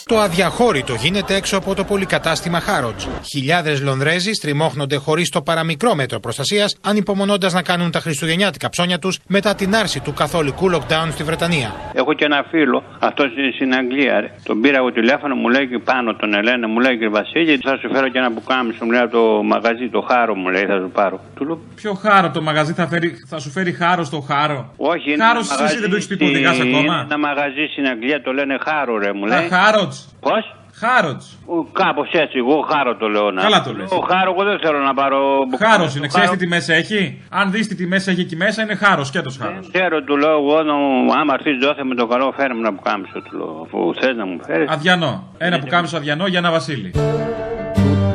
Το 0.10 0.20
αδιαχώρητο 0.20 0.94
γίνεται 0.94 1.36
έξω 1.36 1.58
από 1.58 1.76
το 1.76 1.84
πολυκατάστημα 1.84 2.60
Χάροτζ. 2.60 3.06
Χιλιάδες 3.32 3.82
Λονδρέζοι 3.82 4.34
στριμώχνονται 4.34 4.96
χωρίς 4.96 5.30
το 5.30 5.42
παραμικρό 5.42 5.96
μέτρο 5.96 6.20
προστασίας, 6.20 6.78
ανυπομονώντας 6.82 7.54
να 7.54 7.62
κάνουν 7.62 7.92
τα 7.92 8.00
χριστουγεννιάτικα 8.00 8.70
ψώνια 8.70 9.00
τους 9.00 9.20
μετά 9.28 9.56
την 9.56 9.76
άρση 9.76 10.00
του 10.00 10.14
καθολικού 10.14 10.72
lockdown 10.74 11.08
στη 11.12 11.24
Βρετανία. 11.24 11.74
Έχω 11.94 12.14
και 12.14 12.26
ένα 12.26 12.46
φίλο, 12.50 12.84
αυτός 13.00 13.28
στην 13.56 13.74
Αγγλία. 13.74 14.20
Ρε. 14.20 14.32
Τον 14.44 14.62
πήρα 14.62 14.78
εγώ 14.78 14.92
τηλέφωνο, 14.92 15.36
μου 15.36 15.50
λέει 15.50 15.68
και 15.68 15.78
πάνω 15.80 16.16
τον 16.16 16.34
Ελένα, 16.34 16.68
μου 16.68 16.80
λέει 16.80 16.92
κύριε 16.94 17.10
Βασίλη, 17.10 17.58
θα 17.58 17.78
σου 17.82 17.90
φέρω 17.94 18.10
και 18.10 18.18
ένα 18.18 18.32
πουκάμισο, 18.32 18.86
μου 18.86 18.92
λέει 18.92 19.02
από 19.02 19.12
το 19.12 19.44
μαγαζί, 19.44 19.90
το 19.90 20.02
χάρο 20.10 20.36
μου 20.36 20.50
λέει, 20.50 20.66
θα 20.66 20.78
σου 20.78 20.90
πάρω. 20.94 21.20
Του 21.36 21.46
λέω, 21.46 21.60
Ποιο 21.76 21.94
χάρο 21.94 22.32
το 22.32 22.42
μαγαζί 22.42 22.74
θα, 22.74 22.88
φέρει, 22.88 23.14
θα 23.28 23.40
σου 23.40 23.50
φέρει 23.50 23.72
χάρο 23.74 24.04
στο 24.04 24.20
χάρο; 24.20 24.74
όχι, 24.78 25.12
είναι 25.14 25.24
Χάρο 25.24 25.40
ένα 25.40 25.48
εσύ 25.50 25.54
μαγαζί 25.56 25.80
δεν 25.80 25.90
το 25.90 25.96
έχεις 25.96 26.08
πει 26.08 26.18
που 26.18 26.26
στη- 26.26 26.34
οδηγάς 26.36 26.58
Είναι 26.58 26.78
ακόμα. 26.78 27.06
ένα 27.10 27.18
μαγαζί 27.18 27.66
στην 27.72 27.86
Αγγλία, 27.88 28.22
το 28.22 28.32
λένε 28.32 28.58
χάρο, 28.66 28.98
ρε, 28.98 29.14
μου 29.14 29.26
λέει. 29.26 29.38
Α, 29.38 29.48
Χάροτζ. 29.50 29.98
Πώς; 30.20 30.54
Χάροτζ. 30.82 31.26
Κάπως 31.74 32.10
έτσι, 32.12 32.38
εγώ 32.38 32.62
χάρο 32.72 32.96
το 32.96 33.08
λέω 33.08 33.32
να. 33.32 33.42
Καλά 33.42 33.64
το 33.64 33.74
λες. 33.74 33.92
Εγώ 33.92 34.02
χάρο, 34.02 34.32
εγώ 34.32 34.44
δεν 34.44 34.60
θέλω 34.60 34.80
να 34.80 34.94
πάρω. 34.94 35.20
Χάρος 35.60 35.92
Το 35.92 35.98
είναι, 35.98 36.08
ξέρεις 36.08 36.28
χάρο- 36.28 36.40
τι 36.40 36.46
τιμέ 36.46 36.62
έχει; 36.68 37.22
Αν 37.30 37.52
δεις 37.52 37.68
τι 37.68 37.76
τιμέ 37.76 37.96
έχει 37.96 38.22
εκεί 38.22 38.36
μέσα, 38.36 38.62
είναι 38.62 38.76
χάρος, 38.76 39.08
σκέτο 39.08 39.30
χάρος. 39.40 39.70
Ξέρω, 39.74 40.04
του 40.04 40.18
λέω 40.18 40.32
εγώ, 40.32 40.62
νο- 40.64 41.14
άμα 41.20 41.34
έρθεις 41.34 41.58
δόθε 41.66 41.84
με 41.84 41.96
το 41.96 42.08
καλό, 42.08 42.34
φέρε 42.38 42.54
μου 42.54 42.62
να 42.62 42.74
που 42.74 42.82
κάμισο, 42.82 43.22
του 43.22 43.38
λέω. 43.38 43.62
Αφού 43.66 43.94
θες 44.00 44.16
να 44.16 44.26
μου 44.26 44.40
φέρεις. 44.46 44.70
Αδιανό. 44.70 45.24
Ένα 45.38 45.60
που 45.60 45.68
κάμισο 45.68 45.98
αδιανό 45.98 46.28
για 46.28 46.40
ένα 46.40 46.52
βασίλη. 46.52 46.92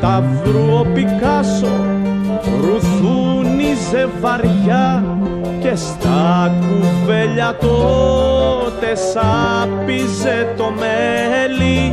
Ταύρου 0.00 0.78
ο 0.80 0.86
Πικάσο 0.94 1.72
ρουθούνιζε 3.74 4.08
βαριά 4.20 5.04
και 5.60 5.74
στα 5.74 6.52
κουβέλια 6.60 7.56
τότε 7.60 8.94
σάπιζε 8.94 10.54
το 10.56 10.72
μέλι. 10.78 11.92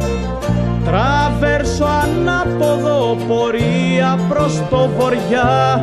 Τραβέρσο 0.86 1.86
ανάποδο 1.86 3.18
πορεία 3.28 4.20
προς 4.30 4.62
το 4.70 4.90
βοριά. 4.98 5.82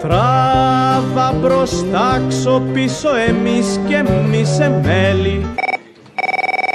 Τράβα 0.00 1.34
μπροστά 1.40 2.22
πίσω 2.72 3.08
εμείς 3.28 3.80
και 3.88 3.94
εμείς 3.94 4.58
εμέλη 4.58 5.46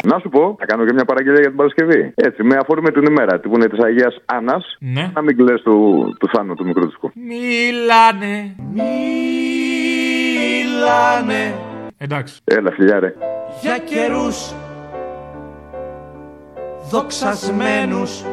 Να 0.06 0.20
σου 0.20 0.30
πω, 0.30 0.56
θα 0.60 0.66
κάνω 0.66 0.86
και 0.86 0.94
μια 0.94 1.06
παραγγελία 1.06 1.40
για 1.40 1.48
την 1.48 1.58
Παρασκευή. 1.58 2.14
Έτσι, 2.16 2.44
με 2.44 2.56
αφορμή 2.62 2.92
την 2.92 3.04
ημέρα, 3.04 3.40
την 3.40 3.50
που 3.50 3.56
είναι 3.56 3.68
της 3.68 3.80
Αγίας 3.80 4.22
Άννας. 4.26 4.78
Ναι. 4.80 5.12
Να 5.14 5.22
μην 5.22 5.38
κλαις 5.38 5.62
του, 5.62 6.16
του 6.20 6.28
Θάνου 6.34 6.54
του 6.56 6.66
μικρού 6.66 6.88
του. 6.88 7.12
Μιλάνε. 7.16 8.56
Μιλάνε 8.74 9.96
Εντάξει. 11.98 12.42
Έλα, 12.44 12.72
φιλιάρε. 12.72 13.14
για 13.62 13.78
καιρούς 13.78 14.54
δοξασμένους 16.92 18.24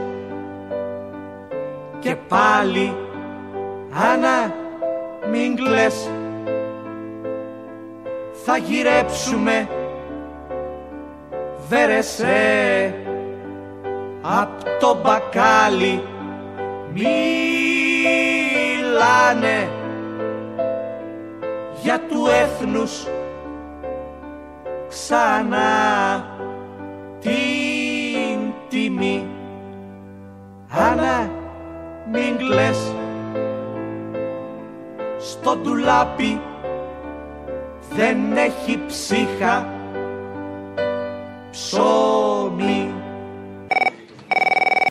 και 1.99 2.17
πάλι 2.29 2.97
Άννα 4.13 4.55
μην 5.31 5.57
κλαις 5.57 6.11
θα 8.45 8.57
γυρέψουμε 8.57 9.69
βέρεσέ 11.69 12.95
απ' 14.23 14.63
το 14.81 14.99
μπακάλι. 15.03 16.03
Μιλάνε 16.93 17.19
για 21.83 22.01
του 22.09 22.27
έθνους 22.43 23.07
ξανά 24.89 26.25
την 27.21 28.53
τιμή. 28.69 29.27
Άννα 30.69 31.31
μην 32.13 32.37
κλαις 32.37 32.95
στο 35.19 35.57
ντουλάπι. 35.57 36.41
Δεν 37.95 38.37
έχει 38.37 38.81
ψύχα 38.87 39.72
ψωμί 41.55 42.81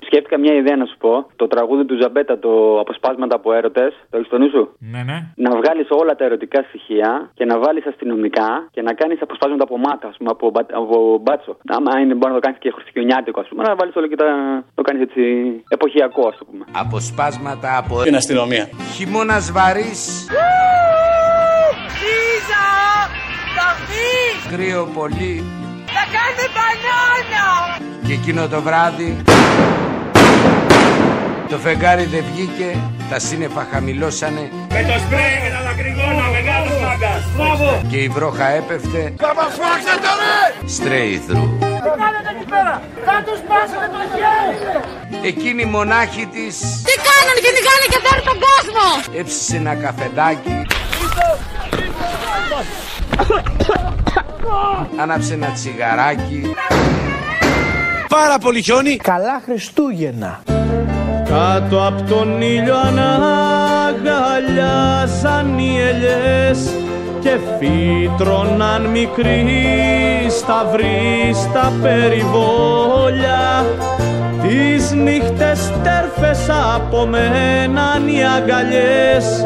Σκέφτηκα 0.07 0.37
μια 0.39 0.53
ιδέα 0.61 0.75
να 0.75 0.85
σου 0.85 0.97
πω. 0.97 1.13
Το 1.35 1.47
τραγούδι 1.47 1.85
του 1.85 1.97
Ζαμπέτα, 2.01 2.39
το 2.39 2.51
Αποσπάσματα 2.79 3.35
από 3.35 3.53
έρωτες. 3.53 3.91
Το 4.09 4.15
έχεις 4.17 4.27
στο 4.27 4.37
νου 4.37 4.49
σου; 4.55 4.63
Ναι, 4.93 5.01
ναι. 5.09 5.17
Να 5.35 5.49
βγάλεις 5.59 5.87
όλα 5.89 6.13
τα 6.15 6.23
ερωτικά 6.25 6.59
στοιχεία 6.69 7.09
και 7.33 7.45
να 7.45 7.55
βάλεις 7.59 7.85
αστυνομικά 7.91 8.49
και 8.71 8.81
να 8.81 8.93
κάνεις 8.93 9.21
αποσπάσματα 9.21 9.63
από 9.63 9.77
μάτα, 9.77 10.07
ας 10.07 10.15
πούμε, 10.17 10.29
από, 10.35 10.49
μπα- 10.49 10.75
από 10.81 11.17
μπάτσο. 11.23 11.57
Άμα 11.75 11.91
είναι, 12.01 12.13
μπορεί 12.17 12.31
να 12.33 12.39
το 12.39 12.45
κάνεις 12.45 12.59
και 12.63 12.71
χριστουγεννιάτικο, 12.75 13.39
ας 13.39 13.47
πούμε, 13.49 13.63
να 13.63 13.75
βάλεις 13.75 13.95
όλο 13.95 14.07
και 14.07 14.15
τα. 14.15 14.27
το 14.75 14.81
κάνεις 14.81 15.01
έτσι 15.07 15.21
εποχιακό, 15.77 16.23
ας 16.27 16.37
πούμε. 16.45 16.63
Αποσπάσματα 16.83 17.69
από 17.77 18.03
Την 18.03 18.15
αστυνομία. 18.15 18.69
χειμώνας 18.95 19.51
βαρύς, 19.51 20.01
Πίζα! 22.01 22.65
Θα 23.57 23.67
βγεις! 23.87 24.39
κρύο 24.53 24.81
πολύ 24.99 25.33
Θα 25.95 26.03
κάνει 26.15 26.45
μπανάνα! 26.55 27.45
και 28.07 28.13
εκείνο 28.13 28.47
το 28.47 28.61
βράδυ 28.61 29.21
το 31.49 31.57
φεγγάρι 31.57 32.05
δεν 32.05 32.23
βγήκε, 32.33 32.69
τα 33.09 33.19
σύννεφα 33.19 33.67
χαμηλώσανε 33.71 34.51
Με 34.75 34.81
το 34.89 34.95
σπρέι 35.03 35.35
και 35.43 35.49
τα 35.55 35.61
δακρυγόνα, 35.67 36.25
μεγάλος 36.35 36.75
μάγκας. 36.83 37.21
Μπράβο. 37.35 37.81
και 37.91 37.97
η 37.97 38.07
βρόχα 38.07 38.47
έπεφτε 38.59 39.01
Θα 39.23 39.31
μας 39.37 39.51
φάξετε 39.61 40.09
ρε! 40.21 40.35
straight 40.77 41.21
through. 41.27 41.49
Τι 41.85 41.89
κάνετε 42.01 42.29
εκεί 42.35 42.45
πέρα! 42.53 42.73
Θα 43.07 43.15
τους 43.25 43.37
σπάσετε 43.43 43.87
το 43.95 43.99
χέρι! 44.13 44.55
Εκείνη 45.31 45.61
η 45.61 45.71
μονάχη 45.75 46.23
της 46.35 46.55
Τι 46.87 46.93
κάνουν 47.07 47.35
και 47.43 47.51
τι 47.55 47.61
κάνουν 47.69 47.87
και 47.93 47.99
φέρνουν 48.05 48.25
τον 48.29 48.37
κόσμο! 48.45 48.85
έψησε 49.19 49.55
ένα 49.61 49.73
καφεδάκι 49.85 50.55
Άναψε 55.01 55.33
ένα 55.33 55.47
τσιγαράκι. 55.47 56.43
Πάρα 58.07 58.37
πολύ 58.37 58.61
χιόνι. 58.61 58.95
Καλά 58.95 59.41
Χριστούγεννα. 59.45 60.39
Κάτω 61.29 61.85
από 61.87 62.03
τον 62.09 62.41
ήλιο 62.41 62.75
αναγκαλιάζαν 62.77 65.57
οι 65.57 65.79
ελιές 65.79 66.69
και 67.19 67.37
φύτρωναν 67.59 68.85
μικροί 68.85 69.45
σταυροί 70.29 71.31
στα 71.33 71.73
περιβόλια 71.81 73.65
Τις 74.41 74.91
νύχτες 74.91 75.71
τέρφες 75.83 76.49
απομέναν 76.75 78.07
οι 78.07 78.19
αγκαλιές 78.37 79.45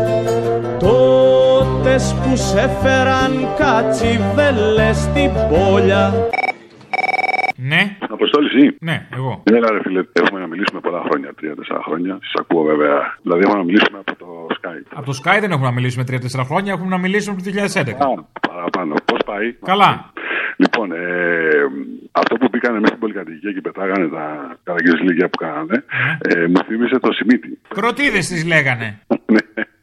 Τότες 1.96 2.14
που 2.24 2.36
σε 2.36 2.70
φέραν 2.82 3.34
κατσιβέλες 3.58 4.98
στην 4.98 5.32
πόλια 5.50 6.14
Ναι. 7.56 7.98
Αποστόλη, 8.10 8.48
εσύ. 8.54 8.78
Ναι, 8.80 9.08
εγώ. 9.16 9.44
Έλα, 9.44 9.72
ρε 9.72 9.80
φίλε, 9.82 10.04
έχουμε 10.14 10.40
να 10.40 10.48
μιλήσουμε 10.48 10.80
πολλά 10.80 11.02
χρόνια, 11.08 11.34
τρία-τέσσερα 11.34 11.82
χρόνια. 11.86 12.14
Σας 12.22 12.34
ακούω 12.42 12.64
βέβαια. 12.64 13.18
Δηλαδή, 13.22 13.42
έχουμε 13.44 13.58
να 13.58 13.64
μιλήσουμε 13.64 13.98
από 14.00 14.16
το 14.16 14.48
Skype. 14.58 14.88
Από 15.00 15.06
το 15.06 15.20
Sky 15.24 15.38
δεν 15.40 15.52
έχουμε 15.52 15.66
να 15.66 15.74
μιλήσουμε 15.74 16.04
3-4 16.12 16.44
χρόνια, 16.46 16.74
έχουμε 16.74 16.90
να 16.90 16.98
μιλήσουμε 16.98 17.36
από 17.36 17.44
το 17.44 17.52
2011. 17.52 18.28
Παραπάνω. 18.48 18.94
Πώς 19.06 19.20
πάει; 19.26 19.54
Καλά. 19.54 20.12
Λοιπόν, 20.58 20.92
ε, 20.92 20.98
αυτό 22.12 22.36
που 22.36 22.50
πήγανε 22.50 22.76
μέσα 22.80 22.88
στην 22.88 23.00
πολυκατοικία 23.00 23.52
και 23.52 23.62
πετάγανε 23.62 24.08
τα 24.08 24.58
καραγκιόζηλικια 24.64 25.30
που 25.30 25.38
κάνανε, 25.38 25.84
ε, 26.30 26.48
μου 26.48 26.60
θύμισε 26.68 27.00
το 27.00 27.12
Σιμίτι. 27.12 27.60
Κροτίδες 27.68 28.28
τις 28.28 28.46
λέγανε. 28.46 29.00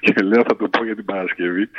Και 0.00 0.14
λέω 0.22 0.42
θα 0.48 0.56
το 0.56 0.68
πω 0.68 0.84
για 0.84 0.94
την 0.94 1.04
Παρασκευή. 1.04 1.70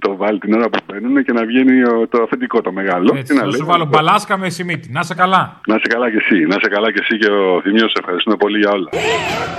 το 0.00 0.16
βάλει 0.16 0.38
την 0.38 0.52
ώρα 0.54 0.68
που 0.68 0.78
μπαίνουν 0.86 1.24
και 1.24 1.32
να 1.32 1.44
βγαίνει 1.44 1.82
ο- 1.82 2.08
το 2.08 2.22
αφεντικό 2.22 2.60
το 2.60 2.72
μεγάλο. 2.72 3.12
Έτσι, 3.16 3.24
και 3.32 3.32
να 3.32 3.40
θα 3.40 3.46
λέει, 3.46 3.58
σου 3.60 3.66
βάλω 3.66 3.84
μπαλάσκα 3.84 4.36
με 4.38 4.48
σημείτη. 4.50 4.90
Να 4.92 5.02
σε 5.02 5.14
καλά. 5.14 5.60
Να 5.66 5.74
σε 5.74 5.86
καλά 5.94 6.10
και 6.10 6.16
εσύ, 6.16 6.38
να 6.52 6.56
σε 6.62 6.68
καλά 6.74 6.92
και 6.92 7.00
εσύ 7.02 7.18
και 7.18 7.30
ο 7.30 7.60
Θημίο, 7.62 7.88
σε 7.88 7.98
ευχαριστούμε 8.00 8.36
πολύ 8.36 8.58
για 8.58 8.70
όλα. 8.70 8.88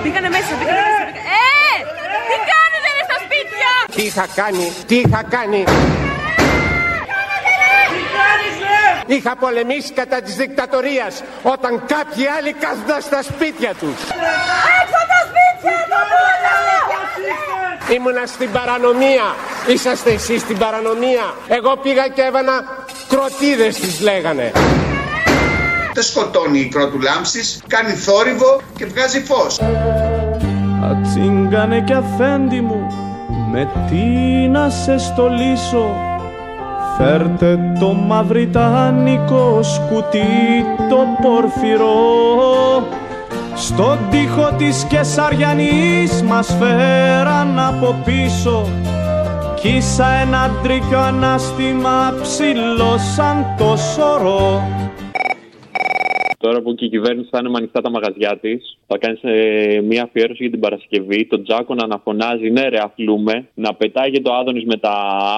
Μπήκανε 0.04 0.30
μέσα, 0.36 0.52
μπήκανε 0.60 0.82
μέσα. 0.88 1.04
μπήκα- 1.08 1.26
Ε! 1.42 1.78
Τι 2.30 2.38
κάνετε 2.52 2.90
ρε 2.98 3.04
στα 3.10 3.18
σπίτια! 3.26 3.70
Τι 3.96 4.02
είχα 4.10 4.26
κάνει, 4.42 4.66
τι 4.88 4.96
είχα 5.04 5.22
κάνει; 5.36 5.64
Είχα 9.16 9.36
πολεμήσει 9.36 9.94
κατά 9.94 10.22
της 10.22 10.36
δικτατορίας 10.36 11.24
όταν 11.54 11.72
κάποιοι 11.94 12.26
άλλοι 12.38 12.52
κάθονταν 12.64 13.02
στα 13.02 13.22
σπίτια 13.30 13.72
τους. 13.82 13.98
Έξω 14.80 15.00
τα 15.12 15.20
σπίτια 15.30 15.78
το 15.92 16.00
Ήμουνα 17.96 18.26
στην 18.26 18.52
παρανομία. 18.52 19.26
Είσαστε 19.68 20.12
εσείς 20.12 20.42
στην 20.42 20.58
παρανομία. 20.58 21.26
Εγώ 21.48 21.78
πήγα 21.84 22.08
και 22.08 22.22
έβανα 22.22 22.54
κροτίδες 23.10 23.76
τις 23.76 24.02
λέγανε. 24.02 24.52
Δεν 25.94 26.04
σκοτώνει 26.04 26.60
η 26.60 26.68
κρότου 26.68 27.00
λάμψης, 27.02 27.62
κάνει 27.68 27.94
θόρυβο 27.94 28.62
και 28.78 28.86
βγάζει 28.86 29.24
φως. 29.24 29.60
Ατσίγκανε 30.90 31.82
κι 31.82 31.94
αφέντη 31.94 32.62
μου 32.62 32.88
με 33.52 33.70
τι 33.90 34.04
να 34.48 34.70
σε 34.70 34.98
στολίσω; 34.98 35.96
Φέρτε 36.98 37.60
το 37.80 37.94
μαυριτάνικο 37.94 39.60
σκουτί 39.64 40.66
το 40.90 41.00
πορφυρό 41.22 41.96
Στον 43.60 43.98
τοίχο 44.10 44.52
της 44.58 44.84
Κεσαριανής 44.84 46.24
μας 46.24 46.58
φέραν 46.60 47.60
από 47.60 47.96
πίσω. 48.06 48.70
Κι 49.56 49.68
ίσα 49.68 50.10
ένα 50.10 50.52
τρίκιο 50.64 51.00
ανάστημα 51.00 52.14
ψηλό 52.22 52.98
σαν 53.16 53.46
το 53.58 53.78
σωρό 53.78 54.77
Τώρα 56.48 56.62
που 56.62 56.76
και 56.76 56.86
η 56.86 56.90
κυβέρνηση 56.90 57.30
θα 57.32 57.38
είναι 57.40 57.50
με 57.50 57.58
ανοιχτά 57.58 57.82
τα 57.82 57.90
μαγαζιά 57.90 58.38
της, 58.42 58.78
θα 58.88 58.98
κάνει 58.98 59.20
ε, 59.22 59.82
μια 59.82 60.04
αφιέρωση 60.04 60.38
για 60.42 60.52
την 60.52 60.60
Παρασκευή. 60.60 61.26
Τον 61.26 61.44
Τζάκο 61.44 61.74
να 61.74 61.84
αναφωνάζει, 61.84 62.50
ναι, 62.50 62.68
ρε, 62.68 62.80
αφλούμε. 62.84 63.48
Να 63.54 63.74
πετάγει 63.74 64.22
το 64.22 64.34
Άδωνης 64.34 64.66
με 64.66 64.78
τα 64.78 64.92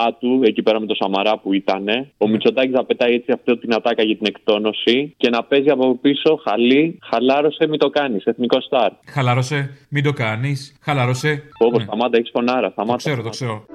Α 0.05 0.16
του, 0.20 0.41
εκεί 0.43 0.62
πέρα 0.62 0.80
με 0.80 0.86
το 0.86 0.95
Σαμαρά 0.95 1.38
που 1.38 1.53
ήταν. 1.53 1.86
Ο 2.18 2.28
Μητσοτάκης 2.28 2.72
να 2.72 2.84
πετάει 2.84 3.14
έτσι 3.14 3.32
αυτή 3.32 3.57
την 3.57 3.74
ατάκα 3.74 4.03
για 4.03 4.18
την 4.18 4.26
εκτόνωση. 4.26 5.14
Και 5.18 5.30
να 5.30 5.43
παίζει 5.43 5.70
από 5.70 5.95
πίσω 6.01 6.41
χαλί, 6.43 6.99
χαλάρωσε, 7.12 7.68
μην 7.68 7.80
το 7.80 7.89
κάνεις. 7.89 8.26
Εθνικό 8.26 8.62
στάρ. 8.62 8.91
Χαλάρωσε, 9.05 9.78
μην 9.89 10.03
το 10.03 10.14
κάνεις. 10.14 10.78
Χαλάρωσε. 10.82 11.43
Όπω 11.57 11.80
σταμάτα, 11.80 12.18
έχεις 12.18 12.30
φωνάρα. 12.34 12.70
Σταμάτα. 12.70 12.91
Το 12.91 13.10
ξέρω, 13.10 13.22
το 13.22 13.30
ξέρω. 13.30 13.66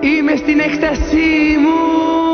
Είμαι 0.00 0.36
στην 0.36 0.58
έκτασή 0.58 1.56
μου. 1.62 2.29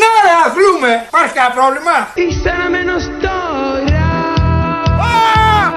Ναι, 0.00 0.12
ρε, 0.26 0.34
αφλούμε. 0.46 0.92
Υπάρχει 1.10 1.32
κανένα 1.38 1.54
πρόβλημα; 1.58 1.96
Είσαι 2.22 2.48
αναμένος 2.56 3.02
τώρα. 3.24 4.08
Α, 5.08 5.14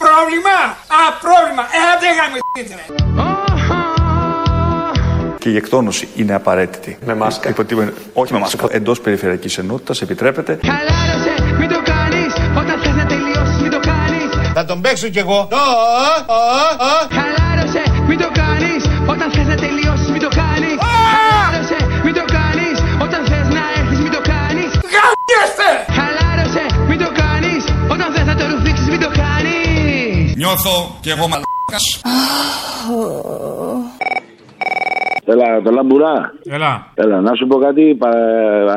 πρόβλημα. 0.05 0.57
Α, 0.99 1.01
πρόβλημα. 1.25 1.63
Ε, 1.75 1.79
άντε 1.91 2.07
γαμηθείτε, 2.19 2.73
ρε. 2.79 2.85
Και 5.41 5.49
η 5.51 5.55
εκτόνωση 5.55 6.07
είναι 6.15 6.33
απαραίτητη. 6.33 6.97
Με 7.05 7.15
μάσκα. 7.15 7.53
όχι 8.13 8.33
με 8.33 8.39
μάσκα. 8.39 8.65
Εντός 8.69 9.01
περιφερειακής 9.01 9.57
ενότητας 9.57 10.01
επιτρέπεται. 10.01 10.59
Χαλάρωσε, 10.65 11.55
μην 11.59 11.69
το 11.69 11.81
κάνεις. 11.83 12.33
Όταν 12.57 12.79
θες 12.83 12.95
να 12.95 13.05
τελειώσεις, 13.05 13.61
μην 13.61 13.71
το 13.71 13.79
κάνεις. 13.79 14.51
Θα 14.53 14.65
τον 14.65 14.81
παίξω 14.81 15.07
κι 15.07 15.19
εγώ. 15.19 15.47
Χαλάρωσε, 17.11 17.44
Νιώθω 30.45 30.95
κι 31.01 31.09
εγώ 31.09 31.27
μαλάκας. 31.27 32.01
Έλα, 35.33 35.61
το 35.65 35.71
λαμπουρά. 35.71 36.15
Έλα. 36.55 36.71
Έλα, 36.93 37.17
να 37.27 37.31
σου 37.37 37.47
πω 37.47 37.55
κάτι 37.65 37.83
πα... 38.01 38.09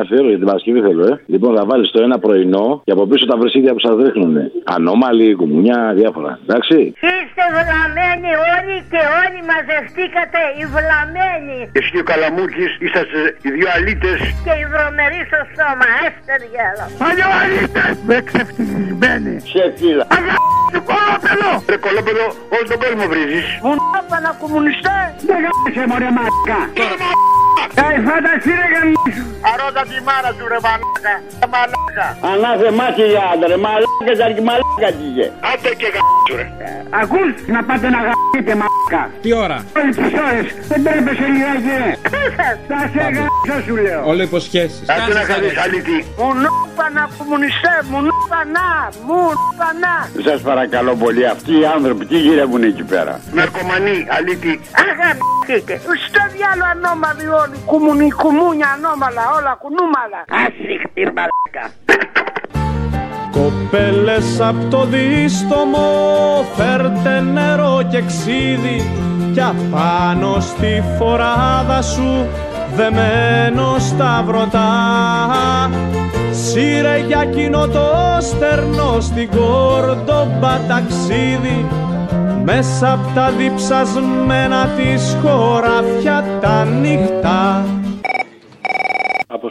αφιέρω 0.00 0.28
για 0.32 0.38
την 0.40 0.46
Παρασκευή 0.46 0.80
θέλω, 0.86 1.04
ε. 1.12 1.14
Λοιπόν, 1.26 1.56
θα 1.56 1.64
βάλεις 1.70 1.90
το 1.90 2.02
ένα 2.02 2.18
πρωινό 2.18 2.66
και 2.84 2.92
από 2.96 3.04
πίσω 3.10 3.24
τα 3.26 3.36
βρυσίδια 3.40 3.72
που 3.74 3.82
σας 3.86 3.94
δείχνουν. 4.02 4.34
Ανώμαλοι, 4.74 5.34
κουμουνιά, 5.40 5.92
διάφορα. 5.98 6.32
Εντάξει. 6.46 6.78
Είστε 7.10 7.44
βλαμμένοι 7.56 8.30
όλοι 8.54 8.76
και 8.92 9.00
όλοι 9.20 9.40
μαζευτήκατε 9.50 10.40
οι 10.58 10.64
βλαμμένοι. 10.74 11.58
Εσύ 11.78 11.88
και 11.94 12.00
ο 12.04 12.06
Καλαμούκης 12.10 12.72
είσαστε 12.86 13.18
οι 13.44 13.48
δύο 13.56 13.68
αλήτες. 13.76 14.18
Και 14.44 14.54
οι 14.60 14.64
βρωμεροί 14.72 15.20
στο 15.30 15.40
στόμα, 15.50 15.88
έστε 16.06 16.32
διάλο. 16.44 16.84
Παλιό 17.02 17.28
αλήτες! 17.42 17.94
Με 18.08 18.16
ξεφτυλισμένοι. 18.28 19.34
Ξεφτύλα. 19.48 20.04
Αγάπη 20.18 20.78
κολόπεδο! 20.90 21.50
Ρε 21.72 21.78
κολόπεδο, 21.84 22.26
όλο 22.54 22.64
τον 22.72 22.78
κόσμο 22.82 23.04
βρίζεις. 23.12 23.46
Βουνόπανα 23.64 24.30
κομμουνιστέ. 24.42 24.98
Δεν 25.28 25.36
γάμισε 25.44 25.82
μωρέ 25.90 26.10
μαλάκα. 26.16 26.37
Ε, 27.74 28.00
φανταστεί 28.06 28.50
ρε 28.50 28.66
γαμίσου. 28.74 29.24
Αρώτα 29.52 29.82
τη 29.82 30.02
μάνα 30.06 30.30
του 30.38 30.48
ρε 30.48 30.58
μαλάκα. 30.62 31.87
Ε, 31.98 32.00
Μαλάκα. 32.00 32.18
Ανάθε 32.32 32.70
μάτια 32.70 33.22
άντρε, 33.32 33.56
μαλάκες 33.64 34.18
αρκεί 34.26 34.42
μαλάκα 34.48 34.88
τι 34.98 35.06
Άντε 35.50 35.70
και 35.80 35.88
γάμισου 35.94 36.34
ρε. 36.38 36.46
Ακούς 37.00 37.30
να 37.54 37.60
πάτε 37.68 37.88
να 37.94 38.00
γαμίσετε 38.06 38.54
μαλάκα. 38.60 39.02
Τι 39.22 39.30
ώρα; 39.44 39.58
Όλες 39.78 39.96
τις 39.96 40.12
ώρες, 40.26 40.46
δεν 40.70 40.80
τρέπεσαι 40.84 41.26
λιγάκι 41.34 41.72
ρε. 41.82 41.92
Θα 42.68 42.78
σε 42.92 43.00
γαμίσω 43.14 43.56
σου 43.66 43.76
λέω. 43.84 44.00
Όλο 44.10 44.22
υποσχέσεις. 44.28 44.84
Άντε 44.94 45.12
να 45.18 45.24
κάνεις 45.30 45.54
αλήτη. 45.64 45.98
Βουνόπανα 46.18 47.02
κομμουνιστέ, 47.18 47.74
βουνόπανα, 47.90 48.66
βουνόπανα. 49.06 49.94
Σας 50.26 50.40
παρακαλώ 50.48 50.92
πολύ, 51.02 51.24
αυτοί 51.34 51.52
οι 51.60 51.66
άνθρωποι 51.76 52.04
τι 52.10 52.16
γυρεύουν 52.24 52.62
εκεί 52.70 52.84
πέρα; 52.92 53.14
Ναρκωμανή, 53.38 53.98
αλήτη. 54.16 54.52
Αγαμιστείτε. 54.82 55.74
Στο 56.06 56.22
διάλο 56.34 56.64
ανώμαλοι 56.72 57.26
όλοι. 57.42 57.56
Κουμουνι, 57.70 58.08
κουμούνια 58.20 58.68
ανώμαλα, 58.76 59.22
όλα 59.36 59.52
κουνούμαλα. 59.62 60.20
Ασύχτη 60.44 61.02
μαλάκα. 61.16 61.64
Κοπέλες 63.32 64.40
απ' 64.40 64.70
το 64.70 64.84
δίστομο 64.84 65.88
φέρτε 66.56 67.20
νερό 67.20 67.82
και 67.90 68.02
ξύδι 68.02 68.90
κι 69.32 69.40
απάνω 69.40 70.40
στη 70.40 70.82
φοράδα 70.98 71.82
σου 71.82 72.26
δεμένο 72.76 73.76
στα 73.78 74.22
βρωτά 74.26 74.70
Σύρε 76.30 76.98
για 77.06 77.24
κοινό 77.24 77.66
το 77.66 77.86
στερνό 78.20 79.00
στην 79.00 79.28
κόρντομπα 79.30 80.60
ταξίδι 80.68 81.66
μέσα 82.44 82.92
απ' 82.92 83.14
τα 83.14 83.30
διψασμένα 83.30 84.66
της 84.66 85.16
χωράφια 85.22 86.24
τα 86.40 86.64
νύχτα 86.64 87.64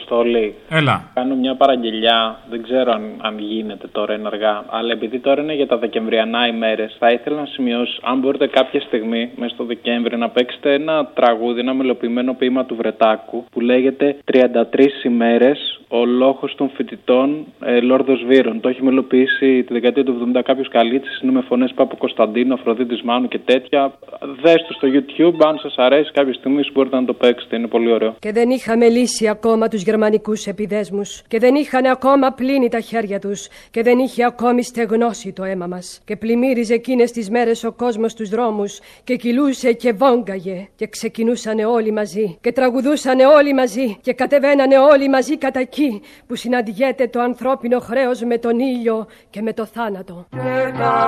Αποστολή. 0.09 0.55
Έλα. 0.69 1.11
Κάνω 1.13 1.35
μια 1.35 1.55
παραγγελιά. 1.55 2.39
Δεν 2.49 2.63
ξέρω 2.63 2.91
αν, 2.91 3.03
αν 3.21 3.39
γίνεται 3.39 3.87
τώρα 3.87 4.13
ενεργά. 4.13 4.65
Αλλά 4.69 4.91
επειδή 4.91 5.19
τώρα 5.19 5.41
είναι 5.41 5.53
για 5.53 5.67
τα 5.67 5.77
Δεκεμβριανά 5.77 6.47
ημέρες, 6.47 6.95
θα 6.99 7.11
ήθελα 7.11 7.39
να 7.39 7.45
σημειώσω, 7.45 7.99
αν 8.03 8.19
μπορείτε 8.19 8.47
κάποια 8.47 8.81
στιγμή 8.81 9.31
μέσα 9.35 9.53
στο 9.53 9.63
Δεκέμβρη, 9.63 10.17
να 10.17 10.29
παίξετε 10.29 10.73
ένα 10.73 11.05
τραγούδι, 11.13 11.59
ένα 11.59 11.73
μελοποιημένο 11.73 12.33
ποίημα 12.33 12.65
του 12.65 12.75
Βρετάκου 12.75 13.45
που 13.51 13.59
λέγεται 13.59 14.17
33 14.31 15.05
ημέρες 15.05 15.79
ο 15.87 16.05
λόγο 16.05 16.49
των 16.55 16.69
φοιτητών 16.75 17.45
ε, 17.65 17.79
Λόρδος 17.79 18.23
Βύρων. 18.27 18.59
Το 18.59 18.69
έχει 18.69 18.83
μελοποιήσει 18.83 19.63
τη 19.63 19.73
δεκαετία 19.73 20.03
του 20.03 20.31
70 20.35 20.41
κάποιος 20.43 20.67
καλύτσι. 20.69 21.19
Είναι 21.21 21.31
με 21.31 21.41
φωνές 21.41 21.71
Πάπου 21.75 21.97
Κωνσταντίνου, 21.97 22.53
Αφροδίτης 22.53 23.01
Μάνου 23.01 23.27
και 23.27 23.39
τέτοια. 23.39 23.93
Δες 24.41 24.65
το 24.67 24.73
στο 24.73 24.87
YouTube, 24.93 25.45
αν 25.47 25.57
σας 25.57 25.75
αρέσει 25.77 26.11
κάποια 26.11 26.33
στιγμή 26.33 26.61
μπορείτε 26.73 26.95
να 26.95 27.05
το 27.05 27.13
παίξετε. 27.13 27.55
Είναι 27.55 27.67
πολύ 27.67 27.91
ωραίο. 27.91 28.15
Και 28.19 28.31
δεν 28.31 28.49
είχαμε 28.49 28.87
λύσει 28.89 29.27
ακόμα 29.27 29.67
τους 29.67 29.83
γερμανικούς 29.97 30.47
επιδέσμους 30.47 31.21
και 31.27 31.39
δεν 31.39 31.55
είχαν 31.55 31.85
ακόμα 31.85 32.31
πλύνει 32.31 32.69
τα 32.69 32.79
χέρια 32.79 33.19
τους 33.19 33.47
και 33.71 33.83
δεν 33.83 33.97
είχε 33.97 34.25
ακόμη 34.25 34.63
στεγνώσει 34.63 35.31
το 35.31 35.43
αίμα 35.43 35.67
μας 35.67 36.01
και 36.05 36.15
πλημμύριζε 36.15 36.73
εκείνες 36.73 37.11
τις 37.11 37.29
μέρες 37.29 37.63
ο 37.63 37.71
κόσμος 37.71 38.11
στους 38.11 38.29
δρόμους 38.29 38.79
και 39.03 39.15
κυλούσε 39.15 39.73
και 39.73 39.91
βόγκαγε 39.93 40.67
και 40.75 40.87
ξεκινούσανε 40.87 41.65
όλοι 41.65 41.91
μαζί 41.91 42.37
και 42.41 42.51
τραγουδούσανε 42.51 43.25
όλοι 43.25 43.53
μαζί 43.53 43.97
και 44.01 44.13
κατεβαίνανε 44.13 44.77
όλοι 44.77 45.09
μαζί 45.09 45.37
κατά 45.37 45.59
εκεί 45.59 46.01
που 46.27 46.35
συναντιέται 46.35 47.07
το 47.07 47.21
ανθρώπινο 47.21 47.79
χρέος 47.79 48.21
με 48.21 48.37
τον 48.37 48.59
ήλιο 48.59 49.07
και 49.29 49.41
με 49.41 49.53
το 49.53 49.65
θάνατο. 49.65 50.27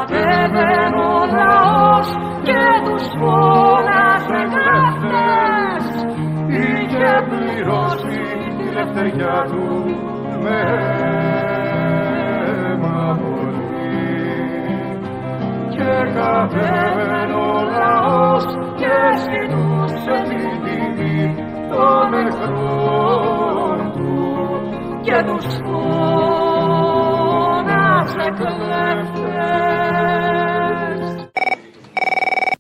Και 0.08 0.89
τη 8.94 9.00
ελευθεριά 9.00 9.46
του 9.46 9.66
με 10.42 10.60
αίμα 12.46 13.20
πολύ. 13.22 14.08
Και 15.70 15.94
κατέβαινε 16.14 17.22
ο 17.34 17.48
λαός 17.78 18.46
και 18.76 18.96
ζητούσε 19.24 20.16
την 20.30 20.50
τιμή 20.64 21.22
των 21.70 22.14
εχθρών 22.14 23.78
του. 23.96 24.14
Και 25.02 25.18
τους 25.26 25.48
φώναζε 25.66 26.68
κλέφτες 28.38 29.80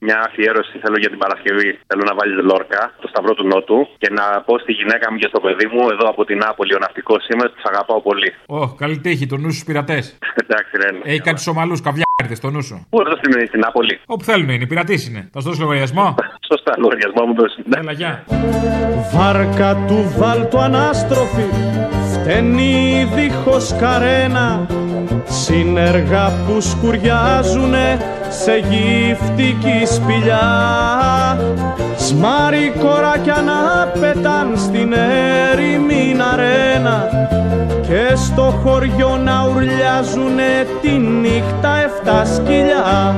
Μια 0.06 0.18
αφιέρωση 0.28 0.76
θέλω 0.84 0.98
για 1.04 1.12
την 1.14 1.20
Παρασκευή. 1.24 1.70
Θέλω 1.90 2.04
να 2.10 2.14
βάλεις 2.18 2.38
Λόρκα, 2.50 2.82
το 3.02 3.08
Σταυρό 3.12 3.34
του 3.38 3.46
Νότου 3.52 3.80
και 4.02 4.10
να 4.20 4.26
πω 4.46 4.54
στη 4.64 4.72
γυναίκα 4.80 5.06
μου 5.12 5.18
και 5.22 5.28
στο 5.32 5.40
παιδί 5.46 5.66
μου, 5.74 5.82
εδώ 5.94 6.06
από 6.14 6.22
την 6.30 6.38
Νάπολη, 6.44 6.74
ο 6.78 6.80
ναυτικός 6.86 7.22
είμαι, 7.32 7.46
τους 7.54 7.64
αγαπάω 7.72 8.02
πολύ. 8.10 8.30
Ω, 8.60 8.62
καλή 8.82 8.98
τύχη, 9.06 9.26
το 9.32 9.38
νου 9.42 9.52
στους 9.52 9.64
πειρατές. 9.68 10.04
Εντάξει, 10.44 10.72
ρε. 10.82 10.90
ναι. 10.92 11.04
Έχει 11.12 11.22
κάτι 11.30 11.42
Σομαλού 11.48 11.76
καβιάρτε 11.86 12.36
στο 12.42 12.50
νου 12.54 12.64
σου. 12.70 12.76
Πού 12.90 12.98
εδώ 13.02 13.16
στην, 13.22 13.48
στην 13.48 13.60
Νάπολη; 13.60 14.00
Όπου 14.06 14.24
θέλουν 14.24 14.50
είναι, 14.50 14.64
οι 14.64 14.68
πειρατέ 14.72 14.96
είναι. 15.08 15.22
Θα 15.34 15.40
σου 15.42 15.48
δώσω 15.48 15.62
λογαριασμό. 15.62 16.16
Σωστά, 16.52 16.74
λογαριασμό 16.84 17.22
μου 17.28 17.34
δώσεις. 17.40 17.64
Έλα, 17.80 17.92
γεια. 17.92 18.12
Βάρκα 19.14 19.70
του 19.88 20.14
βάλτου 20.20 20.60
ανάστροφη 20.60 21.46
φταίνει 22.30 23.08
δίχως 23.16 23.76
καρένα 23.80 24.68
Συνεργά 25.26 26.32
που 26.48 26.62
σκουριάζουνε 26.62 27.98
σε 28.30 28.52
γυφτική 28.52 29.86
σπηλιά. 29.86 30.48
Σμάρι 31.98 32.74
κοράκια 32.80 33.42
να 33.46 33.88
πετάν 34.00 34.54
στην 34.56 34.94
έρημη 35.52 36.16
αρένα 36.34 37.08
Και 37.82 38.16
στο 38.16 38.60
χωριό 38.64 39.18
να 39.24 39.48
ουρλιάζουνε 39.48 40.68
τη 40.82 40.90
νύχτα 40.90 41.78
εφτά 41.84 42.26
σκυλιά 42.26 43.16